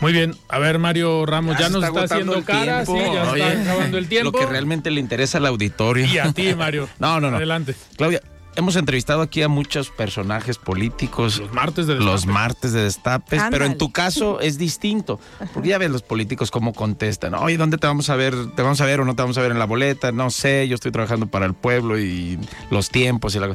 Muy 0.00 0.12
bien. 0.12 0.34
A 0.48 0.58
ver, 0.58 0.78
Mario 0.78 1.26
Ramos, 1.26 1.58
ya, 1.58 1.66
se 1.66 1.72
nos 1.72 1.84
está 1.84 2.04
haciendo 2.04 2.34
el 2.34 2.44
cara, 2.44 2.86
sí, 2.86 2.92
ya 2.92 3.30
Oye, 3.30 3.46
está 3.46 3.62
acabando 3.62 3.98
el 3.98 4.08
tiempo. 4.08 4.30
Lo 4.32 4.38
que 4.38 4.46
realmente 4.46 4.90
le 4.90 4.98
interesa 5.00 5.38
al 5.38 5.46
auditorio. 5.46 6.06
Y 6.06 6.18
a 6.18 6.32
ti, 6.32 6.54
Mario. 6.54 6.88
No, 6.98 7.20
no, 7.20 7.30
no. 7.30 7.36
Adelante. 7.36 7.74
Claudia, 7.96 8.22
hemos 8.56 8.76
entrevistado 8.76 9.22
aquí 9.22 9.42
a 9.42 9.48
muchos 9.48 9.90
personajes 9.90 10.58
políticos. 10.58 11.38
Los 11.38 11.52
martes 11.52 11.86
de 11.86 11.94
Los 11.94 12.22
Destape. 12.22 12.32
martes 12.32 12.72
de 12.72 12.82
destapes, 12.82 13.42
pero 13.50 13.64
en 13.64 13.78
tu 13.78 13.90
caso 13.90 14.40
es 14.40 14.58
distinto, 14.58 15.20
porque 15.54 15.70
ya 15.70 15.78
ves 15.78 15.90
los 15.90 16.02
políticos 16.02 16.50
cómo 16.50 16.72
contestan. 16.72 17.34
Oye, 17.34 17.56
¿dónde 17.56 17.78
te 17.78 17.86
vamos 17.86 18.10
a 18.10 18.16
ver? 18.16 18.34
¿Te 18.54 18.62
vamos 18.62 18.80
a 18.80 18.86
ver 18.86 19.00
o 19.00 19.04
no 19.04 19.14
te 19.14 19.22
vamos 19.22 19.38
a 19.38 19.42
ver 19.42 19.52
en 19.52 19.58
la 19.58 19.66
boleta? 19.66 20.12
No 20.12 20.30
sé, 20.30 20.68
yo 20.68 20.74
estoy 20.74 20.92
trabajando 20.92 21.26
para 21.26 21.46
el 21.46 21.54
pueblo 21.54 21.98
y 21.98 22.38
los 22.70 22.90
tiempos 22.90 23.34
y 23.34 23.40
la... 23.40 23.54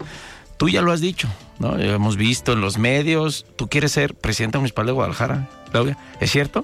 Tú 0.58 0.70
ya 0.70 0.82
lo 0.82 0.94
has 0.94 1.02
dicho, 1.02 1.28
¿no? 1.60 1.78
Ya 1.78 1.96
hemos 1.96 2.16
visto 2.16 2.54
en 2.54 2.62
los 2.62 2.78
medios. 2.78 3.46
Tú 3.58 3.68
quieres 3.68 3.92
ser 3.92 4.16
presidenta 4.16 4.58
municipal 4.58 4.86
de 4.86 4.94
Guadalajara, 4.94 5.50
Claudia. 5.72 5.98
¿Es 6.22 6.32
cierto? 6.32 6.64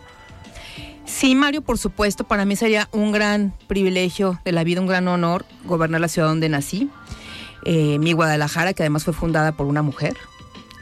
Sí, 1.06 1.36
Mario, 1.36 1.62
por 1.62 1.78
supuesto, 1.78 2.24
para 2.24 2.46
mí 2.46 2.56
sería 2.56 2.88
un 2.94 3.12
gran 3.12 3.54
privilegio 3.68 4.40
de 4.46 4.54
la 4.54 4.64
vida, 4.64 4.80
un 4.80 4.88
gran 4.88 5.10
honor 5.10 5.46
gobernar 5.66 6.00
la 6.00 6.08
ciudad 6.08 6.30
donde 6.30 6.48
nací, 6.48 6.90
eh, 7.66 8.00
mi 8.00 8.14
Guadalajara, 8.14 8.74
que 8.74 8.84
además 8.84 9.04
fue 9.04 9.14
fundada 9.14 9.52
por 9.54 9.68
una 9.68 9.82
mujer. 9.82 10.18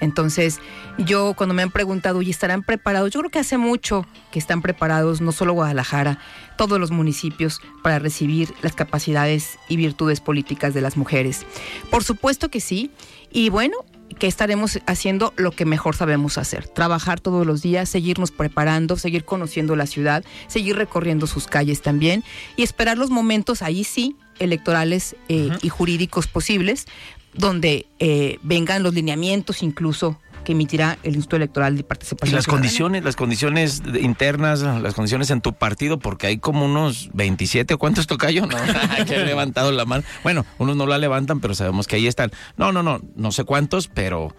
Entonces, 0.02 0.60
yo 0.98 1.34
cuando 1.36 1.54
me 1.54 1.62
han 1.62 1.72
preguntado, 1.72 2.22
¿y 2.22 2.30
estarán 2.30 2.64
preparados? 2.64 3.12
Yo 3.12 3.20
creo 3.20 3.32
que 3.32 3.40
hace 3.40 3.58
mucho 3.58 4.06
que 4.32 4.40
están 4.40 4.62
preparados, 4.62 5.22
no 5.22 5.32
solo 5.32 5.54
Guadalajara, 5.54 6.20
todos 6.58 6.80
los 6.80 6.92
municipios, 6.92 7.62
para 7.84 8.00
recibir 8.00 8.54
las 8.62 8.76
capacidades 8.76 9.60
y 9.68 9.76
virtudes 9.76 10.22
políticas 10.22 10.74
de 10.74 10.82
las 10.82 10.98
mujeres. 10.98 11.46
Por 11.90 12.04
supuesto 12.04 12.50
que 12.50 12.62
sí. 12.62 12.92
Y 13.32 13.50
bueno, 13.50 13.76
que 14.18 14.28
estaremos 14.28 14.80
haciendo 14.88 15.34
lo 15.38 15.52
que 15.52 15.66
mejor 15.66 15.96
sabemos 15.96 16.38
hacer, 16.38 16.68
trabajar 16.68 17.20
todos 17.20 17.46
los 17.46 17.62
días, 17.62 17.90
seguirnos 17.90 18.32
preparando, 18.32 18.98
seguir 18.98 19.24
conociendo 19.24 19.76
la 19.76 19.86
ciudad, 19.86 20.24
seguir 20.48 20.76
recorriendo 20.76 21.28
sus 21.28 21.48
calles 21.48 21.82
también 21.82 22.24
y 22.56 22.64
esperar 22.64 22.98
los 22.98 23.12
momentos 23.12 23.62
ahí 23.62 23.84
sí 23.84 24.16
electorales 24.40 25.16
eh, 25.28 25.50
y 25.62 25.70
jurídicos 25.70 26.28
posibles 26.28 26.86
donde 27.34 27.86
eh, 28.00 28.40
vengan 28.42 28.84
los 28.84 28.94
lineamientos 28.94 29.62
incluso 29.64 30.20
que 30.44 30.54
emitirá 30.54 30.98
el 31.04 31.16
Instituto 31.16 31.36
Electoral 31.36 31.76
de 31.76 31.82
Y 31.82 31.84
Participación. 31.84 32.36
las 32.36 32.46
Ciudadana. 32.46 32.62
condiciones, 32.62 33.04
las 33.04 33.16
condiciones 33.16 33.84
internas, 34.02 34.62
las 34.62 34.94
condiciones 34.94 35.30
en 35.32 35.42
tu 35.42 35.54
partido, 35.54 36.00
porque 36.00 36.28
hay 36.28 36.38
como 36.38 36.66
unos 36.66 37.10
27 37.14 37.74
o 37.74 37.78
cuántos 37.78 38.08
tocayo, 38.08 38.46
¿no? 38.48 38.56
que 39.06 39.16
han 39.16 39.26
levantado 39.26 39.72
la 39.72 39.86
mano. 39.86 40.04
Bueno, 40.24 40.46
unos 40.58 40.76
no 40.78 40.88
la 40.88 40.98
levantan, 40.98 41.40
pero 41.42 41.54
sabemos 41.54 41.88
que 41.88 41.98
ahí 41.98 42.08
están. 42.08 42.32
No, 42.58 42.72
no, 42.72 42.82
no, 42.84 43.02
no 43.16 43.32
sé 43.32 43.44
cuántos, 43.44 43.90
pero 43.90 44.34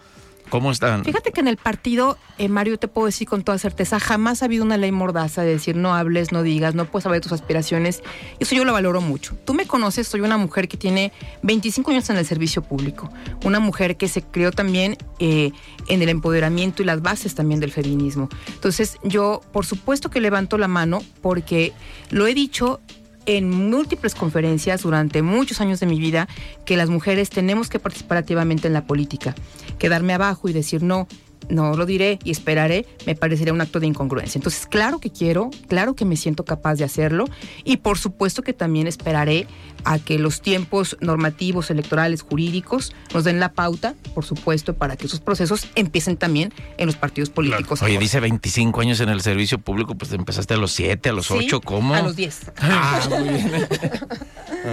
¿cómo 0.51 0.69
están? 0.69 1.03
Fíjate 1.03 1.31
que 1.31 1.39
en 1.39 1.47
el 1.47 1.57
partido, 1.57 2.19
eh, 2.37 2.47
Mario, 2.47 2.77
te 2.77 2.87
puedo 2.87 3.07
decir 3.07 3.27
con 3.27 3.41
toda 3.41 3.57
certeza, 3.57 3.99
jamás 3.99 4.43
ha 4.43 4.45
habido 4.45 4.63
una 4.63 4.77
ley 4.77 4.91
mordaza 4.91 5.41
de 5.41 5.49
decir 5.49 5.75
no 5.75 5.95
hables, 5.95 6.31
no 6.31 6.43
digas, 6.43 6.75
no 6.75 6.85
puedes 6.85 7.07
hablar 7.07 7.21
de 7.21 7.23
tus 7.23 7.31
aspiraciones. 7.31 8.03
Eso 8.39 8.53
yo 8.53 8.65
lo 8.65 8.73
valoro 8.73 9.01
mucho. 9.01 9.35
Tú 9.45 9.55
me 9.55 9.65
conoces, 9.65 10.07
soy 10.07 10.21
una 10.21 10.37
mujer 10.37 10.67
que 10.67 10.77
tiene 10.77 11.11
25 11.41 11.89
años 11.89 12.09
en 12.11 12.17
el 12.17 12.25
servicio 12.25 12.61
público, 12.61 13.09
una 13.43 13.59
mujer 13.59 13.97
que 13.97 14.07
se 14.07 14.21
creó 14.21 14.51
también 14.51 14.97
eh, 15.19 15.51
en 15.87 16.01
el 16.01 16.09
empoderamiento 16.09 16.83
y 16.83 16.85
las 16.85 17.01
bases 17.01 17.33
también 17.33 17.59
del 17.59 17.71
feminismo. 17.71 18.29
Entonces 18.53 18.97
yo, 19.03 19.41
por 19.51 19.65
supuesto 19.65 20.09
que 20.09 20.19
levanto 20.19 20.57
la 20.57 20.67
mano 20.67 21.01
porque 21.21 21.73
lo 22.09 22.27
he 22.27 22.33
dicho 22.33 22.81
en 23.25 23.49
múltiples 23.49 24.15
conferencias 24.15 24.83
durante 24.83 25.21
muchos 25.21 25.61
años 25.61 25.79
de 25.79 25.85
mi 25.85 25.99
vida 25.99 26.27
que 26.65 26.77
las 26.77 26.89
mujeres 26.89 27.29
tenemos 27.29 27.69
que 27.69 27.79
participar 27.79 28.17
activamente 28.17 28.67
en 28.67 28.73
la 28.73 28.85
política. 28.85 29.35
Quedarme 29.77 30.13
abajo 30.13 30.49
y 30.49 30.53
decir 30.53 30.83
no, 30.83 31.07
no 31.49 31.75
lo 31.75 31.85
diré 31.85 32.19
y 32.23 32.31
esperaré, 32.31 32.85
me 33.05 33.15
parecería 33.15 33.53
un 33.53 33.61
acto 33.61 33.79
de 33.79 33.87
incongruencia. 33.87 34.37
Entonces, 34.39 34.65
claro 34.65 34.99
que 34.99 35.11
quiero, 35.11 35.49
claro 35.67 35.95
que 35.95 36.05
me 36.05 36.15
siento 36.15 36.45
capaz 36.45 36.75
de 36.75 36.83
hacerlo 36.83 37.25
y 37.63 37.77
por 37.77 37.97
supuesto 37.97 38.41
que 38.41 38.53
también 38.53 38.87
esperaré 38.87 39.47
a 39.83 39.99
que 39.99 40.19
los 40.19 40.41
tiempos 40.41 40.97
normativos, 41.01 41.71
electorales, 41.71 42.21
jurídicos 42.21 42.93
nos 43.13 43.23
den 43.23 43.39
la 43.39 43.53
pauta, 43.53 43.95
por 44.13 44.25
supuesto, 44.25 44.75
para 44.75 44.95
que 44.95 45.07
esos 45.07 45.19
procesos 45.19 45.67
empiecen 45.75 46.17
también 46.17 46.53
en 46.77 46.85
los 46.85 46.95
partidos 46.95 47.29
políticos. 47.29 47.81
Oye, 47.81 47.97
dice 47.97 48.19
25 48.19 48.81
años 48.81 48.99
en 48.99 49.09
el 49.09 49.21
servicio 49.21 49.57
público, 49.59 49.95
pues 49.95 50.11
empezaste 50.13 50.53
a 50.53 50.57
los 50.57 50.71
7, 50.71 51.09
a 51.09 51.13
los 51.13 51.27
Sí, 51.27 51.33
8, 51.37 51.61
¿cómo? 51.61 51.95
A 51.95 52.01
los 52.01 52.15
10. 52.15 52.51
Ah, 52.57 53.01
muy 53.09 53.29
bien. 53.29 53.51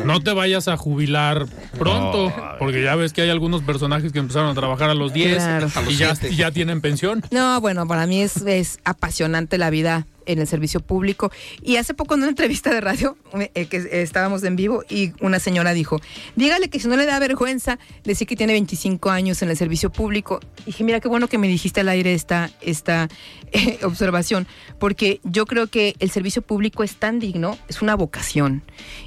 No 0.05 0.21
te 0.21 0.33
vayas 0.33 0.69
a 0.69 0.77
jubilar 0.77 1.47
pronto, 1.79 2.33
porque 2.59 2.83
ya 2.83 2.95
ves 2.97 3.13
que 3.13 3.23
hay 3.23 3.31
algunos 3.31 3.63
personajes 3.63 4.13
que 4.13 4.19
empezaron 4.19 4.51
a 4.51 4.55
trabajar 4.55 4.91
a 4.91 4.95
los 4.95 5.13
10 5.13 5.37
Claro. 5.37 5.69
y 5.89 5.97
ya, 5.97 6.15
y 6.31 6.37
ya 6.37 6.51
tienen 6.51 6.81
pensión. 6.81 7.23
No, 7.31 7.61
bueno, 7.61 7.87
para 7.87 8.07
mí 8.07 8.21
es, 8.21 8.37
es 8.39 8.79
apasionante 8.85 9.57
la 9.59 9.71
vida 9.71 10.07
en 10.29 10.39
el 10.39 10.47
servicio 10.47 10.81
público. 10.81 11.33
Y 11.63 11.77
hace 11.77 11.95
poco 11.95 12.15
en 12.15 12.21
una 12.21 12.29
entrevista 12.29 12.71
de 12.71 12.81
radio, 12.81 13.17
eh, 13.55 13.67
que 13.67 13.79
eh, 13.79 14.03
estábamos 14.03 14.45
en 14.45 14.55
vivo, 14.55 14.85
y 14.89 15.13
una 15.21 15.41
señora 15.41 15.73
dijo, 15.73 16.01
dígale 16.37 16.69
que 16.69 16.79
si 16.79 16.87
no 16.87 16.97
le 16.97 17.07
da 17.07 17.19
vergüenza 17.19 17.79
decir 18.05 18.29
que 18.29 18.37
tiene 18.37 18.53
25 18.53 19.11
años 19.11 19.43
en 19.43 19.49
el 19.49 19.57
servicio 19.57 19.91
público. 19.91 20.41
Y 20.63 20.67
dije, 20.67 20.85
mira, 20.85 21.01
qué 21.01 21.09
bueno 21.09 21.29
que 21.29 21.39
me 21.39 21.49
dijiste 21.49 21.81
al 21.81 21.89
aire 21.89 22.15
esta, 22.15 22.51
esta 22.61 23.09
eh, 23.53 23.79
observación, 23.85 24.47
porque 24.79 25.21
yo 25.25 25.47
creo 25.47 25.67
que 25.67 25.97
el 25.99 26.11
servicio 26.11 26.43
público 26.43 26.85
es 26.85 26.97
tan 26.97 27.19
digno, 27.19 27.59
es 27.69 27.83
una 27.83 27.97
vocación. 27.97 28.63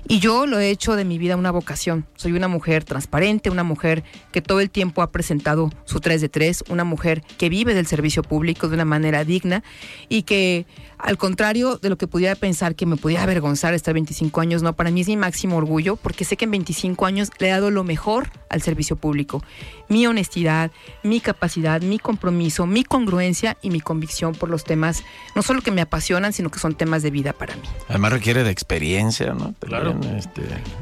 Y 0.07 0.19
yo 0.19 0.47
lo 0.47 0.59
he 0.59 0.69
hecho 0.69 0.95
de 0.95 1.05
mi 1.05 1.17
vida 1.17 1.35
una 1.35 1.51
vocación. 1.51 2.07
Soy 2.15 2.33
una 2.33 2.47
mujer 2.47 2.83
transparente, 2.83 3.49
una 3.49 3.63
mujer 3.63 4.03
que 4.31 4.41
todo 4.41 4.59
el 4.59 4.69
tiempo 4.69 5.01
ha 5.01 5.11
presentado 5.11 5.69
su 5.85 5.99
3 5.99 6.21
de 6.21 6.29
3, 6.29 6.65
una 6.69 6.83
mujer 6.83 7.23
que 7.37 7.49
vive 7.49 7.73
del 7.73 7.85
servicio 7.85 8.23
público 8.23 8.67
de 8.67 8.75
una 8.75 8.85
manera 8.85 9.23
digna 9.23 9.63
y 10.09 10.23
que 10.23 10.65
al 11.03 11.17
contrario 11.17 11.77
de 11.77 11.89
lo 11.89 11.97
que 11.97 12.07
pudiera 12.07 12.35
pensar 12.35 12.75
que 12.75 12.85
me 12.85 12.95
pudiera 12.95 13.23
avergonzar 13.23 13.73
estar 13.73 13.93
25 13.93 14.41
años, 14.41 14.61
no, 14.61 14.73
para 14.73 14.91
mí 14.91 15.01
es 15.01 15.07
mi 15.07 15.17
máximo 15.17 15.57
orgullo 15.57 15.95
porque 15.95 16.25
sé 16.25 16.37
que 16.37 16.45
en 16.45 16.51
25 16.51 17.05
años 17.05 17.29
le 17.39 17.47
he 17.47 17.51
dado 17.51 17.71
lo 17.71 17.83
mejor 17.83 18.29
al 18.49 18.61
servicio 18.61 18.95
público. 18.95 19.43
Mi 19.91 20.07
honestidad, 20.07 20.71
mi 21.03 21.19
capacidad, 21.19 21.81
mi 21.81 21.99
compromiso, 21.99 22.65
mi 22.65 22.83
congruencia 22.85 23.57
y 23.61 23.69
mi 23.71 23.81
convicción 23.81 24.33
por 24.33 24.49
los 24.49 24.63
temas, 24.63 25.03
no 25.35 25.41
solo 25.41 25.61
que 25.61 25.69
me 25.71 25.81
apasionan, 25.81 26.31
sino 26.31 26.49
que 26.49 26.59
son 26.59 26.75
temas 26.75 27.03
de 27.03 27.11
vida 27.11 27.33
para 27.33 27.55
mí. 27.57 27.63
Además 27.89 28.13
requiere 28.13 28.43
de 28.43 28.51
experiencia, 28.51 29.33
¿no? 29.33 29.53
También, 29.59 29.99
Claro. 29.99 29.99
este, 30.17 30.41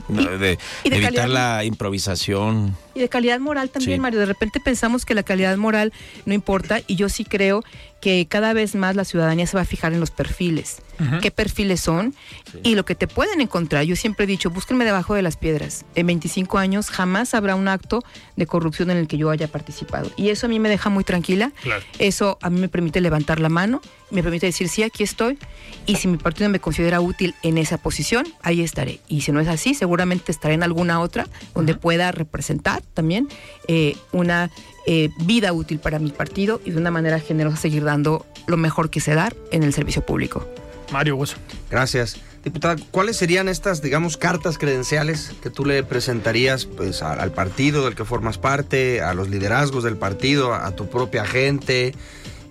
no, 0.10 0.22
de, 0.38 0.60
y 0.84 0.90
de 0.90 0.96
evitar 0.98 1.14
calidad. 1.16 1.28
la 1.58 1.64
improvisación. 1.66 2.76
Y 2.94 3.00
de 3.00 3.10
calidad 3.10 3.40
moral 3.40 3.70
también, 3.70 3.98
Sí. 3.98 4.02
Mario. 4.02 4.20
De 4.20 4.26
repente 4.26 4.60
pensamos 4.60 5.06
que 5.06 5.16
la 5.16 5.24
calidad 5.24 5.56
moral 5.58 5.92
no 6.26 6.34
importa 6.34 6.80
y 6.86 6.96
yo 6.96 7.10
sí 7.10 7.24
creo 7.26 7.64
que 8.02 8.28
cada 8.30 8.54
vez 8.54 8.76
más 8.76 8.96
la 8.96 9.04
ciudadanía 9.06 9.46
se 9.48 9.58
va 9.58 9.62
a 9.64 9.66
fijar 9.66 9.92
en 9.94 10.00
los 10.00 10.12
perfiles. 10.12 10.78
¿Qué 11.22 11.32
perfiles 11.32 11.80
son? 11.80 12.14
Y 12.62 12.76
lo 12.76 12.84
que 12.84 12.94
te 12.94 13.08
pueden 13.08 13.40
encontrar. 13.40 13.84
Yo 13.86 13.96
siempre 13.96 14.26
he 14.26 14.28
dicho, 14.28 14.50
búsquenme 14.50 14.84
debajo 14.84 15.14
de 15.16 15.22
las 15.22 15.38
piedras. 15.38 15.86
En 15.96 16.08
25 16.08 16.58
años 16.58 16.90
jamás 16.90 17.34
habrá 17.34 17.56
un 17.56 17.70
acto 17.70 18.04
de 18.36 18.46
corrupción 18.48 18.92
en 18.92 18.98
el 19.00 19.08
que 19.08 19.18
yo 19.18 19.30
haya 19.30 19.48
participado. 19.48 20.10
Y 20.18 20.30
eso 20.30 20.46
a 20.46 20.50
mí 20.50 20.60
me 20.60 20.70
deja 20.70 20.90
muy 20.90 21.04
tranquila. 21.04 21.52
Claro. 21.62 21.84
Eso 21.98 22.38
a 22.42 22.50
mí 22.50 22.60
me 22.60 22.70
permite 22.70 23.02
levantar 23.02 23.40
la 23.40 23.50
mano, 23.50 23.82
me 24.12 24.24
permite 24.24 24.46
decir, 24.46 24.70
sí, 24.70 24.84
aquí 24.84 25.04
estoy. 25.04 25.38
Y 25.86 25.96
si 25.96 26.08
mi 26.08 26.18
partido 26.18 26.50
me 26.50 26.60
considera 26.60 27.02
útil 27.02 27.36
en 27.42 27.58
esa 27.58 27.78
posición, 27.78 28.28
ahí 28.42 28.62
estaré. 28.62 29.00
Y 29.08 29.22
si 29.22 29.32
no 29.32 29.40
es 29.40 29.48
así, 29.48 29.74
seguramente 29.74 30.32
estaré 30.32 30.54
en 30.54 30.64
alguna 30.64 31.00
otra 31.00 31.28
donde 31.56 31.76
pueda 31.76 32.12
representar 32.12 32.82
también 32.94 33.28
eh, 33.68 33.96
una 34.12 34.52
eh, 34.86 35.10
vida 35.20 35.54
útil 35.54 35.80
para 35.80 36.00
mi 36.00 36.12
partido 36.12 36.62
y 36.66 36.72
de 36.72 36.78
una 36.78 36.92
manera 36.92 37.20
generosa 37.20 37.58
seguir 37.58 37.84
dando 37.84 38.26
lo 38.48 38.58
mejor 38.58 38.90
que 38.90 39.00
sé 39.00 39.16
dar 39.16 39.36
en 39.52 39.64
el 39.64 39.74
servicio 39.74 40.06
público. 40.06 40.48
Mario 40.92 41.16
Hueso. 41.16 41.38
Gracias. 41.70 42.20
Diputada, 42.44 42.78
¿cuáles 42.92 43.18
serían 43.18 43.50
estas, 43.50 43.82
digamos, 43.82 44.16
cartas 44.16 44.58
credenciales 44.58 45.34
que 45.44 45.50
tú 45.50 45.66
le 45.66 45.84
presentarías 45.84 46.66
pues, 46.66 47.02
al 47.02 47.32
partido 47.32 47.84
del 47.84 47.96
que 47.96 48.06
formas 48.06 48.38
parte, 48.38 49.02
a 49.02 49.14
los 49.14 49.30
liderazgos 49.30 49.84
del 49.84 49.98
partido, 49.98 50.54
a, 50.54 50.72
tu 50.72 50.90
propia 50.90 51.26
gente? 51.26 51.94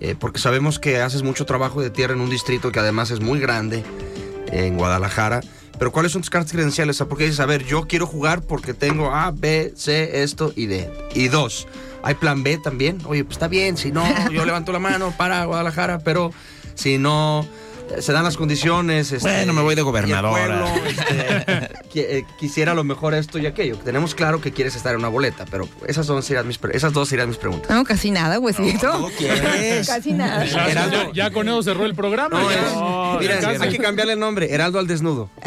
Eh, 0.00 0.14
porque 0.18 0.38
sabemos 0.38 0.78
que 0.78 1.00
haces 1.00 1.22
mucho 1.22 1.46
trabajo 1.46 1.80
de 1.80 1.90
tierra 1.90 2.14
en 2.14 2.20
un 2.20 2.28
distrito 2.28 2.70
que 2.70 2.78
además 2.80 3.10
es 3.10 3.20
muy 3.20 3.40
grande, 3.40 3.82
en 4.52 4.76
Guadalajara. 4.76 5.40
Pero 5.78 5.90
¿cuáles 5.90 6.12
son 6.12 6.22
tus 6.22 6.30
cartas 6.30 6.52
credenciales? 6.52 7.02
Porque 7.08 7.24
dices, 7.24 7.40
a 7.40 7.46
ver, 7.46 7.64
yo 7.64 7.86
quiero 7.86 8.06
jugar 8.06 8.42
porque 8.42 8.74
tengo 8.74 9.14
A, 9.14 9.30
B, 9.30 9.72
C, 9.74 10.22
esto 10.22 10.52
y 10.54 10.66
D. 10.66 10.90
Y 11.14 11.28
dos, 11.28 11.66
¿hay 12.02 12.14
plan 12.14 12.42
B 12.42 12.58
también? 12.58 12.98
Oye, 13.06 13.24
pues 13.24 13.36
está 13.36 13.48
bien, 13.48 13.78
si 13.78 13.90
no, 13.90 14.04
yo 14.30 14.44
levanto 14.44 14.70
la 14.72 14.80
mano 14.80 15.14
para 15.16 15.44
Guadalajara, 15.46 16.00
pero 16.00 16.32
si 16.74 16.98
no 16.98 17.46
se 18.00 18.12
dan 18.12 18.24
las 18.24 18.36
condiciones. 18.36 19.12
este, 19.12 19.28
Bueno, 19.28 19.52
me 19.52 19.62
voy 19.62 19.74
de 19.74 19.82
gobernadora. 19.82 20.64
pueblo, 20.64 20.88
este, 20.88 21.78
eh, 22.18 22.24
quisiera 22.38 22.72
a 22.72 22.74
lo 22.74 22.84
mejor 22.84 23.14
esto 23.14 23.38
y 23.38 23.46
aquello. 23.46 23.76
Tenemos 23.78 24.14
claro 24.14 24.40
que 24.40 24.52
quieres 24.52 24.76
estar 24.76 24.92
en 24.92 24.98
una 25.00 25.08
boleta, 25.08 25.44
pero 25.50 25.68
esas, 25.86 26.06
son, 26.06 26.22
serían 26.22 26.46
mis, 26.46 26.58
pre- 26.58 26.76
esas 26.76 26.92
dos 26.92 27.08
serían 27.08 27.28
mis 27.28 27.38
preguntas. 27.38 27.70
No, 27.70 27.84
casi 27.84 28.10
nada, 28.10 28.38
huesito. 28.38 28.90
¿Cómo 28.92 29.10
quieres? 29.10 29.86
casi 29.86 30.12
nada. 30.12 30.44
Ya, 30.44 30.68
Heraldo. 30.70 30.96
ya- 31.12 31.12
ya 31.26 31.30
con 31.30 31.48
eso 31.48 31.62
cerró 31.62 31.84
el 31.84 31.94
programa. 31.94 32.40
No, 32.40 32.50
es- 32.50 32.74
No, 32.74 33.16
mira, 33.20 33.38
hay 33.60 33.70
que 33.70 33.78
cambiarle 33.78 34.12
el 34.14 34.20
nombre, 34.20 34.52
Heraldo 34.52 34.78
al 34.78 34.86
desnudo. 34.86 35.30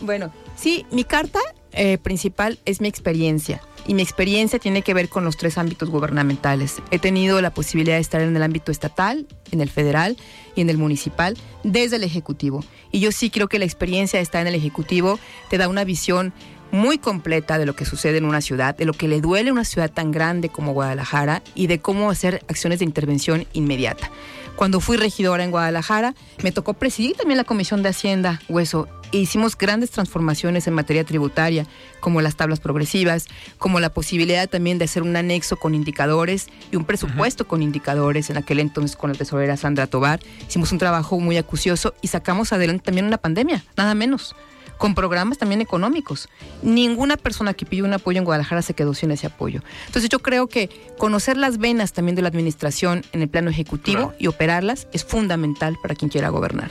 Bueno, 0.00 0.32
sí, 0.56 0.84
mi 0.90 1.04
carta 1.04 1.38
eh, 1.72 1.96
principal 1.98 2.58
es 2.66 2.80
mi 2.80 2.88
experiencia. 2.88 3.62
Y 3.86 3.94
mi 3.94 4.02
experiencia 4.02 4.58
tiene 4.58 4.82
que 4.82 4.94
ver 4.94 5.08
con 5.08 5.24
los 5.24 5.36
tres 5.36 5.58
ámbitos 5.58 5.90
gubernamentales. 5.90 6.82
He 6.90 6.98
tenido 6.98 7.40
la 7.40 7.52
posibilidad 7.52 7.96
de 7.96 8.00
estar 8.00 8.20
en 8.22 8.34
el 8.34 8.42
ámbito 8.42 8.72
estatal, 8.72 9.26
en 9.50 9.60
el 9.60 9.70
federal 9.70 10.16
y 10.54 10.62
en 10.62 10.70
el 10.70 10.78
municipal 10.78 11.36
desde 11.64 11.96
el 11.96 12.04
Ejecutivo. 12.04 12.64
Y 12.90 13.00
yo 13.00 13.12
sí 13.12 13.30
creo 13.30 13.48
que 13.48 13.58
la 13.58 13.64
experiencia 13.64 14.18
de 14.18 14.22
estar 14.22 14.40
en 14.40 14.48
el 14.48 14.54
Ejecutivo 14.54 15.18
te 15.50 15.58
da 15.58 15.68
una 15.68 15.84
visión 15.84 16.32
muy 16.70 16.98
completa 16.98 17.58
de 17.58 17.66
lo 17.66 17.76
que 17.76 17.84
sucede 17.84 18.18
en 18.18 18.24
una 18.24 18.40
ciudad, 18.40 18.76
de 18.76 18.84
lo 18.84 18.94
que 18.94 19.06
le 19.06 19.20
duele 19.20 19.50
a 19.50 19.52
una 19.52 19.64
ciudad 19.64 19.90
tan 19.90 20.10
grande 20.10 20.48
como 20.48 20.72
Guadalajara 20.72 21.42
y 21.54 21.68
de 21.68 21.78
cómo 21.78 22.10
hacer 22.10 22.42
acciones 22.48 22.80
de 22.80 22.84
intervención 22.84 23.46
inmediata. 23.52 24.10
Cuando 24.56 24.80
fui 24.80 24.96
regidora 24.96 25.42
en 25.42 25.50
Guadalajara, 25.50 26.14
me 26.42 26.52
tocó 26.52 26.74
presidir 26.74 27.16
también 27.16 27.38
la 27.38 27.44
Comisión 27.44 27.82
de 27.82 27.88
Hacienda, 27.88 28.40
Hueso, 28.48 28.88
e 29.10 29.18
hicimos 29.18 29.56
grandes 29.58 29.90
transformaciones 29.90 30.66
en 30.66 30.74
materia 30.74 31.04
tributaria, 31.04 31.66
como 32.00 32.20
las 32.20 32.36
tablas 32.36 32.60
progresivas, 32.60 33.26
como 33.58 33.80
la 33.80 33.90
posibilidad 33.90 34.48
también 34.48 34.78
de 34.78 34.84
hacer 34.86 35.02
un 35.02 35.16
anexo 35.16 35.56
con 35.56 35.74
indicadores 35.74 36.48
y 36.70 36.76
un 36.76 36.84
presupuesto 36.84 37.46
con 37.46 37.62
indicadores, 37.62 38.30
en 38.30 38.36
aquel 38.36 38.60
entonces 38.60 38.96
con 38.96 39.10
la 39.10 39.18
tesorera 39.18 39.56
Sandra 39.56 39.86
Tobar. 39.86 40.20
Hicimos 40.48 40.72
un 40.72 40.78
trabajo 40.78 41.18
muy 41.18 41.36
acucioso 41.36 41.94
y 42.00 42.08
sacamos 42.08 42.52
adelante 42.52 42.84
también 42.84 43.06
una 43.06 43.18
pandemia, 43.18 43.64
nada 43.76 43.94
menos 43.94 44.34
con 44.78 44.94
programas 44.94 45.38
también 45.38 45.60
económicos. 45.60 46.28
Ninguna 46.62 47.16
persona 47.16 47.54
que 47.54 47.66
pidió 47.66 47.84
un 47.84 47.92
apoyo 47.92 48.18
en 48.18 48.24
Guadalajara 48.24 48.62
se 48.62 48.74
quedó 48.74 48.94
sin 48.94 49.10
ese 49.10 49.26
apoyo. 49.26 49.62
Entonces 49.86 50.10
yo 50.10 50.18
creo 50.18 50.46
que 50.46 50.70
conocer 50.98 51.36
las 51.36 51.58
venas 51.58 51.92
también 51.92 52.16
de 52.16 52.22
la 52.22 52.28
administración 52.28 53.04
en 53.12 53.22
el 53.22 53.28
plano 53.28 53.50
ejecutivo 53.50 54.14
y 54.18 54.26
operarlas 54.26 54.86
es 54.92 55.04
fundamental 55.04 55.76
para 55.82 55.94
quien 55.94 56.10
quiera 56.10 56.28
gobernar. 56.28 56.70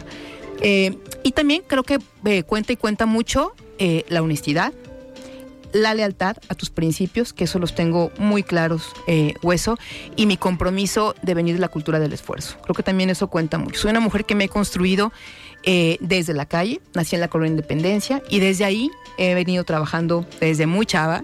Eh, 0.61 0.97
y 1.23 1.31
también 1.31 1.63
creo 1.67 1.83
que 1.83 1.99
eh, 2.25 2.43
cuenta 2.43 2.71
y 2.73 2.77
cuenta 2.77 3.05
mucho 3.05 3.53
eh, 3.79 4.05
la 4.07 4.21
honestidad, 4.21 4.73
la 5.73 5.93
lealtad 5.93 6.37
a 6.47 6.55
tus 6.55 6.69
principios, 6.69 7.33
que 7.33 7.45
eso 7.45 7.59
los 7.59 7.75
tengo 7.75 8.11
muy 8.17 8.43
claros, 8.43 8.93
eh, 9.07 9.33
hueso, 9.41 9.77
y 10.15 10.27
mi 10.27 10.37
compromiso 10.37 11.15
de 11.21 11.33
venir 11.33 11.55
de 11.55 11.61
la 11.61 11.67
cultura 11.67 11.99
del 11.99 12.13
esfuerzo. 12.13 12.57
Creo 12.61 12.75
que 12.75 12.83
también 12.83 13.09
eso 13.09 13.27
cuenta 13.27 13.57
mucho. 13.57 13.81
Soy 13.81 13.91
una 13.91 13.99
mujer 13.99 14.25
que 14.25 14.35
me 14.35 14.45
he 14.45 14.49
construido 14.49 15.11
eh, 15.63 15.97
desde 15.99 16.33
la 16.33 16.45
calle, 16.45 16.81
nací 16.93 17.15
en 17.15 17.21
la 17.21 17.27
colonia 17.27 17.51
Independencia, 17.51 18.21
y 18.29 18.39
desde 18.39 18.65
ahí 18.65 18.91
he 19.17 19.33
venido 19.33 19.63
trabajando 19.63 20.25
desde 20.39 20.65
muy 20.67 20.85
chava. 20.85 21.23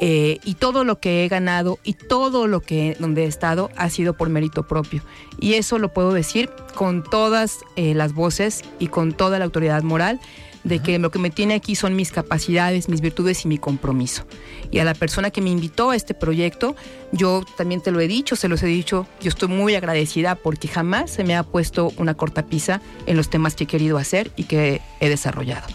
eh, 0.00 0.38
y 0.44 0.54
todo 0.54 0.84
lo 0.84 0.98
que 0.98 1.24
he 1.24 1.28
ganado 1.28 1.78
y 1.84 1.94
todo 1.94 2.46
lo 2.46 2.60
que 2.60 2.96
donde 2.98 3.24
he 3.24 3.26
estado 3.26 3.70
ha 3.76 3.88
sido 3.90 4.14
por 4.14 4.28
mérito 4.28 4.66
propio. 4.66 5.02
Y 5.40 5.54
eso 5.54 5.78
lo 5.78 5.92
puedo 5.92 6.12
decir 6.12 6.50
con 6.74 7.04
todas 7.04 7.60
eh, 7.76 7.94
las 7.94 8.12
voces 8.12 8.62
y 8.78 8.88
con 8.88 9.12
toda 9.12 9.38
la 9.38 9.44
autoridad 9.44 9.82
moral 9.82 10.20
de 10.64 10.80
que 10.80 10.98
lo 10.98 11.10
que 11.10 11.18
me 11.18 11.30
tiene 11.30 11.54
aquí 11.54 11.76
son 11.76 11.94
mis 11.94 12.10
capacidades, 12.10 12.88
mis 12.88 13.00
virtudes 13.00 13.44
y 13.44 13.48
mi 13.48 13.58
compromiso. 13.58 14.26
Y 14.70 14.78
a 14.78 14.84
la 14.84 14.94
persona 14.94 15.30
que 15.30 15.40
me 15.40 15.50
invitó 15.50 15.90
a 15.90 15.96
este 15.96 16.14
proyecto, 16.14 16.74
yo 17.12 17.44
también 17.56 17.80
te 17.80 17.90
lo 17.90 18.00
he 18.00 18.08
dicho, 18.08 18.34
se 18.34 18.48
los 18.48 18.62
he 18.62 18.66
dicho, 18.66 19.06
yo 19.20 19.28
estoy 19.28 19.48
muy 19.48 19.74
agradecida 19.74 20.34
porque 20.34 20.66
jamás 20.66 21.10
se 21.10 21.22
me 21.22 21.36
ha 21.36 21.42
puesto 21.42 21.92
una 21.98 22.14
cortapisa 22.14 22.80
en 23.06 23.16
los 23.16 23.30
temas 23.30 23.54
que 23.54 23.64
he 23.64 23.66
querido 23.66 23.98
hacer 23.98 24.32
y 24.36 24.44
que 24.44 24.80
he 25.00 25.08
desarrollado. 25.08 25.66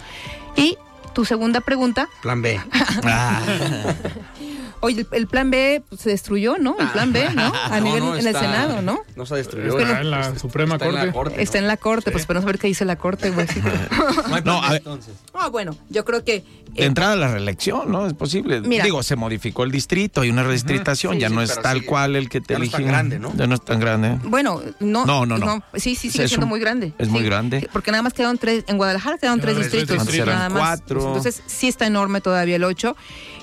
Y 0.55 0.77
tu 1.13 1.23
segunda 1.23 1.61
pregunta, 1.61 2.09
Plan 2.21 2.41
B. 2.41 2.59
oye, 4.81 5.01
el, 5.01 5.07
el 5.11 5.27
plan 5.27 5.49
B 5.51 5.81
pues, 5.89 6.01
se 6.01 6.09
destruyó, 6.09 6.57
¿no? 6.57 6.77
El 6.79 6.87
plan 6.89 7.11
B, 7.13 7.29
¿no? 7.35 7.51
A 7.55 7.79
No, 7.79 7.85
nivel 7.85 7.99
no, 8.03 8.15
en 8.15 8.27
el 8.27 8.33
Senado, 8.35 8.81
¿no? 8.81 8.99
No 9.15 9.25
se 9.25 9.35
destruyó. 9.35 9.77
Está 9.79 10.01
en 10.01 10.11
la 10.11 10.37
Suprema 10.37 10.75
Está 10.75 10.87
en 10.87 10.95
la 10.95 11.11
Corte. 11.11 11.41
Está 11.41 11.57
en 11.57 11.67
la 11.67 11.77
corte, 11.77 12.11
pues 12.11 12.21
esperamos 12.23 12.45
a 12.45 12.47
ver 12.47 12.59
qué 12.59 12.67
dice 12.67 12.85
la 12.85 12.95
corte, 12.97 13.29
güey. 13.31 13.47
No 14.45 14.61
a 14.63 14.69
ver. 14.69 14.77
entonces. 14.79 15.13
Ah, 15.33 15.49
bueno, 15.49 15.75
yo 15.89 16.05
creo 16.05 16.23
que 16.23 16.43
De 16.73 16.85
entrada 16.85 17.13
a 17.13 17.15
la 17.15 17.27
reelección, 17.31 17.91
¿no? 17.91 18.05
Es 18.07 18.13
posible. 18.13 18.61
Mira. 18.61 18.83
Digo, 18.83 19.03
se 19.03 19.15
modificó 19.15 19.63
el 19.63 19.71
distrito, 19.71 20.21
hay 20.21 20.29
una 20.29 20.43
redistritación, 20.43 21.13
Sí, 21.15 21.19
ya 21.19 21.29
sí, 21.29 21.35
no 21.35 21.41
es 21.41 21.59
tal 21.61 21.83
cual 21.85 22.15
el 22.15 22.29
que 22.29 22.41
te 22.41 22.53
ya 22.53 22.59
no 22.59 22.65
es 22.65 22.71
tan 22.71 22.85
grande, 22.85 23.19
¿no? 23.19 23.33
Ya 23.35 23.47
no 23.47 23.55
es 23.55 23.61
tan 23.65 23.79
grande. 23.79 24.17
Bueno, 24.23 24.61
no. 24.79 25.05
No, 25.05 25.25
no, 25.25 25.37
no. 25.37 25.63
Sí, 25.75 25.95
sí, 25.95 26.09
sigue 26.09 26.23
Es 26.25 26.29
siendo 26.29 26.45
un- 26.45 26.49
muy 26.49 26.59
grande. 26.59 26.93
es 26.97 27.09
muy 27.09 27.23
grande. 27.23 27.67
Porque 27.73 27.91
nada 27.91 28.03
más 28.03 28.13
quedaron 28.13 28.37
tres, 28.37 28.63
en 28.67 28.77
Guadalajara 28.77 29.17
quedaron 29.17 29.39
tres 29.41 29.57
distritos, 29.57 30.07
nada 30.25 30.49
más. 30.49 30.59
Cuatro. 30.59 31.07
Entonces 31.07 31.41
sí 31.47 31.67
está 31.67 31.87
enorme 31.87 32.21
todavía 32.21 32.55
el 32.55 32.63
8. 32.63 32.95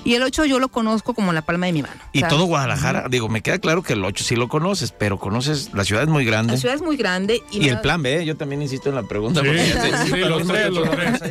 Y 0.03 0.13
el 0.15 0.23
8 0.23 0.45
yo 0.45 0.59
lo 0.59 0.69
conozco 0.69 1.13
como 1.13 1.26
la 1.33 1.41
palma 1.41 1.65
de 1.67 1.73
mi 1.73 1.81
mano. 1.81 1.95
Y 2.13 2.21
todo 2.23 2.45
Guadalajara, 2.45 3.07
digo, 3.09 3.29
me 3.29 3.41
queda 3.41 3.59
claro 3.59 3.83
que 3.83 3.93
el 3.93 4.03
8 4.03 4.23
sí 4.23 4.35
lo 4.35 4.47
conoces, 4.47 4.91
pero 4.91 5.17
conoces, 5.19 5.71
la 5.73 5.83
ciudad 5.83 6.03
es 6.03 6.09
muy 6.09 6.25
grande. 6.25 6.53
La 6.53 6.59
ciudad 6.59 6.75
es 6.75 6.81
muy 6.81 6.97
grande. 6.97 7.41
Y, 7.51 7.57
Y 7.57 7.59
me 7.61 7.67
el 7.69 7.75
da- 7.75 7.81
plan 7.81 8.01
B, 8.03 8.25
yo 8.25 8.35
también 8.37 8.61
insisto 8.61 8.89
en 8.89 8.95
la 8.95 9.03
pregunta. 9.03 9.41
Sí, 9.41 9.47
porque- 9.47 9.63
sí, 9.63 10.11
sí, 10.11 10.17
los 10.19 10.47
tres, 10.47 10.69
los 10.71 10.89
tres. 10.91 11.21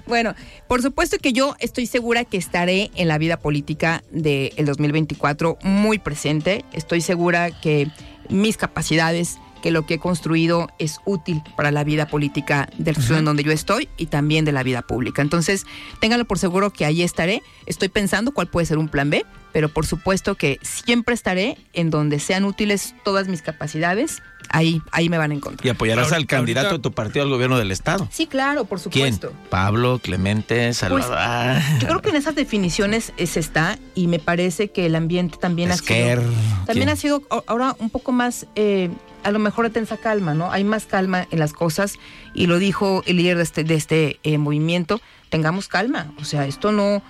Bueno, 0.06 0.34
por 0.66 0.82
supuesto 0.82 1.18
que 1.18 1.32
yo 1.32 1.54
estoy 1.58 1.86
segura 1.86 2.24
que 2.24 2.36
estaré 2.36 2.90
en 2.94 3.08
la 3.08 3.18
vida 3.18 3.36
política 3.38 4.02
del 4.10 4.52
2024 4.64 5.58
muy 5.62 5.98
presente. 5.98 6.64
Estoy 6.72 7.00
segura 7.00 7.50
que 7.50 7.88
mis 8.30 8.56
capacidades, 8.56 9.38
que 9.62 9.70
lo 9.70 9.86
que 9.86 9.94
he 9.94 9.98
construido 9.98 10.68
es 10.78 11.00
útil 11.04 11.42
para 11.56 11.70
la 11.70 11.84
vida 11.84 12.06
política 12.06 12.68
del 12.78 12.96
ciudad 12.96 13.20
en 13.20 13.24
donde 13.24 13.42
yo 13.42 13.52
estoy 13.52 13.88
y 13.96 14.06
también 14.06 14.44
de 14.44 14.52
la 14.52 14.62
vida 14.62 14.82
pública. 14.82 15.22
Entonces, 15.22 15.66
ténganlo 16.00 16.24
por 16.24 16.38
seguro 16.38 16.70
que 16.70 16.84
ahí 16.84 17.02
estaré. 17.02 17.42
Estoy 17.66 17.88
pensando 17.88 18.32
cuál 18.32 18.48
puede 18.48 18.66
ser 18.66 18.78
un 18.78 18.88
plan 18.88 19.10
B, 19.10 19.24
pero 19.52 19.68
por 19.68 19.86
supuesto 19.86 20.34
que 20.34 20.58
siempre 20.62 21.14
estaré 21.14 21.56
en 21.72 21.90
donde 21.90 22.18
sean 22.20 22.44
útiles 22.44 22.94
todas 23.04 23.28
mis 23.28 23.42
capacidades. 23.42 24.22
Ahí, 24.50 24.80
ahí 24.92 25.08
me 25.10 25.18
van 25.18 25.30
a 25.30 25.34
encontrar. 25.34 25.66
Y 25.66 25.68
apoyarás 25.68 26.04
Ahorita- 26.12 26.16
al 26.16 26.26
candidato 26.26 26.74
de 26.74 26.78
tu 26.78 26.92
partido 26.92 27.22
al 27.24 27.30
gobierno 27.30 27.58
del 27.58 27.70
estado. 27.70 28.08
Sí, 28.10 28.26
claro, 28.26 28.64
por 28.64 28.80
¿Quién? 28.80 29.12
supuesto. 29.14 29.32
Pablo, 29.50 29.98
Clemente, 30.02 30.72
Salvador. 30.72 31.16
Ah, 31.18 31.60
Yo 31.80 31.88
creo 31.88 32.00
que 32.00 32.10
en 32.10 32.16
esas 32.16 32.34
definiciones 32.34 33.12
se 33.22 33.40
está 33.40 33.78
y 33.94 34.06
me 34.06 34.18
parece 34.18 34.70
que 34.70 34.86
el 34.86 34.94
ambiente 34.96 35.36
también 35.38 35.70
Esquer, 35.70 36.18
ha 36.18 36.22
sido 36.22 36.32
también 36.66 36.86
¿quién? 36.86 36.88
ha 36.88 36.96
sido 36.96 37.22
ahora 37.46 37.76
un 37.78 37.90
poco 37.90 38.12
más 38.12 38.46
eh, 38.54 38.88
a 39.22 39.30
lo 39.32 39.38
mejor 39.38 39.66
de 39.66 39.70
tensa 39.70 39.96
calma, 39.98 40.32
¿no? 40.32 40.50
Hay 40.50 40.64
más 40.64 40.86
calma 40.86 41.26
en 41.30 41.38
las 41.40 41.52
cosas 41.52 41.94
y 42.32 42.46
lo 42.46 42.58
dijo 42.58 43.02
el 43.06 43.16
líder 43.16 43.36
de 43.36 43.42
este 43.42 43.64
de 43.64 43.74
este 43.74 44.20
eh, 44.22 44.38
movimiento, 44.38 45.00
tengamos 45.28 45.68
calma, 45.68 46.12
o 46.18 46.24
sea, 46.24 46.46
esto 46.46 46.72
no 46.72 47.02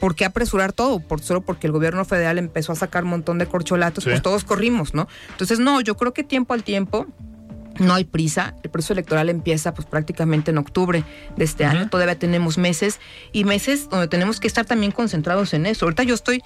¿Por 0.00 0.14
qué 0.14 0.24
apresurar 0.24 0.72
todo? 0.72 1.00
Por, 1.00 1.20
solo 1.22 1.40
porque 1.40 1.66
el 1.66 1.72
gobierno 1.72 2.04
federal 2.04 2.38
empezó 2.38 2.72
a 2.72 2.76
sacar 2.76 3.04
un 3.04 3.10
montón 3.10 3.38
de 3.38 3.46
corcholatos, 3.46 4.04
Sí. 4.04 4.10
pues 4.10 4.22
todos 4.22 4.44
corrimos, 4.44 4.94
¿no? 4.94 5.08
Entonces, 5.30 5.58
no, 5.58 5.80
yo 5.80 5.96
creo 5.96 6.12
que 6.12 6.22
tiempo 6.24 6.52
al 6.54 6.62
tiempo, 6.64 7.06
no 7.78 7.94
hay 7.94 8.04
prisa. 8.04 8.54
El 8.62 8.70
proceso 8.70 8.92
electoral 8.92 9.28
empieza 9.28 9.74
pues 9.74 9.86
prácticamente 9.86 10.50
en 10.50 10.58
octubre 10.58 11.04
de 11.36 11.44
este 11.44 11.64
año. 11.64 11.88
Todavía 11.88 12.18
tenemos 12.18 12.58
meses 12.58 13.00
y 13.32 13.44
meses 13.44 13.88
donde 13.88 14.08
tenemos 14.08 14.40
que 14.40 14.46
estar 14.46 14.64
también 14.64 14.92
concentrados 14.92 15.54
en 15.54 15.66
eso. 15.66 15.84
Ahorita 15.86 16.02
yo 16.02 16.14
estoy 16.14 16.42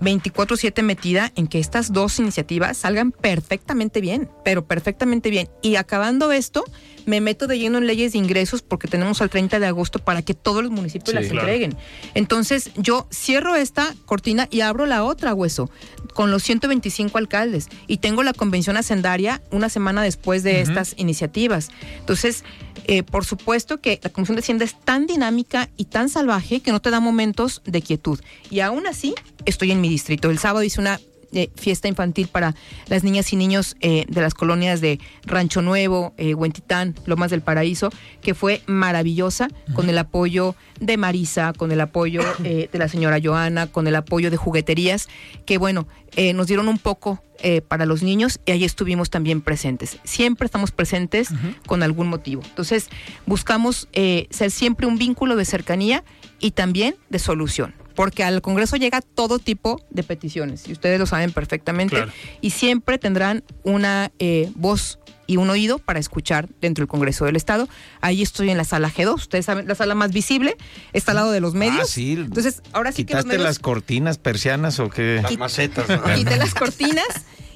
24/7 0.00 0.82
metida 0.82 1.32
en 1.36 1.46
que 1.46 1.58
estas 1.58 1.92
dos 1.92 2.18
iniciativas 2.18 2.76
salgan 2.76 3.12
perfectamente 3.12 4.00
bien, 4.00 4.28
pero 4.44 4.64
perfectamente 4.64 5.30
bien. 5.30 5.48
Y 5.62 5.76
acabando 5.76 6.32
esto, 6.32 6.64
me 7.06 7.20
meto 7.20 7.46
de 7.46 7.58
lleno 7.58 7.78
en 7.78 7.86
leyes 7.86 8.12
de 8.12 8.18
ingresos 8.18 8.62
porque 8.62 8.88
tenemos 8.88 9.20
al 9.22 9.30
30 9.30 9.58
de 9.60 9.66
agosto 9.66 9.98
para 9.98 10.22
que 10.22 10.34
todos 10.34 10.62
los 10.62 10.72
municipios 10.72 11.10
Sí, 11.10 11.14
las 11.14 11.26
claro. 11.26 11.40
entreguen. 11.48 11.76
Entonces 12.14 12.70
yo 12.76 13.06
cierro 13.12 13.54
esta 13.54 13.94
cortina 14.06 14.48
y 14.50 14.60
abro 14.60 14.86
la 14.86 15.04
otra, 15.04 15.34
hueso, 15.34 15.70
con 16.12 16.30
los 16.30 16.42
125 16.42 17.18
alcaldes. 17.18 17.68
Y 17.86 17.98
tengo 17.98 18.22
la 18.22 18.32
convención 18.32 18.76
hacendaria 18.76 19.42
una 19.50 19.68
semana 19.68 20.02
después 20.02 20.42
de 20.42 20.60
estas 20.60 20.94
iniciativas. 20.96 21.70
Entonces, 21.98 22.44
eh, 22.84 23.02
por 23.02 23.24
supuesto 23.24 23.80
que 23.80 24.00
la 24.02 24.10
Comisión 24.10 24.36
de 24.36 24.40
Hacienda 24.40 24.64
es 24.64 24.78
tan 24.78 25.06
dinámica 25.06 25.68
y 25.76 25.84
tan 25.84 26.08
salvaje 26.08 26.60
que 26.60 26.72
no 26.72 26.80
te 26.80 26.90
da 26.90 27.00
momentos 27.00 27.62
de 27.64 27.82
quietud. 27.82 28.20
Y 28.50 28.60
aún 28.60 28.86
así, 28.86 29.14
estoy 29.44 29.70
en 29.70 29.80
mi 29.80 29.88
distrito. 29.88 30.30
El 30.30 30.38
sábado 30.38 30.64
hice 30.64 30.80
una 30.80 31.00
eh, 31.32 31.50
fiesta 31.56 31.88
infantil 31.88 32.28
para 32.28 32.54
las 32.88 33.04
niñas 33.04 33.32
y 33.32 33.36
niños 33.36 33.76
eh, 33.80 34.04
de 34.08 34.20
las 34.20 34.34
colonias 34.34 34.80
de 34.80 35.00
Rancho 35.24 35.62
Nuevo, 35.62 36.14
eh, 36.16 36.34
Huentitán, 36.34 36.94
Lomas 37.06 37.30
del 37.30 37.42
Paraíso, 37.42 37.90
que 38.20 38.34
fue 38.34 38.62
maravillosa, 38.66 39.48
con 39.74 39.88
el 39.88 39.98
apoyo 39.98 40.54
de 40.80 40.96
Marisa, 40.96 41.52
con 41.52 41.72
el 41.72 41.80
apoyo 41.80 42.22
eh, 42.44 42.68
de 42.70 42.78
la 42.78 42.88
señora 42.88 43.18
Joana, 43.22 43.66
con 43.66 43.86
el 43.86 43.96
apoyo 43.96 44.30
de 44.30 44.36
jugueterías, 44.36 45.08
que 45.46 45.58
bueno, 45.58 45.86
eh, 46.14 46.34
nos 46.34 46.46
dieron 46.46 46.68
un 46.68 46.78
poco 46.78 47.22
eh, 47.38 47.62
para 47.62 47.86
los 47.86 48.02
niños 48.02 48.38
y 48.44 48.50
ahí 48.50 48.64
estuvimos 48.64 49.08
también 49.08 49.40
presentes. 49.40 49.98
Siempre 50.04 50.44
estamos 50.44 50.70
presentes 50.70 51.30
con 51.66 51.82
algún 51.82 52.08
motivo. 52.08 52.42
Entonces, 52.44 52.88
buscamos 53.24 53.88
eh, 53.92 54.26
ser 54.30 54.50
siempre 54.50 54.86
un 54.86 54.98
vínculo 54.98 55.36
de 55.36 55.44
cercanía 55.44 56.04
y 56.38 56.50
también 56.50 56.96
de 57.08 57.18
solución. 57.18 57.74
Porque 57.94 58.24
al 58.24 58.42
Congreso 58.42 58.76
llega 58.76 59.00
todo 59.00 59.38
tipo 59.38 59.80
de 59.90 60.02
peticiones, 60.02 60.68
y 60.68 60.72
ustedes 60.72 60.98
lo 60.98 61.06
saben 61.06 61.32
perfectamente, 61.32 61.96
Claro. 61.96 62.12
y 62.40 62.50
siempre 62.50 62.98
tendrán 62.98 63.42
una 63.64 64.10
eh, 64.18 64.50
voz 64.54 64.98
y 65.26 65.36
un 65.36 65.48
oído 65.50 65.78
para 65.78 65.98
escuchar 66.00 66.48
dentro 66.60 66.82
del 66.82 66.88
Congreso 66.88 67.24
del 67.24 67.36
Estado. 67.36 67.68
Ahí 68.00 68.22
estoy 68.22 68.50
en 68.50 68.56
la 68.58 68.64
sala 68.64 68.90
G2, 68.90 69.14
ustedes 69.14 69.46
saben, 69.46 69.66
la 69.68 69.74
sala 69.74 69.94
más 69.94 70.12
visible, 70.12 70.56
está 70.92 71.12
al 71.12 71.16
lado 71.16 71.30
de 71.30 71.40
los 71.40 71.54
medios. 71.54 71.82
Ah, 71.82 71.86
sí. 71.86 72.12
Entonces, 72.14 72.60
ahora 72.72 72.92
sí 72.92 73.04
que 73.04 73.14
los 73.14 73.22
¿Quitaste 73.22 73.28
medios 73.38 73.44
las 73.44 73.58
cortinas 73.58 74.18
persianas 74.18 74.78
o 74.80 74.90
qué? 74.90 75.20
Las 75.22 75.38
macetas. 75.38 75.88
¿no? 75.88 76.02
quité 76.14 76.36
las 76.36 76.54
cortinas 76.54 77.06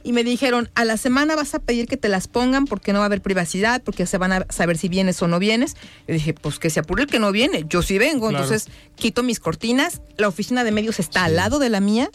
y 0.06 0.12
me 0.12 0.22
dijeron, 0.24 0.70
a 0.74 0.84
la 0.84 0.96
semana 0.96 1.34
vas 1.36 1.54
a 1.54 1.58
pedir 1.58 1.86
que 1.88 1.96
te 1.96 2.08
las 2.08 2.28
pongan 2.28 2.64
porque 2.66 2.92
no 2.92 3.00
va 3.00 3.04
a 3.04 3.06
haber 3.06 3.20
privacidad, 3.22 3.82
porque 3.82 4.06
se 4.06 4.18
van 4.18 4.32
a 4.32 4.46
saber 4.50 4.78
si 4.78 4.88
vienes 4.88 5.20
o 5.22 5.26
no 5.28 5.38
vienes. 5.38 5.74
Yo 6.06 6.14
dije, 6.14 6.32
pues 6.32 6.58
que 6.58 6.70
se 6.70 6.80
apure 6.80 7.02
el 7.02 7.08
que 7.08 7.18
no 7.18 7.32
viene, 7.32 7.64
yo 7.68 7.82
sí 7.82 7.98
vengo. 7.98 8.28
Claro. 8.28 8.44
Entonces 8.44 8.70
quito 8.94 9.22
mis 9.22 9.40
cortinas, 9.40 10.00
la 10.16 10.28
oficina 10.28 10.62
de 10.64 10.70
medios 10.72 11.00
está 11.00 11.24
al 11.24 11.36
lado 11.36 11.58
de 11.58 11.68
la 11.70 11.80
mía 11.80 12.08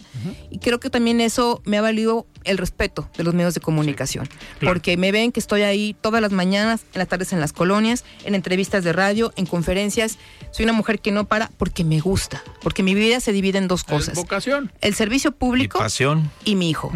y 0.49 0.59
creo 0.59 0.79
que 0.79 0.89
también 0.89 1.21
eso 1.21 1.61
me 1.65 1.77
ha 1.77 1.81
valido 1.81 2.25
el 2.43 2.57
respeto 2.57 3.09
de 3.17 3.23
los 3.23 3.33
medios 3.35 3.53
de 3.53 3.61
comunicación. 3.61 4.27
claro. 4.59 4.73
Porque 4.73 4.97
me 4.97 5.11
ven 5.11 5.31
que 5.31 5.39
estoy 5.39 5.61
ahí 5.61 5.95
todas 6.01 6.21
las 6.21 6.31
mañanas, 6.31 6.81
en 6.93 6.99
las 6.99 7.07
tardes 7.07 7.33
en 7.33 7.39
las 7.39 7.53
colonias, 7.53 8.03
en 8.25 8.33
entrevistas 8.35 8.83
de 8.83 8.93
radio, 8.93 9.31
en 9.35 9.45
conferencias. 9.45 10.17
Soy 10.51 10.63
una 10.63 10.73
mujer 10.73 10.99
que 10.99 11.11
no 11.11 11.25
para 11.27 11.51
porque 11.57 11.83
me 11.83 11.99
gusta, 11.99 12.41
porque 12.61 12.81
mi 12.83 12.95
vida 12.95 13.19
se 13.19 13.31
divide 13.31 13.57
en 13.59 13.67
dos 13.67 13.81
Es 13.81 13.85
cosas. 13.87 14.15
vocación. 14.15 14.71
El 14.81 14.95
servicio 14.95 15.29
Y 15.31 15.33
público 15.33 15.77
pasión. 15.79 16.31
y 16.45 16.55
mi 16.55 16.69
hijo. 16.69 16.91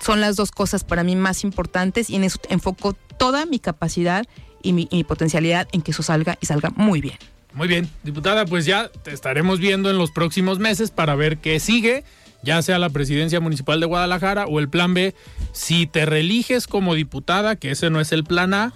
Son 0.00 0.20
las 0.20 0.36
dos 0.36 0.50
cosas 0.50 0.84
para 0.84 1.04
mí 1.04 1.14
más 1.16 1.44
importantes 1.44 2.10
y 2.10 2.16
en 2.16 2.24
eso 2.24 2.38
enfoco 2.48 2.94
toda 3.18 3.46
mi 3.46 3.58
capacidad 3.58 4.26
y 4.62 4.72
mi, 4.72 4.88
y 4.90 4.96
mi 4.96 5.04
potencialidad 5.04 5.68
en 5.72 5.82
que 5.82 5.90
eso 5.92 6.02
salga 6.02 6.38
y 6.40 6.46
salga 6.46 6.70
muy 6.70 7.00
bien. 7.00 7.16
Muy 7.52 7.68
bien, 7.68 7.88
diputada, 8.04 8.46
pues 8.46 8.64
ya 8.64 8.88
te 8.88 9.12
estaremos 9.12 9.58
viendo 9.58 9.90
en 9.90 9.98
los 9.98 10.10
próximos 10.12 10.58
meses 10.58 10.90
para 10.90 11.16
ver 11.16 11.38
qué 11.38 11.58
sigue, 11.58 12.04
ya 12.42 12.62
sea 12.62 12.78
la 12.78 12.90
presidencia 12.90 13.40
municipal 13.40 13.80
de 13.80 13.86
Guadalajara 13.86 14.46
o 14.46 14.60
el 14.60 14.68
plan 14.68 14.94
B. 14.94 15.14
Si 15.52 15.86
te 15.86 16.06
reeliges 16.06 16.66
como 16.66 16.94
diputada, 16.94 17.56
que 17.56 17.72
ese 17.72 17.90
no 17.90 18.00
es 18.00 18.12
el 18.12 18.24
plan 18.24 18.54
A, 18.54 18.72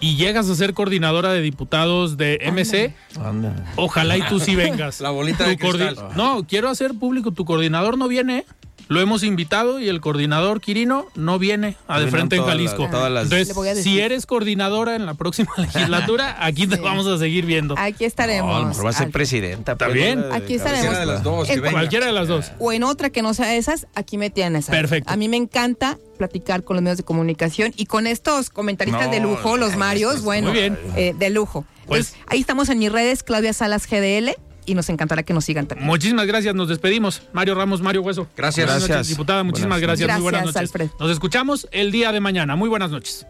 y 0.00 0.16
llegas 0.16 0.48
a 0.48 0.54
ser 0.54 0.74
coordinadora 0.74 1.32
de 1.32 1.40
diputados 1.40 2.16
de 2.16 2.38
MC, 2.50 2.94
Anda. 3.22 3.72
ojalá 3.76 4.16
y 4.16 4.22
tú 4.22 4.40
sí 4.40 4.56
vengas. 4.56 5.00
La 5.02 5.10
bolita 5.10 5.44
Tu 5.44 5.50
de 5.50 5.58
cristal. 5.58 5.96
No, 6.16 6.46
quiero 6.46 6.68
hacer 6.68 6.94
público, 6.94 7.30
tu 7.30 7.44
coordinador 7.44 7.96
no 7.96 8.08
viene, 8.08 8.38
¿eh? 8.38 8.46
Lo 8.88 9.00
hemos 9.00 9.22
invitado 9.22 9.80
y 9.80 9.88
el 9.88 10.00
coordinador 10.00 10.60
Quirino 10.60 11.06
no 11.14 11.38
viene 11.38 11.76
a 11.88 12.00
de 12.00 12.08
frente 12.08 12.36
en 12.36 12.44
Jalisco. 12.44 12.82
las- 12.82 12.90
todas 12.90 13.10
las- 13.12 13.24
Entonces, 13.32 13.78
a 13.78 13.82
si 13.82 14.00
eres 14.00 14.26
coordinadora 14.26 14.94
en 14.96 15.06
la 15.06 15.14
próxima 15.14 15.50
legislatura, 15.56 16.36
aquí 16.44 16.66
te 16.66 16.76
Sí. 16.76 16.82
vamos 16.82 17.06
a 17.06 17.18
seguir 17.18 17.46
viendo. 17.46 17.74
Aquí 17.78 18.04
No, 18.04 18.06
estaremos. 18.08 18.56
a 18.56 18.60
lo 18.60 18.66
mejor 18.66 18.86
va 18.86 18.90
a 18.90 18.92
ser 18.92 19.10
presidenta. 19.10 19.72
Está 19.72 19.86
pues, 19.86 20.16
no 20.16 20.22
de 20.28 20.34
Aquí 20.34 20.54
estaremos. 20.54 20.86
Cualquiera 20.86 21.00
de 21.00 21.06
las 21.06 21.22
dos. 21.22 21.48
En. 21.50 21.60
Cualquiera 21.60 22.06
de 22.06 22.12
las 22.12 22.28
dos. 22.28 22.52
o 22.58 22.72
en 22.72 22.82
otra 22.84 23.10
que 23.10 23.22
no 23.22 23.34
sea 23.34 23.54
esas, 23.56 23.86
aquí 23.94 24.18
me 24.18 24.30
tienes. 24.30 24.66
Perfecto. 24.66 25.10
A 25.12 25.16
mí 25.16 25.28
me 25.28 25.36
encanta 25.36 25.98
platicar 26.18 26.62
con 26.62 26.76
los 26.76 26.82
medios 26.82 26.98
de 26.98 27.04
comunicación 27.04 27.72
y 27.76 27.86
con 27.86 28.06
estos 28.06 28.50
comentaristas 28.50 29.06
No, 29.06 29.12
de 29.12 29.20
lujo, 29.20 29.56
los 29.56 29.76
Marios, 29.76 30.22
bueno, 30.22 30.50
Muy 30.50 30.58
bien. 30.58 30.78
eh, 30.96 31.14
de 31.18 31.30
lujo. 31.30 31.64
Pues- 31.86 32.12
Pues 32.12 32.22
ahí 32.28 32.40
estamos 32.40 32.68
en 32.68 32.78
mis 32.78 32.90
redes, 32.92 33.22
Claudia 33.22 33.52
Salas 33.52 33.86
GDL, 33.86 34.34
y 34.66 34.74
nos 34.74 34.88
encantará 34.88 35.22
que 35.22 35.34
nos 35.34 35.44
sigan 35.44 35.66
también. 35.66 35.86
Muchísimas 35.86 36.26
gracias, 36.26 36.54
nos 36.54 36.68
despedimos. 36.68 37.22
Mario 37.32 37.54
Ramos, 37.54 37.80
Mario 37.82 38.02
Hueso. 38.02 38.26
Gracias. 38.36 38.66
Buenas 38.66 38.82
Gracias. 38.82 38.98
noches, 38.98 39.08
diputada. 39.08 39.42
Muchísimas 39.42 39.80
Buenas 39.80 39.98
gracias. 39.98 40.18
Muy 40.18 40.22
buenas 40.22 40.44
noches. 40.46 40.56
Alfred. 40.56 40.88
Nos 40.98 41.10
escuchamos 41.10 41.68
el 41.72 41.92
día 41.92 42.12
de 42.12 42.20
mañana. 42.20 42.56
Muy 42.56 42.68
buenas 42.68 42.90
noches. 42.90 43.26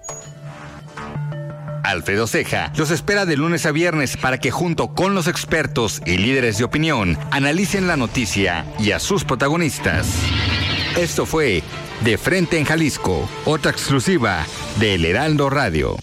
Alfredo 1.85 2.27
Ceja 2.27 2.73
los 2.77 2.91
espera 2.91 3.27
de 3.27 3.37
lunes 3.37 3.67
a 3.67 3.71
viernes 3.71 4.17
para 4.17 4.39
que 4.39 4.51
junto 4.51 4.95
con 4.95 5.15
los 5.15 5.29
expertos 5.29 6.01
y 6.07 6.17
líderes 6.17 6.57
de 6.57 6.65
opinión 6.65 7.19
analicen 7.31 7.87
la 7.87 7.97
noticia 7.97 8.65
y 8.79 8.93
a 8.93 8.99
sus 8.99 9.25
protagonistas. 9.25 10.09
Esto 10.97 11.27
fue 11.27 11.63
De 12.03 12.17
Frente 12.17 12.59
en 12.59 12.65
Jalisco, 12.65 13.29
otra 13.45 13.71
exclusiva 13.71 14.47
de 14.81 14.95
El 14.95 15.05
Heraldo 15.05 15.51
Radio. 15.51 15.97